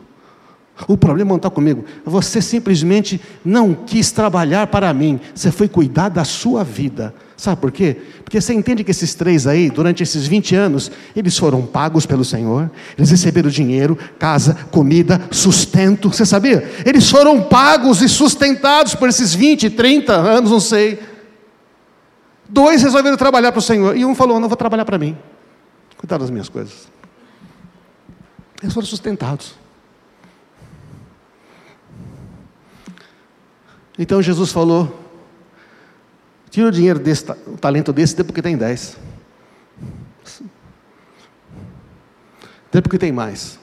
O 0.88 0.98
problema 0.98 1.30
não 1.30 1.38
está 1.38 1.50
comigo. 1.50 1.86
Você 2.06 2.42
simplesmente 2.42 3.22
não 3.44 3.74
quis 3.74 4.12
trabalhar 4.12 4.68
para 4.68 4.94
mim. 4.94 5.20
Você 5.34 5.52
foi 5.52 5.68
cuidar 5.68 6.10
da 6.10 6.24
sua 6.24 6.64
vida. 6.64 7.16
Sabe 7.38 7.62
por 7.62 7.72
quê? 7.72 7.96
Porque 8.24 8.42
você 8.42 8.52
entende 8.52 8.84
que 8.84 8.90
esses 8.90 9.14
três 9.14 9.46
aí, 9.46 9.70
durante 9.70 10.02
esses 10.02 10.26
20 10.26 10.56
anos, 10.56 10.92
eles 11.16 11.38
foram 11.38 11.64
pagos 11.64 12.04
pelo 12.04 12.26
Senhor, 12.26 12.70
eles 12.98 13.12
receberam 13.12 13.48
dinheiro, 13.48 13.96
casa, 14.18 14.56
comida, 14.72 15.22
sustento. 15.30 16.10
Você 16.10 16.26
sabia? 16.26 16.68
Eles 16.84 17.08
foram 17.08 17.44
pagos 17.44 18.02
e 18.02 18.10
sustentados 18.10 18.96
por 18.96 19.08
esses 19.08 19.36
20, 19.36 19.70
30 19.70 20.14
anos, 20.14 20.50
não 20.50 20.60
sei. 20.60 21.00
Dois 22.50 22.82
resolveram 22.82 23.16
trabalhar 23.16 23.52
para 23.52 23.60
o 23.60 23.62
Senhor, 23.62 23.96
e 23.96 24.04
um 24.04 24.16
falou: 24.16 24.40
Não 24.40 24.50
vou 24.50 24.58
trabalhar 24.58 24.86
para 24.86 24.98
mim, 24.98 25.16
cuidar 25.96 26.18
das 26.18 26.32
minhas 26.32 26.50
coisas. 26.50 26.88
Eles 28.64 28.74
foram 28.74 28.88
sustentados. 28.88 29.54
Então 34.00 34.24
Jesus 34.24 34.52
falou: 34.52 35.07
tira 36.58 36.70
o 36.70 36.72
dinheiro 36.72 36.98
desse, 36.98 37.24
o 37.46 37.56
talento 37.56 37.94
desse, 37.94 38.16
dê 38.16 38.24
porque 38.24 38.42
tem 38.42 38.58
dez. 38.58 38.98
Dê 42.72 42.82
porque 42.82 42.98
tem 42.98 43.12
mais. 43.12 43.60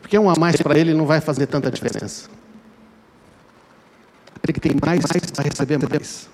Porque 0.00 0.16
um 0.16 0.30
a 0.30 0.36
mais 0.38 0.62
para 0.62 0.78
ele 0.78 0.94
não 0.94 1.06
vai 1.06 1.20
fazer 1.20 1.48
tanta 1.48 1.72
diferença. 1.72 2.30
Aquele 4.36 4.52
que 4.52 4.60
tem 4.60 4.76
mais 4.80 5.00
vai 5.34 5.44
receber 5.44 5.78
mais. 5.90 6.28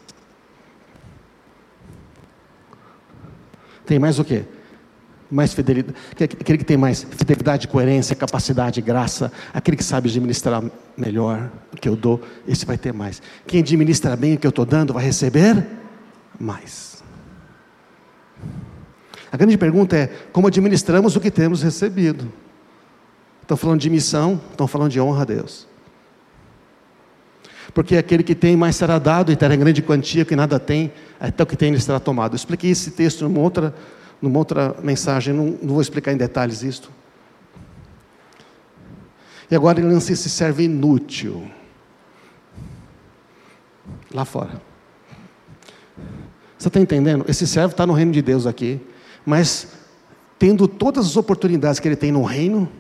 Tem 3.87 3.99
mais 3.99 4.19
o 4.19 4.25
quê? 4.25 4.45
Mais 5.35 5.53
fidelidade, 5.53 5.97
aquele 6.13 6.59
que 6.59 6.65
tem 6.65 6.77
mais 6.77 7.03
fidelidade, 7.03 7.67
coerência, 7.67 8.15
capacidade, 8.15 8.81
graça, 8.81 9.33
aquele 9.53 9.77
que 9.77 9.83
sabe 9.83 10.09
administrar 10.09 10.63
melhor 10.97 11.51
o 11.73 11.77
que 11.77 11.89
eu 11.89 11.97
dou, 11.97 12.23
esse 12.47 12.65
vai 12.65 12.79
ter 12.79 12.93
mais. 12.93 13.21
Quem 13.45 13.61
administra 13.61 14.15
bem 14.15 14.35
o 14.35 14.39
que 14.39 14.47
eu 14.47 14.51
estou 14.51 14.65
dando 14.65 14.93
vai 14.93 15.05
receber 15.05 15.67
mais. 16.39 17.03
A 19.33 19.37
grande 19.37 19.59
pergunta 19.59 19.97
é 19.97 20.07
como 20.33 20.47
administramos 20.47 21.17
o 21.17 21.21
que 21.21 21.33
temos 21.33 21.65
recebido. 21.65 22.33
Estão 23.43 23.57
falando 23.57 23.81
de 23.81 23.91
missão, 23.91 24.41
estão 24.53 24.69
falando 24.69 24.93
de 24.93 25.01
honra 25.01 25.23
a 25.23 25.25
Deus. 25.25 25.67
Porque 27.75 27.97
aquele 27.97 28.23
que 28.23 28.37
tem 28.37 28.57
mais 28.57 28.77
será 28.77 29.01
dado 29.01 29.33
e 29.33 29.37
terá 29.37 29.57
grande 29.57 29.83
quantia, 29.83 30.25
que 30.25 30.37
nada 30.37 30.61
tem, 30.61 30.93
até 31.19 31.43
o 31.43 31.47
que 31.47 31.57
tem 31.57 31.73
lhe 31.73 31.81
será 31.81 31.99
tomado. 31.99 32.35
Eu 32.35 32.37
expliquei 32.37 32.71
esse 32.71 32.93
texto 32.93 33.25
numa 33.25 33.41
outra 33.41 33.75
numa 34.25 34.39
outra 34.39 34.75
mensagem, 34.83 35.35
não, 35.35 35.59
não 35.63 35.75
vou 35.75 35.81
explicar 35.83 36.13
em 36.13 36.17
detalhes 36.17 36.63
isto. 36.63 36.91
E 39.51 39.55
agora 39.55 39.79
ele 39.79 39.89
lança 39.89 40.13
esse 40.13 40.29
servo 40.29 40.63
inútil. 40.63 41.49
Lá 44.13 44.25
fora. 44.25 44.61
Você 46.59 46.69
está 46.69 46.81
entendendo? 46.81 47.25
Esse 47.29 47.47
servo 47.47 47.73
está 47.73 47.87
no 47.87 47.93
reino 47.93 48.11
de 48.11 48.23
Deus 48.23 48.47
aqui, 48.47 48.81
mas 49.27 49.69
tendo 50.39 50.67
todas 50.67 51.05
as 51.07 51.17
oportunidades 51.17 51.79
que 51.79 51.87
ele 51.87 51.97
tem 51.97 52.11
no 52.11 52.23
reino, 52.23 52.71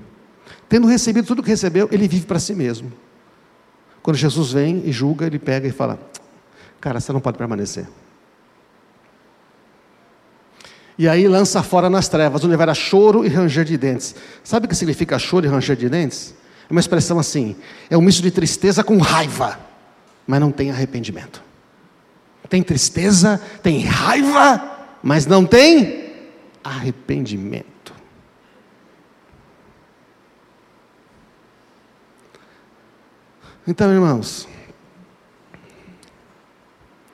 tendo 0.68 0.86
recebido 0.86 1.26
tudo 1.26 1.42
que 1.42 1.51
recebeu, 1.51 1.88
ele 1.92 2.09
vive 2.09 2.24
para 2.24 2.38
si 2.38 2.55
mesmo. 2.55 2.90
Quando 4.03 4.16
Jesus 4.16 4.53
vem 4.53 4.82
e 4.86 4.92
julga, 4.92 5.26
ele 5.26 5.38
pega 5.38 5.68
e 5.68 5.70
fala: 5.70 5.99
Cara, 6.80 6.99
você 6.99 7.12
não 7.12 7.20
pode 7.20 7.36
permanecer. 7.36 7.86
E 10.97 11.09
aí 11.09 11.26
lança 11.26 11.62
fora 11.62 11.90
nas 11.90 12.09
trevas, 12.09 12.45
onde 12.45 12.55
haverá 12.55 12.72
choro 12.72 13.24
e 13.24 13.28
ranger 13.28 13.64
de 13.64 13.76
dentes. 13.76 14.14
Sabe 14.45 14.66
o 14.66 14.68
que 14.68 14.76
significa 14.76 15.18
choro 15.18 15.45
e 15.45 15.49
ranger 15.49 15.76
de 15.76 15.88
dentes? 15.88 16.34
É 16.68 16.72
uma 16.72 16.80
expressão 16.80 17.18
assim: 17.18 17.57
é 17.90 17.97
um 17.97 18.01
misto 18.01 18.22
de 18.22 18.30
tristeza 18.30 18.84
com 18.84 18.99
raiva, 18.99 19.59
mas 20.26 20.40
não 20.40 20.53
tem 20.53 20.70
arrependimento. 20.70 21.42
Tem 22.49 22.62
tristeza, 22.62 23.40
tem 23.62 23.84
raiva, 23.84 24.62
mas 25.03 25.26
não 25.26 25.45
tem 25.45 26.12
arrependimento. 26.62 27.92
Então, 33.66 33.90
irmãos, 33.92 34.47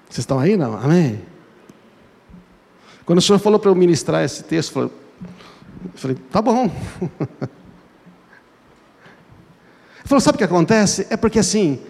vocês 0.09 0.19
estão 0.19 0.39
aí, 0.39 0.57
não? 0.57 0.75
Amém? 0.75 1.30
Quando 3.11 3.19
o 3.19 3.23
senhor 3.23 3.41
falou 3.41 3.59
para 3.59 3.69
eu 3.69 3.75
ministrar 3.75 4.23
esse 4.23 4.45
texto, 4.45 4.79
eu 4.79 4.91
falei, 5.97 6.17
tá 6.31 6.41
bom. 6.41 6.71
Ele 7.01 7.11
falou, 10.05 10.21
sabe 10.21 10.37
o 10.37 10.39
que 10.39 10.45
acontece? 10.45 11.09
É 11.11 11.17
porque 11.17 11.41
assim, 11.41 11.81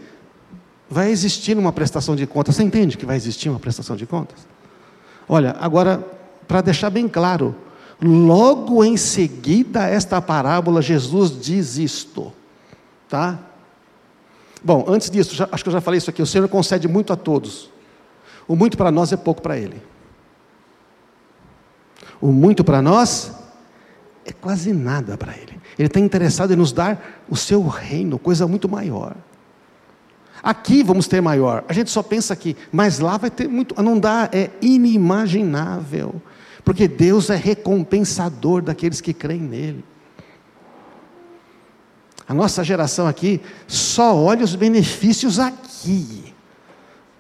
vai 0.88 1.10
existir 1.10 1.58
uma 1.58 1.74
prestação 1.74 2.16
de 2.16 2.26
contas. 2.26 2.56
Você 2.56 2.62
entende 2.62 2.96
que 2.96 3.04
vai 3.04 3.16
existir 3.16 3.50
uma 3.50 3.58
prestação 3.58 3.96
de 3.96 4.06
contas? 4.06 4.38
Olha, 5.28 5.54
agora, 5.60 6.02
para 6.48 6.62
deixar 6.62 6.88
bem 6.88 7.06
claro, 7.06 7.54
logo 8.00 8.82
em 8.82 8.96
seguida 8.96 9.82
a 9.82 9.88
esta 9.88 10.22
parábola, 10.22 10.80
Jesus 10.80 11.38
diz 11.38 11.76
isto, 11.76 12.32
tá? 13.10 13.38
Bom, 14.64 14.86
antes 14.88 15.10
disso, 15.10 15.34
já, 15.34 15.46
acho 15.52 15.62
que 15.62 15.68
eu 15.68 15.74
já 15.74 15.82
falei 15.82 15.98
isso 15.98 16.08
aqui, 16.08 16.22
o 16.22 16.26
Senhor 16.26 16.48
concede 16.48 16.88
muito 16.88 17.12
a 17.12 17.16
todos. 17.16 17.68
O 18.48 18.56
muito 18.56 18.78
para 18.78 18.90
nós 18.90 19.12
é 19.12 19.18
pouco 19.18 19.42
para 19.42 19.58
Ele. 19.58 19.82
O 22.20 22.28
muito 22.28 22.62
para 22.62 22.82
nós 22.82 23.32
é 24.24 24.32
quase 24.32 24.72
nada 24.72 25.16
para 25.16 25.32
Ele. 25.32 25.60
Ele 25.78 25.86
está 25.86 25.98
interessado 25.98 26.52
em 26.52 26.56
nos 26.56 26.72
dar 26.72 27.22
o 27.28 27.36
seu 27.36 27.66
reino, 27.66 28.18
coisa 28.18 28.46
muito 28.46 28.68
maior. 28.68 29.16
Aqui 30.42 30.82
vamos 30.82 31.06
ter 31.06 31.20
maior. 31.20 31.64
A 31.68 31.72
gente 31.72 31.90
só 31.90 32.02
pensa 32.02 32.32
aqui, 32.32 32.56
mas 32.72 32.98
lá 32.98 33.16
vai 33.16 33.30
ter 33.30 33.48
muito. 33.48 33.80
Não 33.82 33.98
dá, 33.98 34.28
é 34.32 34.50
inimaginável. 34.60 36.20
Porque 36.64 36.86
Deus 36.88 37.30
é 37.30 37.36
recompensador 37.36 38.62
daqueles 38.62 39.00
que 39.00 39.12
creem 39.12 39.40
nele. 39.40 39.84
A 42.28 42.34
nossa 42.34 42.62
geração 42.62 43.06
aqui 43.06 43.40
só 43.66 44.16
olha 44.16 44.44
os 44.44 44.54
benefícios 44.54 45.38
aqui. 45.38 46.32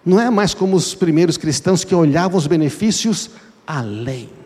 Não 0.04 0.20
é 0.20 0.30
mais 0.30 0.54
como 0.54 0.76
os 0.76 0.94
primeiros 0.94 1.36
cristãos 1.36 1.84
que 1.84 1.94
olhavam 1.94 2.38
os 2.38 2.46
benefícios 2.46 3.30
além. 3.66 4.39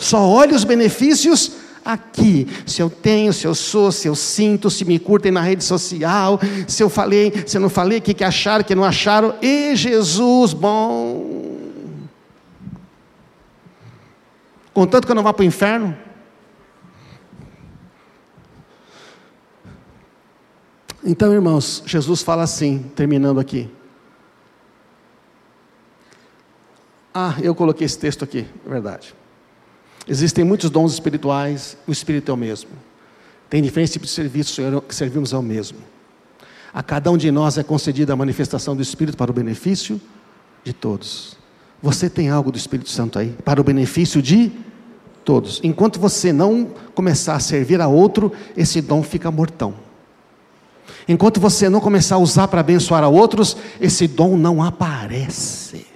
Só 0.00 0.26
olha 0.26 0.56
os 0.56 0.64
benefícios 0.64 1.52
aqui. 1.84 2.48
Se 2.66 2.80
eu 2.80 2.88
tenho, 2.88 3.34
se 3.34 3.46
eu 3.46 3.54
sou, 3.54 3.92
se 3.92 4.08
eu 4.08 4.14
sinto, 4.14 4.70
se 4.70 4.82
me 4.82 4.98
curtem 4.98 5.30
na 5.30 5.42
rede 5.42 5.62
social, 5.62 6.40
se 6.66 6.82
eu 6.82 6.88
falei, 6.88 7.44
se 7.46 7.58
eu 7.58 7.60
não 7.60 7.68
falei, 7.68 7.98
o 7.98 8.02
que, 8.02 8.14
que 8.14 8.24
acharam, 8.24 8.62
o 8.62 8.64
que 8.64 8.74
não 8.74 8.82
acharam. 8.82 9.34
E 9.42 9.76
Jesus, 9.76 10.54
bom. 10.54 11.58
Contanto 14.72 15.04
que 15.04 15.12
eu 15.12 15.14
não 15.14 15.22
vá 15.22 15.34
para 15.34 15.42
o 15.42 15.46
inferno. 15.46 15.94
Então, 21.04 21.30
irmãos, 21.30 21.82
Jesus 21.84 22.22
fala 22.22 22.42
assim, 22.42 22.90
terminando 22.96 23.38
aqui. 23.38 23.70
Ah, 27.12 27.36
eu 27.42 27.54
coloquei 27.54 27.84
esse 27.84 27.98
texto 27.98 28.24
aqui, 28.24 28.46
é 28.64 28.68
verdade. 28.68 29.19
Existem 30.10 30.44
muitos 30.44 30.70
dons 30.70 30.92
espirituais, 30.92 31.76
o 31.86 31.92
Espírito 31.92 32.32
é 32.32 32.34
o 32.34 32.36
mesmo. 32.36 32.70
Tem 33.48 33.62
diferentes 33.62 33.92
tipos 33.92 34.08
de 34.08 34.14
serviços 34.16 34.58
que 34.88 34.92
servimos 34.92 35.32
ao 35.32 35.40
mesmo. 35.40 35.78
A 36.74 36.82
cada 36.82 37.12
um 37.12 37.16
de 37.16 37.30
nós 37.30 37.56
é 37.56 37.62
concedida 37.62 38.12
a 38.12 38.16
manifestação 38.16 38.74
do 38.74 38.82
Espírito 38.82 39.16
para 39.16 39.30
o 39.30 39.34
benefício 39.34 40.00
de 40.64 40.72
todos. 40.72 41.36
Você 41.80 42.10
tem 42.10 42.28
algo 42.28 42.50
do 42.50 42.58
Espírito 42.58 42.90
Santo 42.90 43.20
aí, 43.20 43.36
para 43.44 43.60
o 43.60 43.64
benefício 43.64 44.20
de 44.20 44.50
todos. 45.24 45.60
Enquanto 45.62 46.00
você 46.00 46.32
não 46.32 46.68
começar 46.92 47.36
a 47.36 47.40
servir 47.40 47.80
a 47.80 47.86
outro, 47.86 48.32
esse 48.56 48.80
dom 48.80 49.04
fica 49.04 49.30
mortão. 49.30 49.74
Enquanto 51.06 51.38
você 51.38 51.68
não 51.68 51.78
começar 51.78 52.16
a 52.16 52.18
usar 52.18 52.48
para 52.48 52.62
abençoar 52.62 53.04
a 53.04 53.08
outros, 53.08 53.56
esse 53.80 54.08
dom 54.08 54.36
não 54.36 54.60
aparece. 54.60 55.86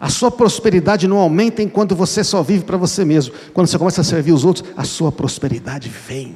A 0.00 0.08
sua 0.08 0.30
prosperidade 0.30 1.06
não 1.06 1.18
aumenta 1.18 1.62
enquanto 1.62 1.94
você 1.94 2.24
só 2.24 2.42
vive 2.42 2.64
para 2.64 2.78
você 2.78 3.04
mesmo. 3.04 3.34
Quando 3.52 3.66
você 3.66 3.76
começa 3.76 4.00
a 4.00 4.04
servir 4.04 4.32
os 4.32 4.46
outros, 4.46 4.66
a 4.74 4.82
sua 4.82 5.12
prosperidade 5.12 5.90
vem. 5.90 6.34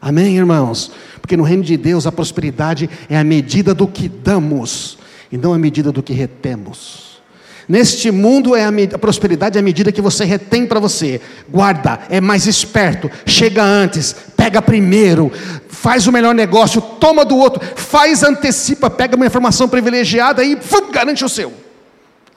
Amém, 0.00 0.38
irmãos? 0.38 0.90
Porque 1.20 1.36
no 1.36 1.42
reino 1.42 1.62
de 1.62 1.76
Deus 1.76 2.06
a 2.06 2.12
prosperidade 2.12 2.88
é 3.10 3.18
a 3.18 3.24
medida 3.24 3.74
do 3.74 3.86
que 3.86 4.08
damos 4.08 4.96
e 5.30 5.36
não 5.36 5.52
a 5.52 5.58
medida 5.58 5.92
do 5.92 6.02
que 6.02 6.14
retemos. 6.14 7.20
Neste 7.68 8.10
mundo 8.10 8.54
é 8.54 8.64
a, 8.64 8.72
a 8.94 8.98
prosperidade 8.98 9.58
é 9.58 9.60
a 9.60 9.64
medida 9.64 9.92
que 9.92 10.00
você 10.00 10.24
retém 10.24 10.64
para 10.66 10.80
você. 10.80 11.20
Guarda, 11.50 12.00
é 12.08 12.20
mais 12.20 12.46
esperto, 12.46 13.10
chega 13.26 13.62
antes, 13.62 14.14
pega 14.36 14.62
primeiro, 14.62 15.30
faz 15.68 16.06
o 16.06 16.12
melhor 16.12 16.34
negócio, 16.34 16.80
toma 16.80 17.24
do 17.24 17.36
outro, 17.36 17.60
faz 17.74 18.22
antecipa, 18.22 18.88
pega 18.88 19.16
uma 19.16 19.26
informação 19.26 19.68
privilegiada 19.68 20.42
e 20.44 20.56
fum, 20.56 20.90
garante 20.90 21.24
o 21.24 21.28
seu. 21.28 21.66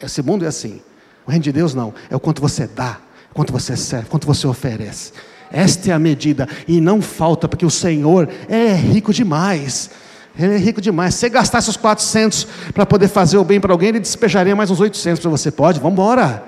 Esse 0.01 0.21
mundo 0.21 0.45
é 0.45 0.47
assim. 0.47 0.81
O 1.25 1.31
reino 1.31 1.43
de 1.43 1.51
Deus 1.51 1.73
não. 1.73 1.93
É 2.09 2.15
o 2.15 2.19
quanto 2.19 2.41
você 2.41 2.67
dá, 2.67 2.99
quanto 3.33 3.51
você 3.53 3.75
serve, 3.75 4.09
quanto 4.09 4.25
você 4.25 4.47
oferece. 4.47 5.13
Esta 5.51 5.89
é 5.89 5.93
a 5.93 5.99
medida. 5.99 6.47
E 6.67 6.79
não 6.79 7.01
falta, 7.01 7.47
porque 7.47 7.65
o 7.65 7.69
Senhor 7.69 8.29
é 8.47 8.73
rico 8.73 9.13
demais. 9.13 9.89
Ele 10.37 10.55
é 10.55 10.57
rico 10.57 10.79
demais. 10.79 11.15
Se 11.15 11.21
você 11.21 11.29
gastasse 11.29 11.69
os 11.69 11.77
400 11.77 12.47
para 12.73 12.85
poder 12.85 13.07
fazer 13.07 13.37
o 13.37 13.43
bem 13.43 13.59
para 13.59 13.73
alguém, 13.73 13.89
ele 13.89 13.99
despejaria 13.99 14.55
mais 14.55 14.71
uns 14.71 14.79
800 14.79 15.19
para 15.19 15.29
você. 15.29 15.51
Pode? 15.51 15.79
Vamos 15.79 15.93
embora. 15.93 16.43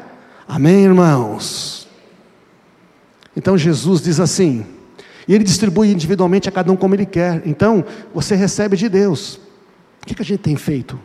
Amém, 0.48 0.86
irmãos? 0.86 1.88
Então 3.36 3.58
Jesus 3.58 4.02
diz 4.02 4.20
assim, 4.20 4.66
e 5.28 5.34
ele 5.34 5.44
distribui 5.44 5.92
individualmente 5.92 6.50
a 6.50 6.52
cada 6.52 6.72
um 6.72 6.76
como 6.76 6.96
ele 6.96 7.06
quer. 7.06 7.42
Então, 7.46 7.86
você 8.14 8.36
recebe 8.36 8.76
de 8.76 8.90
Deus. 8.90 9.36
O 10.02 10.06
que, 10.06 10.16
que 10.16 10.22
a 10.22 10.26
gente 10.26 10.42
tem 10.42 10.56
feito? 10.56 11.00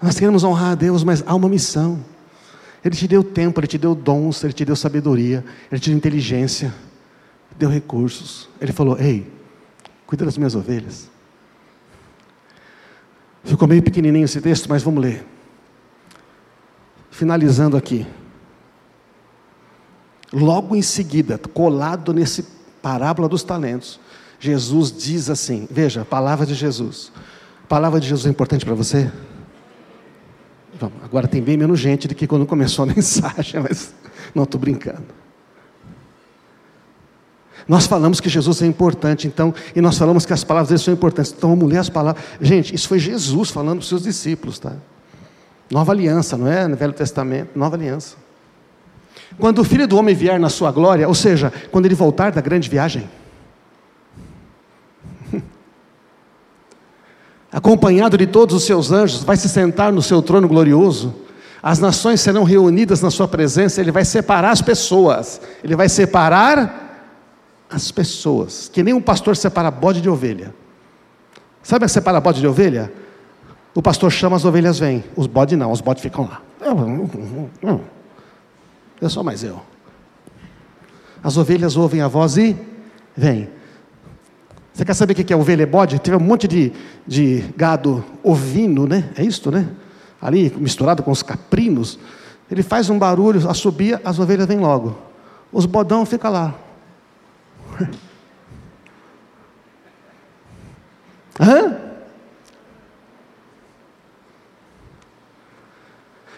Nós 0.00 0.18
queremos 0.18 0.44
honrar 0.44 0.72
a 0.72 0.74
Deus, 0.74 1.02
mas 1.02 1.22
há 1.26 1.34
uma 1.34 1.48
missão. 1.48 2.04
Ele 2.84 2.94
te 2.94 3.08
deu 3.08 3.24
tempo, 3.24 3.58
Ele 3.58 3.66
te 3.66 3.78
deu 3.78 3.94
dons, 3.94 4.44
Ele 4.44 4.52
te 4.52 4.64
deu 4.64 4.76
sabedoria, 4.76 5.44
Ele 5.70 5.80
te 5.80 5.90
deu 5.90 5.96
inteligência, 5.96 6.72
deu 7.58 7.68
recursos. 7.68 8.48
Ele 8.60 8.72
falou: 8.72 8.98
Ei, 8.98 9.30
cuida 10.06 10.24
das 10.24 10.36
minhas 10.36 10.54
ovelhas. 10.54 11.10
Ficou 13.42 13.66
meio 13.66 13.82
pequenininho 13.82 14.24
esse 14.24 14.40
texto, 14.40 14.68
mas 14.68 14.82
vamos 14.82 15.02
ler. 15.02 15.24
Finalizando 17.10 17.76
aqui. 17.76 18.06
Logo 20.32 20.74
em 20.76 20.82
seguida, 20.82 21.38
colado 21.38 22.12
nesse 22.12 22.44
parábola 22.82 23.28
dos 23.28 23.42
talentos, 23.42 23.98
Jesus 24.38 24.92
diz 24.92 25.30
assim: 25.30 25.66
Veja, 25.70 26.04
palavra 26.04 26.44
de 26.44 26.54
Jesus. 26.54 27.10
palavra 27.68 27.98
de 27.98 28.08
Jesus 28.08 28.26
é 28.26 28.30
importante 28.30 28.64
para 28.64 28.74
você? 28.74 29.10
Agora 31.02 31.26
tem 31.26 31.42
bem 31.42 31.56
menos 31.56 31.78
gente 31.78 32.06
do 32.06 32.14
que 32.14 32.26
quando 32.26 32.46
começou 32.46 32.84
a 32.84 32.86
mensagem, 32.94 33.60
mas 33.60 33.94
não 34.34 34.44
estou 34.44 34.60
brincando. 34.60 35.04
Nós 37.68 37.86
falamos 37.86 38.20
que 38.20 38.28
Jesus 38.28 38.62
é 38.62 38.66
importante, 38.66 39.26
então, 39.26 39.52
e 39.74 39.80
nós 39.80 39.98
falamos 39.98 40.24
que 40.24 40.32
as 40.32 40.44
palavras 40.44 40.68
dele 40.68 40.78
são 40.78 40.94
importantes. 40.94 41.34
Então 41.36 41.50
vamos 41.50 41.68
ler 41.68 41.78
as 41.78 41.88
palavras. 41.88 42.22
Gente, 42.40 42.74
isso 42.74 42.86
foi 42.86 42.98
Jesus 42.98 43.50
falando 43.50 43.78
para 43.78 43.82
os 43.82 43.88
seus 43.88 44.02
discípulos, 44.02 44.58
tá? 44.58 44.74
Nova 45.70 45.90
aliança, 45.90 46.36
não 46.36 46.46
é? 46.46 46.68
No 46.68 46.76
Velho 46.76 46.92
Testamento, 46.92 47.58
nova 47.58 47.74
aliança. 47.74 48.16
Quando 49.38 49.58
o 49.58 49.64
filho 49.64 49.88
do 49.88 49.96
homem 49.96 50.14
vier 50.14 50.38
na 50.38 50.48
sua 50.48 50.70
glória, 50.70 51.08
ou 51.08 51.14
seja, 51.14 51.52
quando 51.72 51.86
ele 51.86 51.94
voltar 51.94 52.30
da 52.30 52.40
grande 52.40 52.70
viagem, 52.70 53.08
acompanhado 57.56 58.18
de 58.18 58.26
todos 58.26 58.54
os 58.54 58.64
seus 58.64 58.92
anjos, 58.92 59.24
vai 59.24 59.34
se 59.34 59.48
sentar 59.48 59.90
no 59.90 60.02
seu 60.02 60.20
trono 60.20 60.46
glorioso. 60.46 61.14
As 61.62 61.78
nações 61.78 62.20
serão 62.20 62.44
reunidas 62.44 63.00
na 63.00 63.10
sua 63.10 63.26
presença, 63.26 63.80
ele 63.80 63.90
vai 63.90 64.04
separar 64.04 64.50
as 64.50 64.60
pessoas. 64.60 65.40
Ele 65.64 65.74
vai 65.74 65.88
separar 65.88 67.08
as 67.70 67.90
pessoas, 67.90 68.70
que 68.70 68.82
nem 68.82 68.92
um 68.92 69.00
pastor 69.00 69.34
separa 69.38 69.70
bode 69.70 70.02
de 70.02 70.10
ovelha. 70.10 70.54
Sabe 71.62 71.86
a 71.86 71.88
separa 71.88 72.20
bode 72.20 72.40
de 72.40 72.46
ovelha? 72.46 72.92
O 73.74 73.80
pastor 73.80 74.12
chama 74.12 74.36
as 74.36 74.44
ovelhas 74.44 74.78
vêm, 74.78 75.02
os 75.16 75.26
bodes 75.26 75.58
não, 75.58 75.72
os 75.72 75.80
bodes 75.80 76.02
ficam 76.02 76.28
lá. 76.28 76.42
Eu 79.00 79.08
sou 79.08 79.24
mais 79.24 79.42
eu. 79.42 79.62
As 81.24 81.38
ovelhas 81.38 81.74
ouvem 81.74 82.02
a 82.02 82.08
voz 82.08 82.36
e 82.36 82.54
vêm. 83.16 83.48
Você 84.76 84.84
quer 84.84 84.92
saber 84.92 85.14
o 85.14 85.16
que 85.24 85.32
é 85.32 85.36
ovelha 85.36 85.62
e 85.62 85.66
bode? 85.66 85.98
Teve 85.98 86.18
um 86.18 86.20
monte 86.20 86.46
de, 86.46 86.70
de 87.06 87.42
gado 87.56 88.04
ovino, 88.22 88.86
né? 88.86 89.08
É 89.16 89.24
isso, 89.24 89.50
né? 89.50 89.66
Ali 90.20 90.54
misturado 90.54 91.02
com 91.02 91.10
os 91.10 91.22
caprinos. 91.22 91.98
Ele 92.50 92.62
faz 92.62 92.90
um 92.90 92.98
barulho, 92.98 93.48
assobia, 93.48 93.98
as 94.04 94.18
ovelhas 94.18 94.46
vêm 94.46 94.58
logo. 94.58 94.94
Os 95.50 95.64
bodão 95.64 96.04
ficam 96.04 96.30
lá. 96.30 96.54
Hã? 101.40 101.78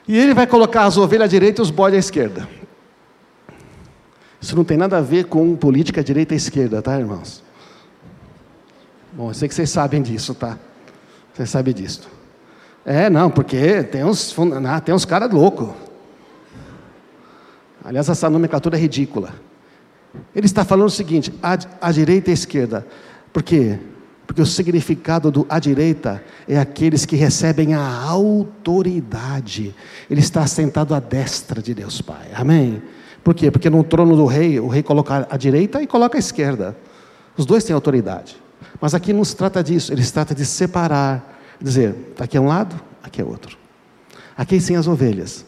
E 0.07 0.17
ele 0.17 0.33
vai 0.33 0.47
colocar 0.47 0.85
as 0.85 0.97
ovelhas 0.97 1.25
à 1.25 1.29
direita 1.29 1.61
e 1.61 1.63
os 1.63 1.73
bodes 1.73 1.97
à 1.97 1.99
esquerda. 1.99 2.49
Isso 4.41 4.55
não 4.55 4.63
tem 4.63 4.77
nada 4.77 4.99
a 4.99 5.01
ver 5.01 5.25
com 5.25 5.57
política 5.57 6.05
direita 6.05 6.35
e 6.35 6.37
esquerda, 6.37 6.81
tá, 6.81 6.97
irmãos? 7.01 7.48
Bom, 9.19 9.31
eu 9.31 9.35
sei 9.35 9.49
que 9.49 9.55
vocês 9.57 9.69
sabem 9.69 10.01
disso, 10.01 10.33
tá? 10.33 10.57
Vocês 11.35 11.51
sabem 11.51 11.75
disso. 11.75 12.09
É, 12.87 13.11
não, 13.11 13.29
porque 13.29 13.83
tem 13.83 14.05
uns, 14.05 14.33
tem 14.85 14.95
uns 14.95 15.05
caras 15.05 15.29
loucos. 15.33 15.71
Aliás, 17.85 18.09
essa 18.09 18.31
nomenclatura 18.31 18.77
é 18.77 18.81
ridícula. 18.81 19.35
Ele 20.33 20.47
está 20.47 20.65
falando 20.65 20.87
o 20.87 20.91
seguinte: 20.91 21.35
a, 21.43 21.59
a 21.81 21.91
direita 21.91 22.31
e 22.31 22.33
a 22.33 22.35
esquerda. 22.35 22.87
Por 23.33 23.43
quê? 23.43 23.81
Porque 24.25 24.41
o 24.41 24.47
significado 24.47 25.33
do 25.33 25.45
à 25.49 25.59
direita 25.59 26.23
é 26.47 26.57
aqueles 26.57 27.05
que 27.05 27.17
recebem 27.17 27.75
a 27.75 28.05
autoridade. 28.05 29.75
Ele 30.09 30.21
está 30.21 30.47
sentado 30.47 30.95
à 30.95 31.01
destra 31.01 31.61
de 31.61 31.75
Deus 31.75 32.01
Pai. 32.01 32.29
Amém? 32.33 32.81
Por 33.25 33.35
quê? 33.35 33.51
Porque 33.51 33.69
no 33.69 33.83
trono 33.83 34.15
do 34.15 34.27
rei, 34.27 34.61
o 34.61 34.69
rei 34.69 34.85
coloca 34.85 35.27
a 35.29 35.37
direita 35.37 35.83
e 35.83 35.89
coloca 35.89 36.17
a 36.17 36.21
esquerda. 36.21 36.77
Os 37.37 37.45
dois 37.45 37.65
têm 37.65 37.75
autoridade. 37.75 38.47
Mas 38.81 38.95
aqui 38.95 39.13
não 39.13 39.25
se 39.25 39.37
trata 39.37 39.63
disso, 39.63 39.93
ele 39.93 40.03
se 40.03 40.13
trata 40.13 40.35
de 40.35 40.45
separar, 40.45 41.41
dizer, 41.61 42.15
aqui 42.19 42.37
é 42.37 42.41
um 42.41 42.47
lado, 42.47 42.81
aqui 43.03 43.21
é 43.21 43.25
outro. 43.25 43.57
Aqui 44.37 44.61
sim 44.61 44.77
as 44.77 44.87
ovelhas, 44.87 45.45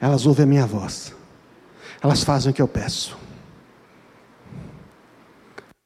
elas 0.00 0.26
ouvem 0.26 0.44
a 0.44 0.46
minha 0.46 0.66
voz, 0.66 1.12
elas 2.00 2.22
fazem 2.22 2.50
o 2.50 2.54
que 2.54 2.62
eu 2.62 2.68
peço. 2.68 3.16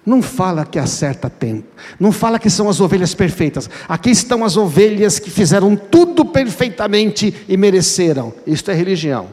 Não 0.04 0.20
fala 0.20 0.66
que 0.66 0.80
acerta 0.80 1.30
tempo, 1.30 1.68
não 1.98 2.10
fala 2.10 2.38
que 2.38 2.50
são 2.50 2.68
as 2.68 2.80
ovelhas 2.80 3.14
perfeitas. 3.14 3.70
Aqui 3.88 4.10
estão 4.10 4.44
as 4.44 4.56
ovelhas 4.56 5.20
que 5.20 5.30
fizeram 5.30 5.76
tudo 5.76 6.24
perfeitamente 6.24 7.44
e 7.48 7.56
mereceram. 7.56 8.34
Isto 8.44 8.72
é 8.72 8.74
religião. 8.74 9.28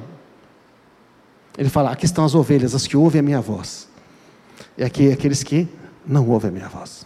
Ele 1.58 1.70
fala: 1.70 1.92
aqui 1.92 2.06
estão 2.06 2.24
as 2.24 2.36
ovelhas, 2.36 2.76
as 2.76 2.86
que 2.86 2.96
ouvem 2.96 3.20
a 3.20 3.24
minha 3.24 3.42
voz. 3.42 3.90
E 4.78 4.84
aqui 4.84 5.12
aqueles 5.12 5.44
que 5.44 5.68
não 6.06 6.28
ouvem 6.28 6.50
a 6.50 6.54
minha 6.54 6.68
voz. 6.68 7.06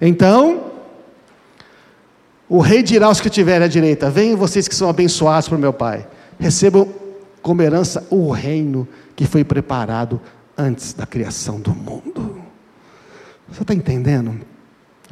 Então, 0.00 0.72
o 2.48 2.60
rei 2.60 2.82
dirá 2.82 3.06
aos 3.06 3.20
que 3.20 3.30
tiverem 3.30 3.64
à 3.64 3.68
direita: 3.68 4.10
Venham 4.10 4.36
vocês 4.36 4.68
que 4.68 4.74
são 4.74 4.88
abençoados 4.88 5.48
por 5.48 5.58
meu 5.58 5.72
Pai, 5.72 6.06
recebam 6.38 6.88
como 7.42 7.62
herança 7.62 8.06
o 8.10 8.30
reino 8.30 8.86
que 9.14 9.26
foi 9.26 9.44
preparado 9.44 10.20
antes 10.56 10.92
da 10.92 11.06
criação 11.06 11.60
do 11.60 11.74
mundo. 11.74 12.40
Você 13.48 13.62
está 13.62 13.74
entendendo? 13.74 14.40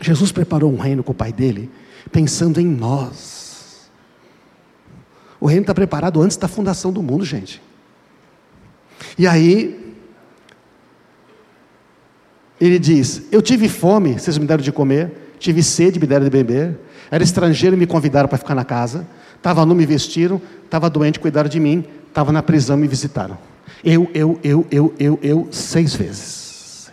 Jesus 0.01 0.32
preparou 0.32 0.72
um 0.72 0.78
reino 0.78 1.03
com 1.03 1.12
o 1.12 1.14
Pai 1.14 1.32
dele, 1.32 1.70
pensando 2.11 2.61
em 2.61 2.66
nós. 2.66 3.88
O 5.40 5.47
reino 5.47 5.62
está 5.62 5.74
preparado 5.74 6.20
antes 6.20 6.36
da 6.36 6.49
fundação 6.49 6.92
do 6.92 7.03
mundo, 7.03 7.24
gente. 7.24 7.62
E 9.18 9.26
aí, 9.26 9.84
ele 12.61 12.78
diz: 12.78 13.22
Eu 13.30 13.42
tive 13.42 13.68
fome, 13.68 14.14
vocês 14.14 14.38
me 14.38 14.46
deram 14.46 14.62
de 14.62 14.72
comer, 14.72 15.34
tive 15.38 15.62
sede, 15.62 15.98
me 15.98 16.07
deram 16.07 16.24
de 16.24 16.30
beber, 16.30 16.78
era 17.11 17.22
estrangeiro 17.22 17.76
e 17.76 17.78
me 17.78 17.86
convidaram 17.86 18.28
para 18.28 18.38
ficar 18.38 18.55
na 18.55 18.64
casa, 18.64 19.07
estava 19.36 19.64
nu, 19.66 19.74
me 19.74 19.86
vestiram, 19.86 20.40
estava 20.64 20.88
doente, 20.88 21.20
cuidaram 21.20 21.48
de 21.48 21.61
mim, 21.61 21.84
estava 22.09 22.32
na 22.32 22.42
prisão, 22.42 22.76
me 22.76 22.86
visitaram. 22.88 23.36
Eu, 23.82 24.11
eu, 24.14 24.40
eu, 24.42 24.66
eu, 24.70 24.94
eu, 24.98 25.18
eu, 25.22 25.48
seis 25.50 25.94
vezes. 25.94 26.90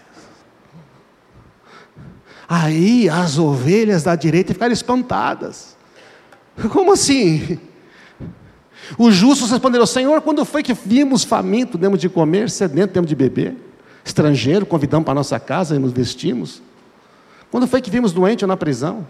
Aí 2.48 3.08
as 3.08 3.38
ovelhas 3.38 4.04
da 4.04 4.16
direita 4.16 4.54
ficaram 4.54 4.74
espantadas. 4.74 5.78
Como 6.70 6.92
assim? 6.92 7.58
Os 8.98 9.16
justos 9.16 9.52
responderam: 9.52 9.86
Senhor, 9.86 10.22
quando 10.22 10.44
foi 10.44 10.62
que 10.62 10.74
vimos 10.74 11.24
faminto, 11.24 11.78
demos 11.78 12.00
de 12.00 12.10
comer, 12.10 12.50
sedento, 12.50 12.94
demos 12.94 13.08
de 13.08 13.16
beber? 13.16 13.56
Estrangeiro, 14.04 14.66
convidamos 14.66 15.06
para 15.06 15.14
a 15.14 15.16
nossa 15.16 15.40
casa 15.40 15.76
e 15.76 15.80
nos 15.80 15.92
vestimos? 15.92 16.62
Quando 17.52 17.68
foi 17.68 17.82
que 17.82 17.92
vimos 17.92 18.12
doente 18.12 18.44
ou 18.44 18.48
na 18.48 18.58
prisão? 18.58 19.06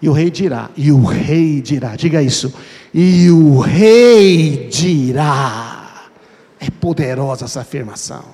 E 0.00 0.08
o 0.08 0.12
rei 0.12 0.30
dirá, 0.30 0.68
e 0.76 0.90
o 0.90 1.04
rei 1.04 1.60
dirá, 1.60 1.94
diga 1.94 2.20
isso, 2.20 2.52
e 2.92 3.30
o 3.30 3.60
rei 3.60 4.68
dirá. 4.68 6.08
É 6.58 6.68
poderosa 6.70 7.44
essa 7.44 7.60
afirmação. 7.60 8.24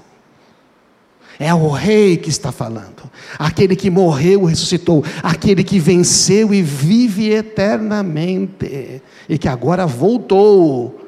É 1.39 1.53
o 1.55 1.69
rei 1.69 2.17
que 2.17 2.31
está 2.31 2.51
falando, 2.51 3.09
aquele 3.39 3.77
que 3.77 3.91
morreu 3.91 4.47
e 4.47 4.51
ressuscitou, 4.51 5.05
aquele 5.23 5.63
que 5.63 5.79
venceu 5.79 6.53
e 6.53 6.63
vive 6.63 7.31
eternamente, 7.31 9.03
e 9.29 9.39
que 9.39 9.47
agora 9.47 9.87
voltou. 9.87 11.07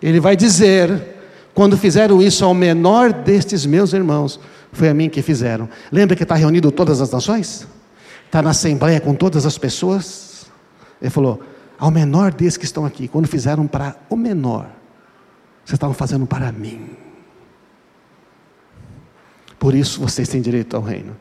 Ele 0.00 0.20
vai 0.20 0.36
dizer: 0.36 1.13
quando 1.54 1.76
fizeram 1.76 2.20
isso 2.20 2.44
ao 2.44 2.52
menor 2.52 3.12
destes 3.12 3.64
meus 3.64 3.92
irmãos, 3.92 4.40
foi 4.72 4.88
a 4.88 4.94
mim 4.94 5.08
que 5.08 5.22
fizeram. 5.22 5.68
Lembra 5.90 6.16
que 6.16 6.24
está 6.24 6.34
reunido 6.34 6.72
todas 6.72 7.00
as 7.00 7.10
nações? 7.10 7.66
está 8.34 8.42
na 8.42 8.50
assembleia 8.50 9.00
com 9.00 9.14
todas 9.14 9.46
as 9.46 9.56
pessoas. 9.56 10.46
Ele 11.00 11.10
falou: 11.10 11.40
ao 11.78 11.90
menor 11.90 12.34
desses 12.34 12.56
que 12.56 12.64
estão 12.64 12.84
aqui, 12.84 13.06
quando 13.06 13.28
fizeram 13.28 13.66
para 13.66 13.96
o 14.10 14.16
menor, 14.16 14.66
vocês 15.64 15.74
estavam 15.74 15.94
fazendo 15.94 16.26
para 16.26 16.50
mim. 16.50 16.90
Por 19.56 19.74
isso 19.74 20.00
vocês 20.00 20.28
têm 20.28 20.42
direito 20.42 20.74
ao 20.76 20.82
reino. 20.82 21.16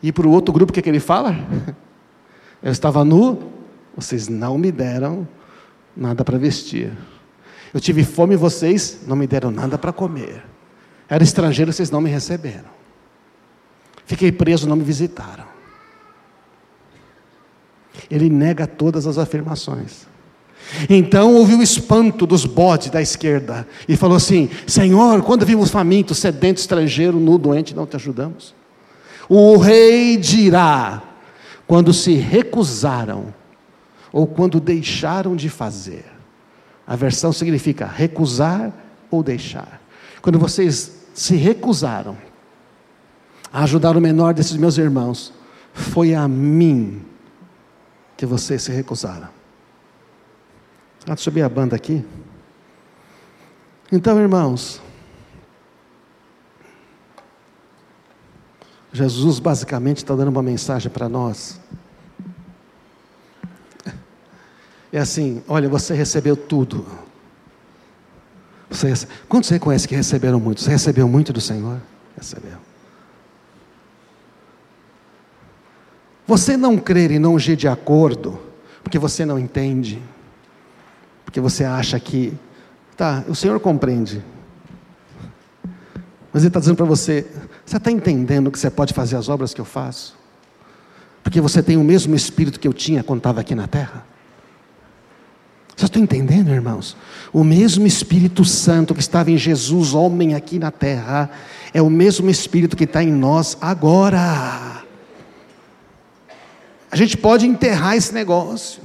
E 0.00 0.12
para 0.12 0.28
o 0.28 0.30
outro 0.30 0.52
grupo, 0.52 0.70
o 0.70 0.72
que, 0.72 0.80
é 0.80 0.82
que 0.82 0.88
ele 0.88 1.00
fala? 1.00 1.34
Eu 2.62 2.70
estava 2.70 3.04
nu, 3.04 3.50
vocês 3.96 4.28
não 4.28 4.56
me 4.56 4.70
deram 4.70 5.26
nada 5.96 6.24
para 6.24 6.38
vestir. 6.38 6.92
Eu 7.74 7.80
tive 7.80 8.04
fome, 8.04 8.36
vocês 8.36 9.00
não 9.04 9.16
me 9.16 9.26
deram 9.26 9.50
nada 9.50 9.76
para 9.76 9.92
comer. 9.92 10.44
Era 11.08 11.24
estrangeiro, 11.24 11.72
vocês 11.72 11.90
não 11.90 12.00
me 12.00 12.08
receberam. 12.08 12.72
Fiquei 14.06 14.30
preso, 14.30 14.68
não 14.68 14.76
me 14.76 14.84
visitaram. 14.84 15.44
Ele 18.08 18.30
nega 18.30 18.64
todas 18.64 19.08
as 19.08 19.18
afirmações. 19.18 20.06
Então 20.88 21.34
houve 21.34 21.54
o 21.54 21.62
espanto 21.62 22.26
dos 22.26 22.46
bodes 22.46 22.90
da 22.90 23.02
esquerda 23.02 23.66
e 23.88 23.96
falou 23.96 24.16
assim: 24.16 24.48
Senhor, 24.66 25.20
quando 25.22 25.44
vimos 25.44 25.70
faminto, 25.70 26.14
sedento, 26.14 26.60
estrangeiro, 26.60 27.18
nu, 27.18 27.36
doente, 27.36 27.74
não 27.74 27.86
te 27.86 27.96
ajudamos. 27.96 28.54
O 29.28 29.56
rei 29.56 30.16
dirá: 30.16 31.02
quando 31.66 31.92
se 31.92 32.14
recusaram 32.14 33.34
ou 34.12 34.26
quando 34.28 34.60
deixaram 34.60 35.34
de 35.34 35.48
fazer. 35.48 36.13
A 36.86 36.96
versão 36.96 37.32
significa 37.32 37.86
recusar 37.86 38.72
ou 39.10 39.22
deixar. 39.22 39.80
Quando 40.20 40.38
vocês 40.38 41.06
se 41.14 41.36
recusaram 41.36 42.16
a 43.52 43.62
ajudar 43.62 43.96
o 43.96 44.00
menor 44.00 44.34
desses 44.34 44.56
meus 44.56 44.76
irmãos, 44.78 45.32
foi 45.72 46.14
a 46.14 46.26
mim 46.28 47.04
que 48.16 48.26
vocês 48.26 48.62
se 48.62 48.72
recusaram. 48.72 49.28
Ah, 51.06 51.16
subir 51.16 51.42
a 51.42 51.48
banda 51.48 51.76
aqui. 51.76 52.04
Então, 53.92 54.18
irmãos, 54.18 54.80
Jesus 58.92 59.38
basicamente 59.38 59.98
está 59.98 60.14
dando 60.14 60.28
uma 60.28 60.42
mensagem 60.42 60.90
para 60.90 61.08
nós. 61.08 61.60
É 64.94 65.00
assim: 65.00 65.42
olha, 65.48 65.68
você 65.68 65.92
recebeu 65.92 66.36
tudo. 66.36 66.86
Você, 68.70 68.94
quantos 69.28 69.48
você 69.48 69.58
conhece 69.58 69.88
que 69.88 69.94
receberam 69.96 70.38
muito? 70.38 70.60
Você 70.60 70.70
recebeu 70.70 71.08
muito 71.08 71.32
do 71.32 71.40
Senhor? 71.40 71.80
Recebeu. 72.16 72.58
Você 76.24 76.56
não 76.56 76.78
crer 76.78 77.10
e 77.10 77.18
não 77.18 77.34
agir 77.34 77.56
de 77.56 77.66
acordo, 77.66 78.38
porque 78.84 78.96
você 78.96 79.26
não 79.26 79.36
entende, 79.36 80.00
porque 81.24 81.40
você 81.40 81.64
acha 81.64 81.98
que, 81.98 82.32
tá, 82.96 83.24
o 83.26 83.34
Senhor 83.34 83.58
compreende, 83.58 84.22
mas 86.32 86.44
Ele 86.44 86.50
está 86.50 86.60
dizendo 86.60 86.76
para 86.76 86.86
você: 86.86 87.26
você 87.66 87.78
está 87.78 87.90
entendendo 87.90 88.48
que 88.48 88.58
você 88.60 88.70
pode 88.70 88.94
fazer 88.94 89.16
as 89.16 89.28
obras 89.28 89.52
que 89.52 89.60
eu 89.60 89.64
faço? 89.64 90.16
Porque 91.20 91.40
você 91.40 91.64
tem 91.64 91.76
o 91.76 91.82
mesmo 91.82 92.14
espírito 92.14 92.60
que 92.60 92.68
eu 92.68 92.72
tinha 92.72 93.02
quando 93.02 93.18
estava 93.18 93.40
aqui 93.40 93.56
na 93.56 93.66
terra? 93.66 94.13
Vocês 95.76 95.88
estão 95.88 96.02
entendendo, 96.02 96.50
irmãos? 96.50 96.96
O 97.32 97.42
mesmo 97.42 97.86
Espírito 97.86 98.44
Santo 98.44 98.94
que 98.94 99.00
estava 99.00 99.30
em 99.30 99.36
Jesus, 99.36 99.92
homem 99.92 100.34
aqui 100.34 100.58
na 100.58 100.70
terra, 100.70 101.30
é 101.72 101.82
o 101.82 101.90
mesmo 101.90 102.30
Espírito 102.30 102.76
que 102.76 102.84
está 102.84 103.02
em 103.02 103.10
nós 103.10 103.58
agora. 103.60 104.84
A 106.90 106.96
gente 106.96 107.16
pode 107.16 107.44
enterrar 107.44 107.96
esse 107.96 108.14
negócio. 108.14 108.80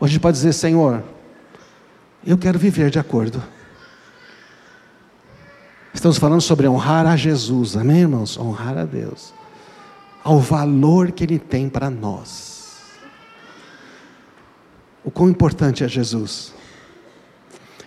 Ou 0.00 0.06
a 0.06 0.08
gente 0.08 0.20
pode 0.20 0.36
dizer, 0.36 0.52
Senhor, 0.52 1.04
eu 2.26 2.36
quero 2.36 2.58
viver 2.58 2.90
de 2.90 2.98
acordo. 2.98 3.40
Estamos 5.94 6.18
falando 6.18 6.40
sobre 6.40 6.68
honrar 6.68 7.06
a 7.06 7.16
Jesus, 7.16 7.76
amém, 7.76 8.00
irmãos? 8.00 8.36
Honrar 8.36 8.76
a 8.76 8.84
Deus, 8.84 9.32
ao 10.22 10.38
valor 10.40 11.12
que 11.12 11.24
Ele 11.24 11.38
tem 11.38 11.68
para 11.68 11.88
nós. 11.90 12.47
O 15.08 15.10
quão 15.10 15.30
importante 15.30 15.82
é 15.82 15.88
Jesus. 15.88 16.52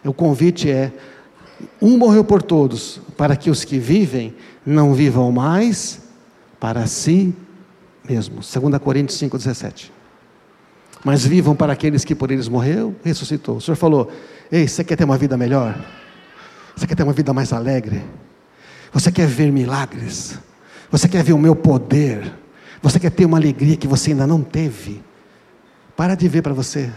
O 0.03 0.11
convite 0.11 0.72
é: 0.72 0.91
um 1.80 1.95
morreu 1.95 2.24
por 2.24 2.41
todos, 2.41 2.99
para 3.15 3.36
que 3.36 3.51
os 3.51 3.63
que 3.63 3.78
vivem 3.78 4.34
não 4.65 4.95
vivam 4.95 5.32
mais 5.32 6.01
para 6.59 6.88
si 6.88 7.32
mesmos. 8.09 8.51
2 8.51 8.76
Coríntios 8.80 9.19
5,17. 9.19 9.91
Mas 11.05 11.24
vivam 11.24 11.55
para 11.55 11.72
aqueles 11.74 12.03
que 12.03 12.15
por 12.15 12.32
eles 12.32 12.47
morreu, 12.47 12.95
ressuscitou. 13.03 13.57
O 13.57 13.61
Senhor 13.61 13.76
falou: 13.76 14.11
Ei, 14.51 14.67
você 14.67 14.84
quer 14.84 14.95
ter 14.95 15.03
uma 15.03 15.15
vida 15.15 15.38
melhor? 15.38 15.80
Você 16.76 16.88
quer 16.88 16.95
ter 16.95 17.03
uma 17.03 17.13
vida 17.13 17.32
mais 17.32 17.53
alegre? 17.53 18.03
Você 18.91 19.11
quer 19.11 19.28
ver 19.28 19.51
milagres? 19.51 20.39
Você 20.89 21.07
quer 21.07 21.24
ver 21.24 21.34
o 21.34 21.38
meu 21.38 21.55
poder? 21.55 22.34
Você 22.82 22.99
quer 22.99 23.11
ter 23.11 23.26
uma 23.26 23.38
alegria 23.38 23.78
que 23.78 23.88
você 23.88 24.09
ainda 24.09 24.26
não 24.26 24.41
teve? 24.41 25.03
Para 25.95 26.15
de 26.15 26.28
ver 26.28 26.41
para 26.41 26.55
você. 26.55 26.89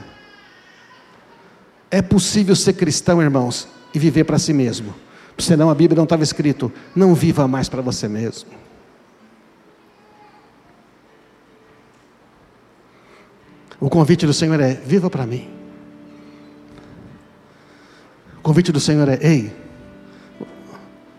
É 1.94 2.02
possível 2.02 2.56
ser 2.56 2.72
cristão, 2.72 3.22
irmãos, 3.22 3.68
e 3.94 4.00
viver 4.00 4.24
para 4.24 4.36
si 4.36 4.52
mesmo. 4.52 4.92
Senão 5.38 5.70
a 5.70 5.74
Bíblia 5.76 5.94
não 5.96 6.02
estava 6.02 6.24
escrito: 6.24 6.72
não 6.92 7.14
viva 7.14 7.46
mais 7.46 7.68
para 7.68 7.80
você 7.80 8.08
mesmo. 8.08 8.50
O 13.78 13.88
convite 13.88 14.26
do 14.26 14.34
Senhor 14.34 14.58
é: 14.58 14.74
viva 14.74 15.08
para 15.08 15.24
mim. 15.24 15.48
O 18.38 18.42
convite 18.42 18.72
do 18.72 18.80
Senhor 18.80 19.08
é: 19.08 19.20
ei, 19.22 19.56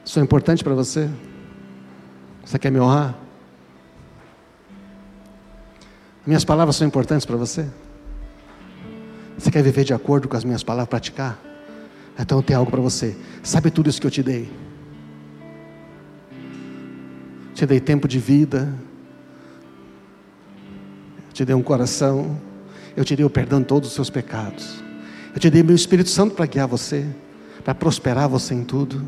sou 0.03 0.21
importante 0.21 0.61
para 0.61 0.73
você? 0.73 1.09
Você 2.43 2.59
quer 2.59 2.69
me 2.69 2.81
honrar? 2.81 3.17
Minhas 6.27 6.43
palavras 6.43 6.75
são 6.75 6.85
importantes 6.85 7.25
para 7.25 7.37
você? 7.37 7.65
Você 9.37 9.51
quer 9.51 9.61
viver 9.61 9.83
de 9.83 9.93
acordo 9.93 10.27
com 10.27 10.37
as 10.37 10.43
minhas 10.43 10.63
palavras, 10.63 10.89
praticar? 10.89 11.39
Então 12.17 12.39
eu 12.39 12.43
tenho 12.43 12.59
algo 12.59 12.71
para 12.71 12.81
você. 12.81 13.15
Sabe 13.43 13.69
tudo 13.69 13.89
isso 13.89 13.99
que 13.99 14.07
eu 14.07 14.11
te 14.11 14.23
dei? 14.23 14.49
Te 17.53 17.65
dei 17.65 17.79
tempo 17.79 18.07
de 18.07 18.19
vida, 18.19 18.73
te 21.33 21.45
dei 21.45 21.55
um 21.55 21.61
coração, 21.61 22.39
eu 22.95 23.03
te 23.03 23.15
dei 23.15 23.25
o 23.25 23.29
perdão 23.29 23.59
de 23.59 23.65
todos 23.65 23.89
os 23.89 23.95
seus 23.95 24.09
pecados. 24.09 24.81
Eu 25.33 25.39
te 25.39 25.49
dei 25.49 25.63
meu 25.63 25.75
Espírito 25.75 26.09
Santo 26.09 26.33
para 26.33 26.45
guiar 26.45 26.67
você, 26.67 27.05
para 27.63 27.75
prosperar 27.75 28.27
você 28.27 28.53
em 28.53 28.63
tudo. 28.63 29.05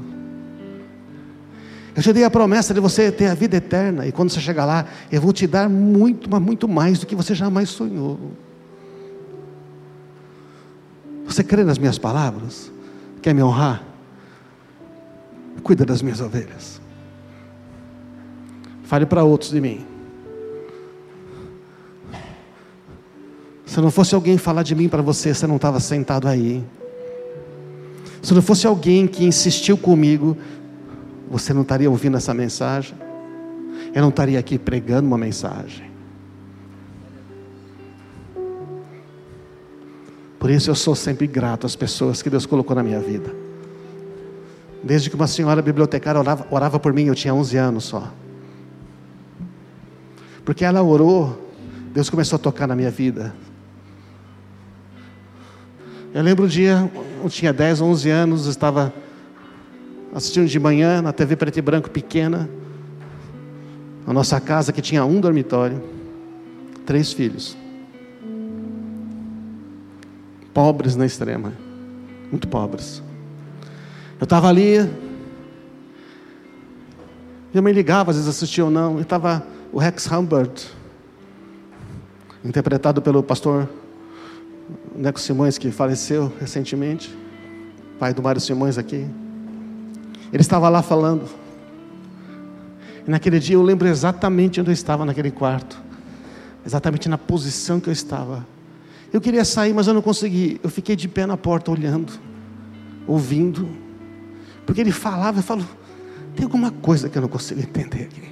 Eu 1.95 2.03
te 2.03 2.13
dei 2.13 2.23
a 2.23 2.29
promessa 2.29 2.73
de 2.73 2.79
você 2.79 3.11
ter 3.11 3.27
a 3.27 3.33
vida 3.33 3.57
eterna, 3.57 4.05
e 4.05 4.11
quando 4.11 4.29
você 4.29 4.39
chegar 4.39 4.65
lá, 4.65 4.85
eu 5.11 5.21
vou 5.21 5.33
te 5.33 5.47
dar 5.47 5.69
muito, 5.69 6.29
mas 6.29 6.41
muito 6.41 6.67
mais 6.67 6.99
do 6.99 7.05
que 7.05 7.15
você 7.15 7.33
jamais 7.33 7.69
sonhou. 7.69 8.31
Você 11.27 11.43
crê 11.43 11.63
nas 11.63 11.77
minhas 11.77 11.97
palavras? 11.97 12.71
Quer 13.21 13.35
me 13.35 13.43
honrar? 13.43 13.83
Cuida 15.61 15.85
das 15.85 16.01
minhas 16.01 16.21
ovelhas. 16.21 16.81
Fale 18.83 19.05
para 19.05 19.23
outros 19.23 19.51
de 19.51 19.59
mim. 19.59 19.85
Se 23.65 23.81
não 23.81 23.91
fosse 23.91 24.15
alguém 24.15 24.37
falar 24.37 24.63
de 24.63 24.73
mim 24.73 24.87
para 24.87 25.01
você, 25.01 25.33
você 25.33 25.45
não 25.45 25.57
estava 25.57 25.79
sentado 25.81 26.27
aí. 26.27 26.65
Se 28.23 28.33
não 28.33 28.41
fosse 28.41 28.65
alguém 28.65 29.05
que 29.05 29.25
insistiu 29.25 29.77
comigo, 29.77 30.37
você 31.29 31.53
não 31.53 31.63
estaria 31.63 31.89
ouvindo 31.91 32.15
essa 32.15 32.33
mensagem. 32.33 32.95
Eu 33.93 34.01
não 34.01 34.09
estaria 34.09 34.39
aqui 34.39 34.57
pregando 34.57 35.07
uma 35.07 35.17
mensagem. 35.17 35.86
Por 40.47 40.53
isso 40.53 40.69
eu 40.69 40.75
sou 40.75 40.95
sempre 40.95 41.27
grato 41.27 41.65
às 41.65 41.75
pessoas 41.75 42.21
que 42.21 42.29
Deus 42.29 42.45
colocou 42.45 42.73
na 42.73 42.81
minha 42.81 43.01
vida. 43.01 43.35
Desde 44.81 45.09
que 45.09 45.15
uma 45.17 45.27
senhora 45.27 45.61
bibliotecária 45.61 46.17
orava, 46.17 46.47
orava 46.49 46.79
por 46.79 46.93
mim, 46.93 47.03
eu 47.03 47.15
tinha 47.15 47.33
11 47.33 47.57
anos 47.57 47.83
só. 47.83 48.13
Porque 50.45 50.63
ela 50.63 50.81
orou, 50.81 51.37
Deus 51.93 52.09
começou 52.09 52.37
a 52.37 52.39
tocar 52.39 52.65
na 52.65 52.77
minha 52.77 52.89
vida. 52.89 53.35
Eu 56.13 56.23
lembro 56.23 56.45
um 56.45 56.47
dia, 56.47 56.89
eu 57.21 57.29
tinha 57.29 57.51
10, 57.51 57.81
11 57.81 58.09
anos, 58.09 58.45
estava 58.45 58.93
assistindo 60.15 60.47
de 60.47 60.59
manhã 60.61 61.01
na 61.01 61.11
TV 61.11 61.35
preto 61.35 61.57
e 61.57 61.61
branco 61.61 61.89
pequena, 61.89 62.49
na 64.05 64.13
nossa 64.13 64.39
casa 64.39 64.71
que 64.71 64.81
tinha 64.81 65.03
um 65.03 65.19
dormitório, 65.19 65.83
três 66.85 67.11
filhos. 67.11 67.66
Pobres 70.57 70.95
na 70.95 71.05
extrema, 71.05 71.53
muito 72.31 72.47
pobres. 72.47 73.03
Eu 74.19 74.23
estava 74.23 74.49
ali, 74.49 74.79
minha 77.53 77.61
mãe 77.61 77.71
ligava, 77.71 78.09
às 78.09 78.17
vezes 78.17 78.27
assistia 78.27 78.65
ou 78.65 78.71
não, 78.71 78.97
e 78.97 79.03
estava 79.03 79.45
o 79.71 79.77
Rex 79.77 80.11
Humbert, 80.11 80.65
interpretado 82.43 83.03
pelo 83.03 83.21
pastor 83.21 83.69
Neco 84.95 85.19
Simões, 85.19 85.59
que 85.59 85.69
faleceu 85.69 86.33
recentemente, 86.39 87.15
pai 87.99 88.11
do 88.11 88.23
Mário 88.23 88.41
Simões 88.41 88.79
aqui. 88.79 89.07
Ele 90.33 90.41
estava 90.41 90.67
lá 90.69 90.81
falando. 90.81 91.29
E 93.07 93.11
naquele 93.11 93.39
dia 93.39 93.57
eu 93.57 93.61
lembro 93.61 93.87
exatamente 93.87 94.59
onde 94.59 94.71
eu 94.71 94.73
estava 94.73 95.05
naquele 95.05 95.29
quarto, 95.29 95.79
exatamente 96.65 97.07
na 97.07 97.15
posição 97.15 97.79
que 97.79 97.89
eu 97.89 97.93
estava. 97.93 98.56
Eu 99.11 99.21
queria 99.21 99.45
sair, 99.45 99.73
mas 99.73 99.87
eu 99.87 99.93
não 99.93 100.01
consegui. 100.01 100.59
Eu 100.63 100.69
fiquei 100.69 100.95
de 100.95 101.07
pé 101.07 101.25
na 101.25 101.37
porta 101.37 101.71
olhando, 101.71 102.13
ouvindo, 103.07 103.67
porque 104.65 104.81
ele 104.81 104.91
falava, 104.91 105.39
eu 105.39 105.43
falo, 105.43 105.65
tem 106.35 106.43
alguma 106.43 106.71
coisa 106.71 107.09
que 107.09 107.17
eu 107.17 107.21
não 107.21 107.29
consigo 107.29 107.59
entender 107.61 108.03
aqui. 108.03 108.23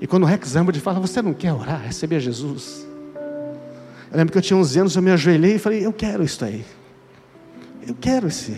E 0.00 0.06
quando 0.06 0.22
o 0.22 0.26
Rex 0.26 0.54
Ambert 0.54 0.78
fala, 0.80 1.00
você 1.00 1.20
não 1.20 1.34
quer 1.34 1.52
orar, 1.52 1.80
receber 1.80 2.20
Jesus? 2.20 2.86
Eu 4.10 4.18
lembro 4.18 4.32
que 4.32 4.38
eu 4.38 4.42
tinha 4.42 4.56
11 4.56 4.78
anos, 4.80 4.96
eu 4.96 5.02
me 5.02 5.10
ajoelhei 5.10 5.56
e 5.56 5.58
falei, 5.58 5.84
eu 5.84 5.92
quero 5.92 6.22
isso 6.22 6.44
aí. 6.44 6.64
Eu 7.86 7.94
quero 8.00 8.28
esse. 8.28 8.56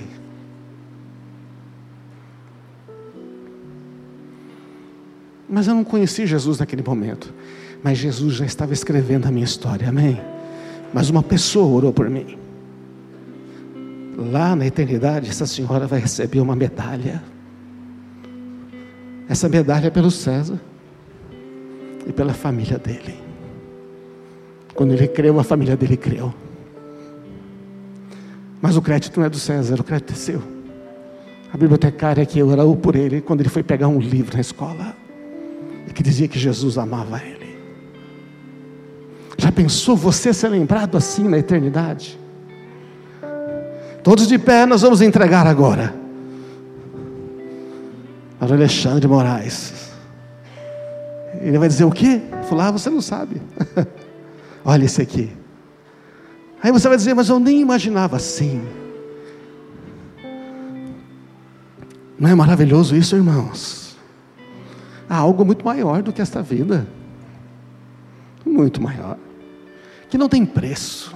Mas 5.48 5.66
eu 5.66 5.74
não 5.74 5.84
conheci 5.84 6.26
Jesus 6.26 6.58
naquele 6.58 6.82
momento. 6.82 7.32
Mas 7.82 7.98
Jesus 7.98 8.34
já 8.34 8.44
estava 8.44 8.72
escrevendo 8.72 9.26
a 9.26 9.30
minha 9.30 9.44
história, 9.44 9.88
amém? 9.88 10.20
Mas 10.92 11.10
uma 11.10 11.22
pessoa 11.22 11.66
orou 11.66 11.92
por 11.92 12.08
mim. 12.08 12.38
Lá 14.16 14.56
na 14.56 14.66
eternidade, 14.66 15.28
essa 15.28 15.46
senhora 15.46 15.86
vai 15.86 16.00
receber 16.00 16.40
uma 16.40 16.56
medalha. 16.56 17.22
Essa 19.28 19.48
medalha 19.48 19.88
é 19.88 19.90
pelo 19.90 20.10
César 20.10 20.58
e 22.06 22.12
pela 22.12 22.32
família 22.32 22.78
dele. 22.78 23.14
Quando 24.74 24.92
ele 24.92 25.08
creu, 25.08 25.38
a 25.38 25.44
família 25.44 25.76
dele 25.76 25.96
creu. 25.96 26.32
Mas 28.60 28.76
o 28.76 28.82
crédito 28.82 29.18
não 29.18 29.26
é 29.26 29.30
do 29.30 29.38
César, 29.38 29.80
o 29.80 29.84
crédito 29.84 30.12
é 30.12 30.16
seu. 30.16 30.42
A 31.52 31.56
bibliotecária 31.56 32.24
que 32.26 32.42
orou 32.42 32.76
por 32.76 32.96
ele 32.96 33.20
quando 33.20 33.40
ele 33.40 33.48
foi 33.48 33.62
pegar 33.62 33.88
um 33.88 33.98
livro 33.98 34.34
na 34.34 34.40
escola 34.40 34.96
e 35.88 35.92
que 35.92 36.02
dizia 36.02 36.28
que 36.28 36.38
Jesus 36.38 36.76
amava 36.78 37.20
ele. 37.22 37.45
Pensou 39.56 39.96
você 39.96 40.34
ser 40.34 40.48
lembrado 40.48 40.98
assim 40.98 41.26
na 41.26 41.38
eternidade? 41.38 42.20
Todos 44.04 44.28
de 44.28 44.38
pé, 44.38 44.66
nós 44.66 44.82
vamos 44.82 45.00
entregar 45.00 45.46
agora 45.46 45.94
para 48.38 48.54
Alexandre 48.54 49.08
Moraes. 49.08 49.92
Ele 51.40 51.58
vai 51.58 51.68
dizer 51.68 51.84
o 51.84 51.90
quê? 51.90 52.20
Falar, 52.50 52.68
ah, 52.68 52.72
você 52.72 52.90
não 52.90 53.00
sabe. 53.00 53.40
Olha 54.62 54.84
esse 54.84 55.00
aqui. 55.00 55.32
Aí 56.62 56.70
você 56.70 56.86
vai 56.86 56.98
dizer, 56.98 57.14
mas 57.14 57.30
eu 57.30 57.40
nem 57.40 57.58
imaginava 57.58 58.16
assim. 58.16 58.62
Não 62.18 62.28
é 62.28 62.34
maravilhoso 62.34 62.94
isso, 62.94 63.16
irmãos? 63.16 63.96
Há 65.08 65.16
algo 65.16 65.46
muito 65.46 65.64
maior 65.64 66.02
do 66.02 66.12
que 66.12 66.20
esta 66.20 66.42
vida. 66.42 66.86
Muito 68.44 68.82
maior. 68.82 69.16
Que 70.08 70.16
não 70.16 70.28
tem 70.28 70.44
preço. 70.44 71.14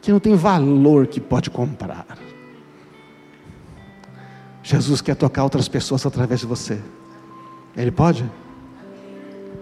Que 0.00 0.12
não 0.12 0.20
tem 0.20 0.34
valor 0.34 1.06
que 1.06 1.20
pode 1.20 1.50
comprar. 1.50 2.06
Jesus 4.62 5.00
quer 5.00 5.14
tocar 5.14 5.44
outras 5.44 5.68
pessoas 5.68 6.04
através 6.04 6.40
de 6.40 6.46
você. 6.46 6.78
Ele 7.76 7.90
pode? 7.90 8.24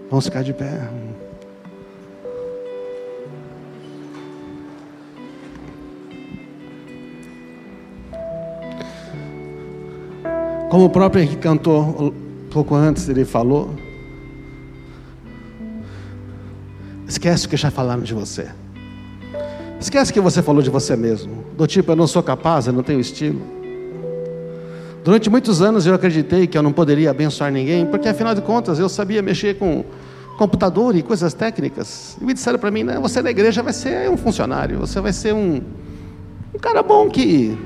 Vamos 0.09 0.25
ficar 0.25 0.43
de 0.43 0.53
pé. 0.53 0.89
Como 10.69 10.85
o 10.85 10.89
próprio 10.89 11.23
Henrique 11.23 11.41
cantou 11.41 12.13
pouco 12.51 12.75
antes, 12.75 13.07
ele 13.07 13.23
falou. 13.23 13.86
Esquece 17.07 17.45
o 17.45 17.49
que 17.49 17.57
já 17.57 17.71
falaram 17.71 18.01
de 18.01 18.13
você. 18.13 18.47
Esquece 19.79 20.11
que 20.11 20.19
você 20.19 20.41
falou 20.41 20.61
de 20.61 20.69
você 20.69 20.95
mesmo. 20.95 21.43
Do 21.55 21.65
tipo, 21.67 21.91
eu 21.91 21.95
não 21.95 22.07
sou 22.07 22.21
capaz, 22.21 22.67
eu 22.67 22.73
não 22.73 22.83
tenho 22.83 22.99
estilo. 22.99 23.41
Durante 25.03 25.29
muitos 25.29 25.61
anos 25.61 25.85
eu 25.85 25.93
acreditei 25.93 26.47
que 26.47 26.57
eu 26.57 26.61
não 26.61 26.73
poderia 26.73 27.11
abençoar 27.11 27.51
ninguém, 27.51 27.85
porque 27.85 28.09
afinal 28.09 28.35
de 28.35 28.41
contas 28.41 28.77
eu 28.77 28.89
sabia 28.89 29.21
mexer 29.21 29.57
com 29.57 29.85
computador 30.37 30.95
e 30.95 31.01
coisas 31.01 31.33
técnicas. 31.33 32.17
E 32.21 32.25
me 32.25 32.33
disseram 32.33 32.59
para 32.59 32.69
mim: 32.69 32.83
né, 32.83 32.99
você 32.99 33.21
na 33.21 33.31
igreja 33.31 33.63
vai 33.63 33.71
ser 33.71 34.09
um 34.09 34.17
funcionário, 34.17 34.79
você 34.79 34.99
vai 34.99 35.13
ser 35.13 35.33
um, 35.33 35.61
um 36.53 36.59
cara 36.59 36.83
bom 36.83 37.09
que 37.09 37.57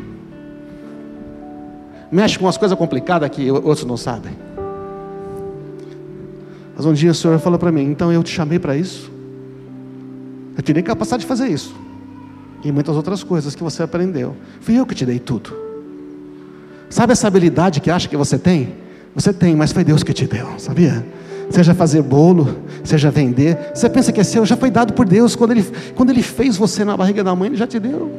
mexe 2.11 2.37
com 2.37 2.45
umas 2.45 2.57
coisas 2.57 2.77
complicadas 2.77 3.29
que 3.29 3.49
outros 3.49 3.85
não 3.85 3.97
sabem. 3.97 4.33
Mas 6.75 6.85
um 6.85 6.93
dia 6.93 7.11
o 7.11 7.15
Senhor 7.15 7.39
falou 7.39 7.57
para 7.57 7.71
mim: 7.71 7.83
então 7.83 8.11
eu 8.11 8.21
te 8.21 8.31
chamei 8.31 8.59
para 8.59 8.75
isso. 8.75 9.10
Eu 10.55 10.63
te 10.63 10.73
dei 10.73 10.83
capacidade 10.83 11.21
de 11.21 11.27
fazer 11.27 11.47
isso. 11.47 11.75
E 12.63 12.71
muitas 12.71 12.95
outras 12.95 13.23
coisas 13.23 13.55
que 13.55 13.63
você 13.63 13.83
aprendeu. 13.83 14.35
Fui 14.59 14.77
eu 14.77 14.85
que 14.85 14.93
te 14.93 15.05
dei 15.05 15.19
tudo. 15.19 15.55
Sabe 16.89 17.13
essa 17.13 17.27
habilidade 17.27 17.79
que 17.79 17.89
acha 17.89 18.07
que 18.07 18.17
você 18.17 18.37
tem? 18.37 18.75
Você 19.15 19.33
tem, 19.33 19.55
mas 19.55 19.71
foi 19.71 19.83
Deus 19.83 20.03
que 20.03 20.13
te 20.13 20.25
deu, 20.25 20.47
sabia? 20.57 21.05
Seja 21.49 21.73
fazer 21.73 22.01
bolo, 22.01 22.59
seja 22.83 23.09
vender. 23.11 23.71
Você 23.73 23.89
pensa 23.89 24.11
que 24.11 24.21
é 24.21 24.23
seu, 24.23 24.45
já 24.45 24.55
foi 24.55 24.71
dado 24.71 24.93
por 24.93 25.05
Deus. 25.05 25.35
Quando 25.35 25.51
Ele, 25.51 25.65
quando 25.95 26.09
ele 26.11 26.21
fez 26.21 26.55
você 26.55 26.85
na 26.85 26.95
barriga 26.95 27.23
da 27.23 27.35
mãe, 27.35 27.47
Ele 27.47 27.57
já 27.57 27.67
te 27.67 27.79
deu. 27.79 28.11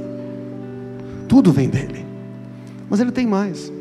Tudo 1.29 1.53
vem 1.53 1.69
dele. 1.69 2.05
Mas 2.91 3.01
Ele 3.01 3.11
tem 3.11 3.27
mais. 3.27 3.73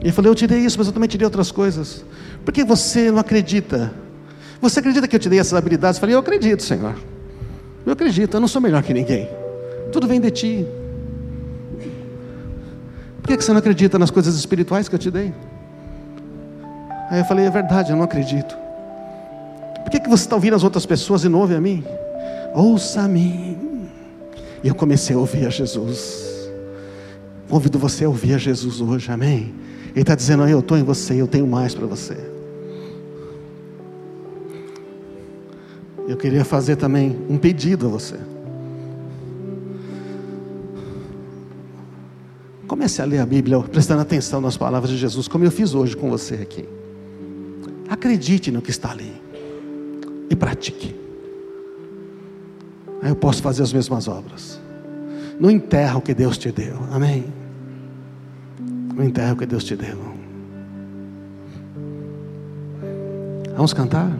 Ele 0.00 0.12
falou: 0.12 0.30
Eu 0.30 0.34
te 0.34 0.46
dei 0.46 0.60
isso, 0.60 0.76
mas 0.78 0.86
eu 0.86 0.92
também 0.92 1.08
te 1.08 1.16
dei 1.16 1.24
outras 1.24 1.50
coisas. 1.50 2.04
Por 2.44 2.52
que 2.52 2.64
você 2.64 3.10
não 3.10 3.18
acredita? 3.18 3.92
Você 4.60 4.80
acredita 4.80 5.06
que 5.06 5.16
eu 5.16 5.20
te 5.20 5.28
dei 5.28 5.38
essas 5.38 5.54
habilidades? 5.54 5.98
Eu 5.98 6.00
falei: 6.00 6.14
Eu 6.14 6.20
acredito, 6.20 6.62
Senhor. 6.62 6.94
Eu 7.86 7.92
acredito, 7.92 8.34
eu 8.34 8.40
não 8.40 8.48
sou 8.48 8.60
melhor 8.60 8.82
que 8.82 8.92
ninguém. 8.92 9.28
Tudo 9.92 10.08
vem 10.08 10.20
de 10.20 10.30
ti. 10.30 10.66
Por 13.22 13.28
que 13.28 13.42
você 13.42 13.52
não 13.52 13.58
acredita 13.58 13.96
nas 13.96 14.10
coisas 14.10 14.34
espirituais 14.34 14.88
que 14.88 14.94
eu 14.96 14.98
te 14.98 15.10
dei? 15.10 15.32
Aí 17.08 17.20
eu 17.20 17.24
falei, 17.24 17.46
é 17.46 17.50
verdade, 17.50 17.90
eu 17.90 17.96
não 17.96 18.04
acredito. 18.04 18.56
Por 19.84 19.90
que, 19.90 20.00
que 20.00 20.08
você 20.08 20.24
está 20.24 20.34
ouvindo 20.34 20.56
as 20.56 20.64
outras 20.64 20.84
pessoas 20.84 21.22
e 21.22 21.28
não 21.28 21.40
ouve 21.40 21.54
a 21.54 21.60
mim? 21.60 21.84
Ouça 22.52 23.02
a 23.02 23.08
mim. 23.08 23.88
E 24.64 24.68
eu 24.68 24.74
comecei 24.74 25.14
a 25.14 25.18
ouvir 25.18 25.46
a 25.46 25.50
Jesus. 25.50 26.50
Convido 27.48 27.78
você 27.78 28.04
a 28.04 28.08
ouvir 28.08 28.34
a 28.34 28.38
Jesus 28.38 28.80
hoje, 28.80 29.12
amém? 29.12 29.54
Ele 29.90 30.00
está 30.00 30.16
dizendo: 30.16 30.46
Eu 30.48 30.58
estou 30.58 30.76
em 30.76 30.82
você, 30.82 31.14
eu 31.14 31.28
tenho 31.28 31.46
mais 31.46 31.72
para 31.72 31.86
você. 31.86 32.16
Eu 36.06 36.16
queria 36.16 36.44
fazer 36.44 36.76
também 36.76 37.18
um 37.28 37.36
pedido 37.36 37.86
a 37.86 37.90
você. 37.90 38.16
Comece 42.66 43.00
a 43.00 43.04
ler 43.04 43.18
a 43.18 43.26
Bíblia 43.26 43.60
prestando 43.60 44.02
atenção 44.02 44.40
nas 44.40 44.56
palavras 44.56 44.90
de 44.90 44.96
Jesus, 44.96 45.28
como 45.28 45.44
eu 45.44 45.50
fiz 45.50 45.74
hoje 45.74 45.96
com 45.96 46.10
você 46.10 46.34
aqui. 46.34 46.68
Acredite 47.88 48.50
no 48.50 48.60
que 48.60 48.70
está 48.70 48.90
ali 48.90 49.20
e 50.28 50.36
pratique. 50.36 50.94
Aí 53.02 53.10
eu 53.10 53.16
posso 53.16 53.42
fazer 53.42 53.62
as 53.62 53.72
mesmas 53.72 54.08
obras. 54.08 54.60
Não 55.38 55.50
enterra 55.50 55.98
o 55.98 56.02
que 56.02 56.14
Deus 56.14 56.38
te 56.38 56.50
deu. 56.50 56.76
Amém. 56.90 57.24
Não 58.94 59.04
enterra 59.04 59.34
o 59.34 59.36
que 59.36 59.46
Deus 59.46 59.64
te 59.64 59.76
deu. 59.76 59.98
Vamos 63.54 63.72
cantar? 63.72 64.10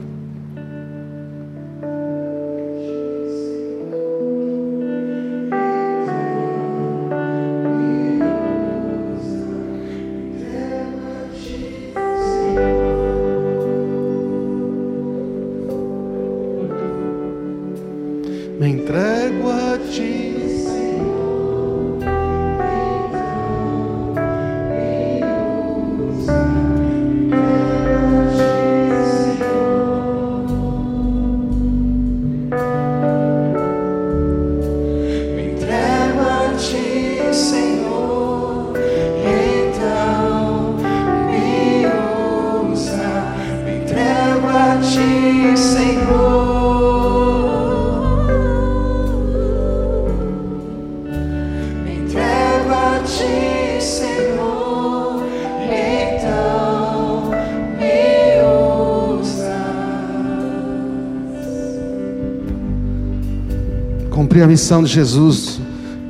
Cumprir 64.36 64.44
a 64.44 64.48
missão 64.48 64.82
de 64.82 64.92
Jesus 64.92 65.58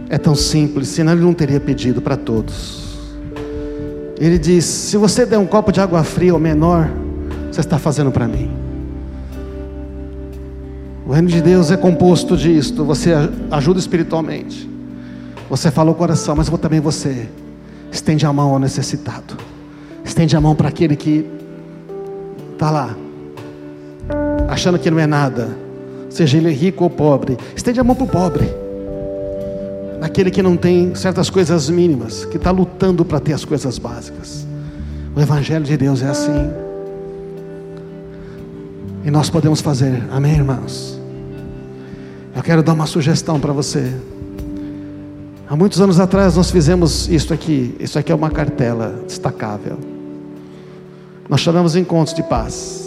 é 0.09 0.19
tão 0.19 0.35
simples, 0.35 0.89
senão 0.89 1.13
ele 1.13 1.21
não 1.21 1.33
teria 1.33 1.61
pedido 1.61 2.03
para 2.03 2.17
todos. 2.17 2.99
Ele 4.19 4.37
diz: 4.37 4.65
se 4.65 4.97
você 4.97 5.25
der 5.25 5.39
um 5.39 5.47
copo 5.47 5.71
de 5.71 5.81
água 5.81 6.03
fria 6.03 6.35
ou 6.35 6.41
menor, 6.41 6.91
você 7.49 7.61
está 7.61 7.79
fazendo 7.79 8.11
para 8.11 8.27
mim. 8.27 8.51
O 11.07 11.13
reino 11.13 11.29
de 11.29 11.41
Deus 11.41 11.71
é 11.71 11.77
composto 11.77 12.37
disto. 12.37 12.85
Você 12.85 13.13
ajuda 13.49 13.79
espiritualmente. 13.79 14.69
Você 15.49 15.71
fala 15.71 15.93
o 15.93 15.95
coração, 15.95 16.35
mas 16.35 16.49
também 16.49 16.81
você 16.81 17.29
estende 17.93 18.27
a 18.27 18.33
mão 18.33 18.51
ao 18.51 18.59
necessitado. 18.59 19.37
Estende 20.05 20.37
a 20.37 20.41
mão 20.41 20.57
para 20.57 20.67
aquele 20.67 20.97
que 20.97 21.25
está 22.55 22.73
lá, 22.73 22.97
achando 24.49 24.81
que 24.81 24.91
não 24.91 24.99
é 24.99 25.07
nada 25.07 25.66
seja 26.17 26.39
ele 26.39 26.51
rico 26.51 26.85
ou 26.85 26.91
pobre, 26.91 27.37
estende 27.55 27.79
a 27.79 27.85
mão 27.85 27.95
para 27.95 28.05
o 28.05 28.09
pobre, 28.09 28.49
naquele 30.01 30.31
que 30.31 30.43
não 30.43 30.57
tem 30.57 30.95
certas 30.95 31.29
coisas 31.29 31.69
mínimas, 31.69 32.25
que 32.25 32.37
está 32.37 32.51
lutando 32.51 33.05
para 33.05 33.21
ter 33.21 33.33
as 33.33 33.45
coisas 33.45 33.79
básicas. 33.79 34.47
O 35.15 35.21
Evangelho 35.21 35.65
de 35.65 35.77
Deus 35.77 36.03
é 36.03 36.09
assim, 36.09 36.51
e 39.05 39.11
nós 39.11 39.31
podemos 39.31 39.61
fazer, 39.61 40.03
amém, 40.11 40.35
irmãos? 40.35 40.99
Eu 42.35 42.43
quero 42.43 42.63
dar 42.63 42.73
uma 42.73 42.87
sugestão 42.87 43.39
para 43.39 43.53
você. 43.53 43.95
Há 45.49 45.55
muitos 45.55 45.81
anos 45.81 46.01
atrás 46.01 46.37
nós 46.37 46.51
fizemos 46.51 47.09
isso 47.09 47.33
aqui. 47.33 47.75
Isso 47.79 47.99
aqui 47.99 48.11
é 48.11 48.15
uma 48.15 48.31
cartela 48.31 49.01
destacável. 49.07 49.79
Nós 51.29 51.41
chamamos 51.41 51.77
encontros 51.77 52.17
de 52.17 52.23
paz. 52.25 52.86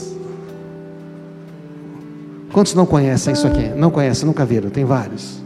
Quantos 2.52 2.74
não 2.74 2.86
conhecem 2.86 3.34
isso 3.34 3.46
aqui? 3.46 3.70
Não 3.76 3.92
conhecem, 3.92 4.26
nunca 4.26 4.46
viram, 4.46 4.70
tem 4.70 4.84
vários. 4.84 5.40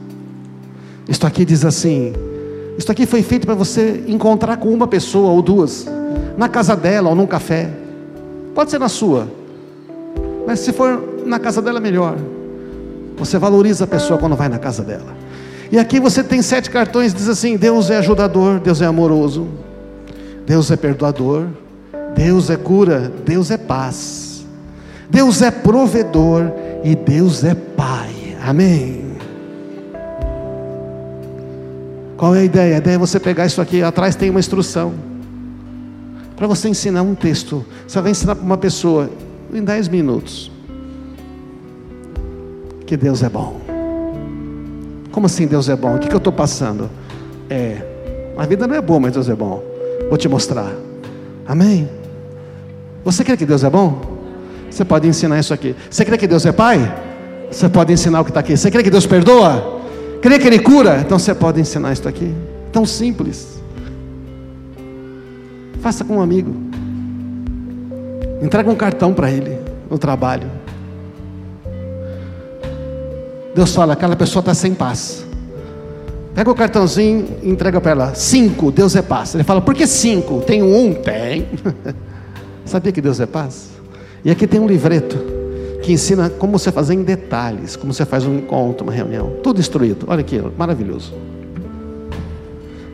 Isto 1.07 1.27
aqui 1.27 1.43
diz 1.43 1.65
assim: 1.65 2.13
Isto 2.77 2.91
aqui 2.91 3.05
foi 3.05 3.21
feito 3.21 3.45
para 3.45 3.55
você 3.55 4.03
encontrar 4.07 4.57
com 4.57 4.69
uma 4.69 4.87
pessoa 4.87 5.31
ou 5.31 5.41
duas, 5.41 5.85
na 6.37 6.47
casa 6.47 6.75
dela 6.75 7.09
ou 7.09 7.15
num 7.15 7.27
café. 7.27 7.69
Pode 8.55 8.71
ser 8.71 8.79
na 8.79 8.87
sua, 8.87 9.27
mas 10.47 10.59
se 10.59 10.71
for 10.71 11.23
na 11.25 11.39
casa 11.39 11.61
dela, 11.61 11.79
melhor. 11.79 12.17
Você 13.17 13.37
valoriza 13.37 13.83
a 13.83 13.87
pessoa 13.87 14.17
quando 14.17 14.35
vai 14.35 14.49
na 14.49 14.57
casa 14.57 14.83
dela. 14.83 15.15
E 15.71 15.77
aqui 15.77 15.99
você 15.99 16.23
tem 16.23 16.41
sete 16.41 16.69
cartões, 16.69 17.13
diz 17.13 17.27
assim: 17.27 17.57
Deus 17.57 17.89
é 17.89 17.97
ajudador, 17.97 18.59
Deus 18.59 18.81
é 18.81 18.85
amoroso, 18.85 19.47
Deus 20.45 20.71
é 20.71 20.77
perdoador, 20.77 21.47
Deus 22.15 22.49
é 22.49 22.55
cura, 22.55 23.11
Deus 23.25 23.51
é 23.51 23.57
paz, 23.57 24.45
Deus 25.09 25.41
é 25.41 25.51
provedor 25.51 26.51
e 26.83 26.95
Deus 26.95 27.43
é 27.43 27.55
Pai. 27.55 28.37
Amém. 28.45 29.13
Qual 32.17 32.35
é 32.35 32.39
a 32.39 32.43
ideia? 32.43 32.75
A 32.75 32.77
ideia 32.77 32.95
é 32.95 32.97
você 32.97 33.19
pegar 33.19 33.45
isso 33.45 33.61
aqui, 33.61 33.81
atrás 33.81 34.15
tem 34.15 34.29
uma 34.29 34.39
instrução. 34.39 34.93
Para 36.35 36.47
você 36.47 36.67
ensinar 36.69 37.01
um 37.01 37.15
texto. 37.15 37.65
Você 37.87 38.01
vai 38.01 38.11
ensinar 38.11 38.35
para 38.35 38.43
uma 38.43 38.57
pessoa 38.57 39.09
em 39.53 39.63
10 39.63 39.87
minutos. 39.87 40.51
Que 42.85 42.97
Deus 42.97 43.23
é 43.23 43.29
bom. 43.29 43.61
Como 45.11 45.25
assim 45.25 45.47
Deus 45.47 45.69
é 45.69 45.75
bom? 45.75 45.95
O 45.95 45.99
que, 45.99 46.07
que 46.07 46.13
eu 46.13 46.17
estou 46.17 46.33
passando? 46.33 46.89
É, 47.49 47.81
a 48.37 48.45
vida 48.45 48.67
não 48.67 48.75
é 48.75 48.81
boa, 48.81 48.99
mas 48.99 49.13
Deus 49.13 49.29
é 49.29 49.35
bom. 49.35 49.63
Vou 50.09 50.17
te 50.17 50.27
mostrar. 50.27 50.71
Amém? 51.45 51.87
Você 53.03 53.23
crê 53.23 53.37
que 53.37 53.45
Deus 53.45 53.63
é 53.63 53.69
bom? 53.69 54.12
Você 54.73 54.83
pode 54.83 55.07
ensinar 55.07 55.39
isso 55.39 55.53
aqui. 55.53 55.75
Você 55.87 56.03
crê 56.03 56.17
que 56.17 56.25
Deus 56.25 56.47
é 56.47 56.51
Pai? 56.51 56.79
Você 57.51 57.69
pode 57.69 57.93
ensinar 57.93 58.21
o 58.21 58.23
que 58.23 58.31
está 58.31 58.39
aqui. 58.39 58.57
Você 58.57 58.71
crê 58.71 58.81
que 58.81 58.89
Deus 58.89 59.05
perdoa? 59.05 59.81
Crê 60.19 60.39
que 60.39 60.47
Ele 60.47 60.57
cura? 60.57 60.97
Então 60.99 61.19
você 61.19 61.35
pode 61.35 61.61
ensinar 61.61 61.93
isso 61.93 62.09
aqui. 62.09 62.33
Tão 62.71 62.83
simples. 62.83 63.61
Faça 65.79 66.03
com 66.03 66.17
um 66.17 66.21
amigo. 66.21 66.55
Entrega 68.41 68.67
um 68.67 68.75
cartão 68.75 69.13
para 69.13 69.29
ele 69.29 69.59
no 69.91 69.99
trabalho. 69.99 70.49
Deus 73.53 73.75
fala, 73.75 73.93
aquela 73.93 74.15
pessoa 74.15 74.41
está 74.41 74.55
sem 74.55 74.73
paz. 74.73 75.23
Pega 76.33 76.49
o 76.49 76.55
cartãozinho 76.55 77.27
e 77.43 77.49
entrega 77.49 77.79
para 77.79 77.91
ela. 77.91 78.15
Cinco, 78.15 78.71
Deus 78.71 78.95
é 78.95 79.03
paz. 79.03 79.35
Ele 79.35 79.43
fala, 79.43 79.61
por 79.61 79.75
que 79.75 79.85
cinco? 79.85 80.41
Tem 80.41 80.63
um? 80.63 80.95
Tem. 80.95 81.47
Sabia 82.65 82.91
que 82.91 83.01
Deus 83.01 83.19
é 83.19 83.27
paz? 83.27 83.73
E 84.25 84.31
aqui 84.31 84.47
tem 84.47 84.59
um 84.59 84.67
livreto 84.67 85.17
que 85.83 85.91
ensina 85.91 86.29
como 86.29 86.57
você 86.57 86.71
fazer 86.71 86.93
em 86.93 87.03
detalhes, 87.03 87.75
como 87.75 87.93
você 87.93 88.05
faz 88.05 88.25
um 88.25 88.37
encontro, 88.37 88.85
uma 88.85 88.93
reunião, 88.93 89.33
tudo 89.43 89.59
instruído. 89.59 90.05
Olha 90.07 90.21
aqui, 90.21 90.41
maravilhoso. 90.57 91.13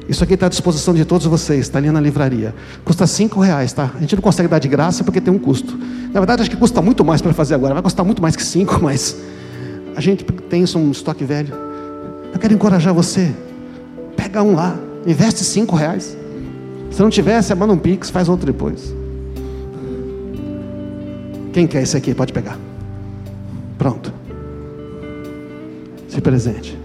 Isso 0.09 0.23
aqui 0.23 0.33
está 0.33 0.47
à 0.47 0.49
disposição 0.49 0.91
de 0.95 1.05
todos 1.05 1.27
vocês, 1.27 1.59
está 1.61 1.77
ali 1.77 1.91
na 1.91 2.01
livraria. 2.01 2.55
Custa 2.83 3.05
cinco 3.05 3.39
reais, 3.39 3.71
tá? 3.71 3.91
A 3.95 3.99
gente 3.99 4.15
não 4.15 4.23
consegue 4.23 4.49
dar 4.49 4.57
de 4.57 4.67
graça 4.67 5.03
porque 5.03 5.21
tem 5.21 5.31
um 5.31 5.37
custo. 5.37 5.77
Na 6.11 6.19
verdade, 6.19 6.41
acho 6.41 6.49
que 6.49 6.57
custa 6.57 6.81
muito 6.81 7.05
mais 7.05 7.21
para 7.21 7.31
fazer 7.31 7.53
agora. 7.53 7.75
Vai 7.75 7.83
custar 7.83 8.03
muito 8.03 8.19
mais 8.19 8.35
que 8.35 8.41
cinco, 8.41 8.79
mas 8.81 9.15
a 9.95 10.01
gente 10.01 10.23
tem 10.23 10.63
isso 10.63 10.79
um 10.79 10.89
estoque 10.89 11.23
velho. 11.23 11.53
Eu 12.33 12.39
quero 12.39 12.55
encorajar 12.55 12.91
você. 12.91 13.31
Pega 14.17 14.41
um 14.41 14.55
lá, 14.55 14.75
investe 15.05 15.43
cinco 15.43 15.75
reais. 15.75 16.17
Se 16.89 16.99
não 17.03 17.11
tiver, 17.11 17.39
você 17.39 17.53
manda 17.53 17.71
um 17.71 17.77
pix, 17.77 18.09
faz 18.09 18.27
outro 18.27 18.47
depois. 18.47 18.98
Quem 21.51 21.67
quer 21.67 21.83
esse 21.83 21.97
aqui? 21.97 22.13
Pode 22.13 22.33
pegar. 22.33 22.57
Pronto. 23.77 24.13
Se 26.07 26.21
presente. 26.21 26.77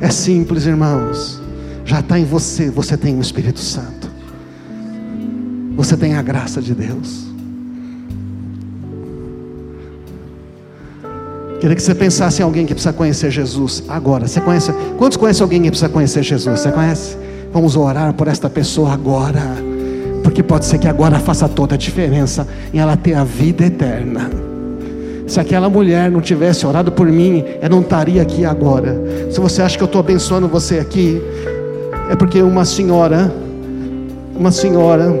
É 0.00 0.10
simples, 0.10 0.66
irmãos. 0.66 1.40
Já 1.84 2.00
está 2.00 2.18
em 2.18 2.24
você. 2.24 2.70
Você 2.70 2.96
tem 2.96 3.16
o 3.16 3.20
Espírito 3.20 3.60
Santo. 3.60 4.10
Você 5.76 5.96
tem 5.96 6.14
a 6.14 6.22
graça 6.22 6.60
de 6.60 6.74
Deus. 6.74 7.24
Queria 11.60 11.74
que 11.74 11.82
você 11.82 11.94
pensasse 11.94 12.42
em 12.42 12.44
alguém 12.44 12.66
que 12.66 12.74
precisa 12.74 12.92
conhecer 12.92 13.30
Jesus 13.30 13.82
agora. 13.88 14.28
Você 14.28 14.40
conhece? 14.40 14.70
Quantos 14.98 15.16
conhecem 15.16 15.42
alguém 15.42 15.62
que 15.62 15.70
precisa 15.70 15.88
conhecer 15.88 16.22
Jesus? 16.22 16.60
Você 16.60 16.70
conhece? 16.70 17.16
Vamos 17.52 17.74
orar 17.74 18.12
por 18.12 18.28
esta 18.28 18.50
pessoa 18.50 18.92
agora. 18.92 19.73
Porque 20.34 20.42
pode 20.42 20.64
ser 20.64 20.78
que 20.78 20.88
agora 20.88 21.16
faça 21.20 21.48
toda 21.48 21.76
a 21.76 21.78
diferença 21.78 22.44
em 22.72 22.80
ela 22.80 22.96
ter 22.96 23.14
a 23.14 23.22
vida 23.22 23.64
eterna. 23.66 24.28
Se 25.28 25.38
aquela 25.38 25.68
mulher 25.68 26.10
não 26.10 26.20
tivesse 26.20 26.66
orado 26.66 26.90
por 26.90 27.06
mim, 27.06 27.44
eu 27.62 27.70
não 27.70 27.82
estaria 27.82 28.20
aqui 28.20 28.44
agora. 28.44 29.00
Se 29.30 29.38
você 29.38 29.62
acha 29.62 29.76
que 29.76 29.84
eu 29.84 29.86
estou 29.86 30.00
abençoando 30.00 30.48
você 30.48 30.80
aqui, 30.80 31.22
é 32.10 32.16
porque 32.16 32.42
uma 32.42 32.64
senhora, 32.64 33.32
uma 34.34 34.50
senhora 34.50 35.16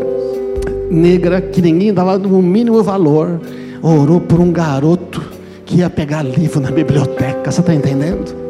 negra 0.90 1.40
que 1.40 1.62
ninguém 1.62 1.94
dava 1.94 2.16
o 2.16 2.42
mínimo 2.42 2.82
valor, 2.82 3.40
orou 3.80 4.20
por 4.20 4.40
um 4.40 4.50
garoto 4.50 5.22
que 5.64 5.76
ia 5.76 5.88
pegar 5.88 6.24
livro 6.24 6.58
na 6.58 6.72
biblioteca. 6.72 7.52
Você 7.52 7.60
está 7.60 7.72
entendendo? 7.72 8.43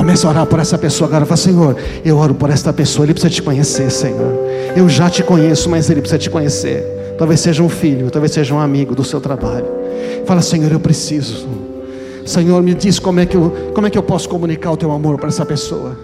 Comece 0.00 0.24
a 0.24 0.30
orar 0.30 0.46
por 0.46 0.58
essa 0.58 0.78
pessoa 0.78 1.06
agora. 1.06 1.26
Fala, 1.26 1.36
Senhor, 1.36 1.76
eu 2.02 2.16
oro 2.16 2.34
por 2.34 2.48
esta 2.48 2.72
pessoa. 2.72 3.04
Ele 3.04 3.12
precisa 3.12 3.34
te 3.34 3.42
conhecer, 3.42 3.90
Senhor. 3.90 4.32
Eu 4.74 4.88
já 4.88 5.10
te 5.10 5.22
conheço, 5.22 5.68
mas 5.68 5.90
ele 5.90 6.00
precisa 6.00 6.18
te 6.18 6.30
conhecer. 6.30 7.14
Talvez 7.18 7.40
seja 7.40 7.62
um 7.62 7.68
filho, 7.68 8.10
talvez 8.10 8.32
seja 8.32 8.54
um 8.54 8.58
amigo 8.58 8.94
do 8.94 9.04
seu 9.04 9.20
trabalho. 9.20 9.66
Fala, 10.24 10.40
Senhor, 10.40 10.72
eu 10.72 10.80
preciso. 10.80 11.46
Senhor, 12.24 12.62
me 12.62 12.72
diz 12.72 12.98
como 12.98 13.20
é 13.20 13.26
que 13.26 13.36
eu, 13.36 13.54
como 13.74 13.88
é 13.88 13.90
que 13.90 13.98
eu 13.98 14.02
posso 14.02 14.26
comunicar 14.26 14.70
o 14.70 14.76
teu 14.78 14.90
amor 14.90 15.18
para 15.18 15.28
essa 15.28 15.44
pessoa. 15.44 15.94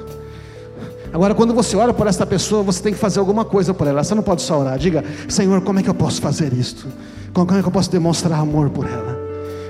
Agora, 1.10 1.34
quando 1.34 1.54
você 1.54 1.74
ora 1.74 1.94
por 1.94 2.06
essa 2.06 2.26
pessoa, 2.26 2.62
você 2.62 2.82
tem 2.82 2.92
que 2.92 2.98
fazer 2.98 3.18
alguma 3.18 3.46
coisa 3.46 3.72
por 3.72 3.86
ela. 3.86 4.04
Você 4.04 4.14
não 4.14 4.22
pode 4.22 4.42
só 4.42 4.60
orar. 4.60 4.78
Diga, 4.78 5.02
Senhor, 5.26 5.62
como 5.62 5.80
é 5.80 5.82
que 5.82 5.88
eu 5.88 5.94
posso 5.94 6.20
fazer 6.20 6.52
isto? 6.52 6.86
Como 7.32 7.50
é 7.50 7.62
que 7.62 7.66
eu 7.66 7.72
posso 7.72 7.90
demonstrar 7.90 8.40
amor 8.40 8.68
por 8.68 8.84
ela? 8.86 9.15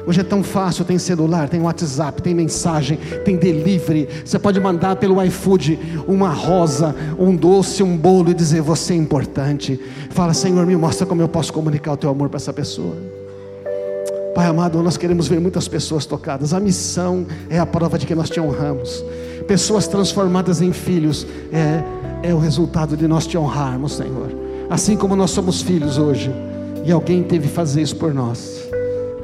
Hoje 0.06 0.20
é 0.20 0.24
tão 0.24 0.42
fácil, 0.42 0.84
tem 0.84 0.98
celular, 0.98 1.48
tem 1.48 1.60
WhatsApp, 1.60 2.22
tem 2.22 2.32
mensagem, 2.32 2.96
tem 3.24 3.36
delivery. 3.36 4.08
Você 4.24 4.38
pode 4.38 4.60
mandar 4.60 4.94
pelo 4.96 5.20
iFood 5.24 6.04
uma 6.06 6.30
rosa, 6.30 6.94
um 7.18 7.34
doce, 7.34 7.82
um 7.82 7.96
bolo 7.96 8.30
e 8.30 8.34
dizer 8.34 8.62
você 8.62 8.92
é 8.92 8.96
importante. 8.96 9.80
Fala, 10.10 10.32
Senhor, 10.32 10.64
me 10.64 10.76
mostra 10.76 11.04
como 11.04 11.22
eu 11.22 11.28
posso 11.28 11.52
comunicar 11.52 11.92
o 11.92 11.96
teu 11.96 12.08
amor 12.08 12.28
para 12.28 12.36
essa 12.36 12.52
pessoa. 12.52 12.94
Pai 14.32 14.46
amado, 14.46 14.80
nós 14.80 14.96
queremos 14.96 15.26
ver 15.26 15.40
muitas 15.40 15.66
pessoas 15.66 16.06
tocadas. 16.06 16.54
A 16.54 16.60
missão 16.60 17.26
é 17.50 17.58
a 17.58 17.66
prova 17.66 17.98
de 17.98 18.06
que 18.06 18.14
nós 18.14 18.30
te 18.30 18.38
honramos. 18.38 19.04
Pessoas 19.48 19.88
transformadas 19.88 20.60
em 20.60 20.72
filhos 20.72 21.26
é, 21.50 22.28
é 22.28 22.34
o 22.34 22.38
resultado 22.38 22.96
de 22.96 23.08
nós 23.08 23.26
te 23.26 23.36
honrarmos, 23.36 23.96
Senhor. 23.96 24.30
Assim 24.70 24.96
como 24.96 25.16
nós 25.16 25.30
somos 25.30 25.62
filhos 25.62 25.98
hoje, 25.98 26.30
e 26.84 26.92
alguém 26.92 27.22
teve 27.22 27.48
que 27.48 27.54
fazer 27.54 27.82
isso 27.82 27.96
por 27.96 28.14
nós. 28.14 28.65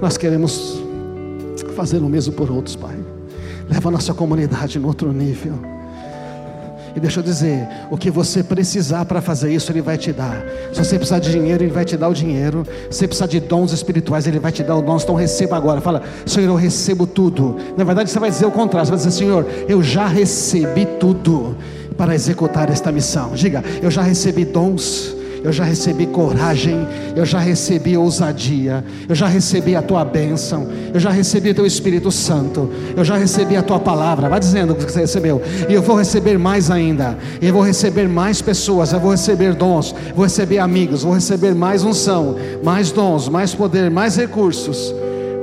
Nós 0.03 0.17
queremos 0.17 0.83
fazer 1.77 1.99
o 1.99 2.09
mesmo 2.09 2.33
por 2.33 2.51
outros, 2.51 2.75
Pai. 2.75 2.97
Leva 3.71 3.89
a 3.89 3.93
nossa 3.93 4.13
comunidade 4.13 4.77
no 4.77 4.89
outro 4.89 5.13
nível. 5.13 5.55
E 6.97 6.99
deixa 6.99 7.21
eu 7.21 7.23
dizer, 7.23 7.69
o 7.89 7.97
que 7.97 8.11
você 8.11 8.43
precisar 8.43 9.05
para 9.05 9.23
fazer 9.23 9.55
isso, 9.55 9.71
Ele 9.71 9.81
vai 9.81 9.97
te 9.97 10.13
dar. 10.13 10.45
Se 10.73 10.85
você 10.85 10.97
precisar 10.97 11.21
de 11.21 11.31
dinheiro, 11.31 11.63
Ele 11.63 11.71
vai 11.71 11.85
te 11.85 11.97
dar 11.97 12.09
o 12.09 12.15
dinheiro. 12.15 12.67
Se 12.91 12.99
você 12.99 13.07
precisar 13.07 13.29
de 13.29 13.39
dons 13.39 13.73
espirituais, 13.73 14.27
Ele 14.27 14.41
vai 14.41 14.51
te 14.51 14.65
dar 14.65 14.75
os 14.75 14.83
dons. 14.83 15.05
Então 15.05 15.15
receba 15.15 15.57
agora. 15.57 15.81
Fala, 15.81 16.03
Senhor, 16.27 16.49
eu 16.49 16.57
recebo 16.57 17.07
tudo. 17.07 17.57
Na 17.77 17.85
verdade, 17.85 18.11
você 18.11 18.19
vai 18.19 18.29
dizer 18.29 18.45
o 18.45 18.51
contrário. 18.51 18.87
Você 18.87 18.91
vai 18.91 18.99
dizer, 18.99 19.13
Senhor, 19.13 19.47
eu 19.69 19.81
já 19.85 20.09
recebi 20.09 20.85
tudo 20.85 21.57
para 21.97 22.13
executar 22.13 22.69
esta 22.71 22.91
missão. 22.91 23.35
Diga, 23.35 23.63
eu 23.81 23.91
já 23.91 24.03
recebi 24.03 24.45
dons 24.45 25.22
eu 25.43 25.53
já 25.53 25.65
recebi 25.65 26.07
coragem, 26.07 26.87
eu 27.17 27.25
já 27.25 27.39
recebi 27.39 27.97
ousadia, 27.97 28.85
eu 29.09 29.15
já 29.15 29.27
recebi 29.27 29.75
a 29.75 29.83
tua 29.83 30.05
bênção, 30.05 30.69
eu 30.95 31.01
já 31.01 31.11
recebi 31.11 31.51
o 31.51 31.55
teu 31.55 31.67
Espírito 31.67 32.11
Santo, 32.11 32.71
eu 32.97 33.05
já 33.05 33.17
recebi 33.17 33.57
a 33.57 33.63
tua 33.63 33.81
palavra. 33.81 34.29
Vai 34.29 34.41
dizendo 34.41 34.73
o 34.73 34.77
que 34.77 34.85
você 34.85 35.01
recebeu, 35.01 35.43
e 35.69 35.75
eu 35.75 35.83
vou 35.83 35.97
receber 35.97 36.39
mais 36.39 36.71
ainda, 36.71 37.17
eu 37.41 37.53
vou 37.53 37.63
receber 37.63 38.09
mais 38.09 38.41
pessoas, 38.41 38.93
eu 38.93 39.01
vou 39.01 39.11
receber 39.11 39.55
dons, 39.55 39.95
vou 40.15 40.25
receber 40.25 40.59
amigos, 40.59 41.03
vou 41.03 41.15
receber 41.15 41.55
mais 41.55 41.85
unção, 41.85 42.37
mais 42.63 42.93
dons, 42.93 43.29
mais 43.29 43.55
poder, 43.55 43.91
mais 43.91 44.17
recursos, 44.17 44.95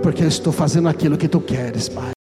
porque 0.02 0.24
eu 0.24 0.28
estou 0.28 0.54
fazendo 0.54 0.88
aquilo 0.88 1.18
que 1.18 1.28
tu 1.28 1.40
queres, 1.40 1.90
Pai. 1.90 2.12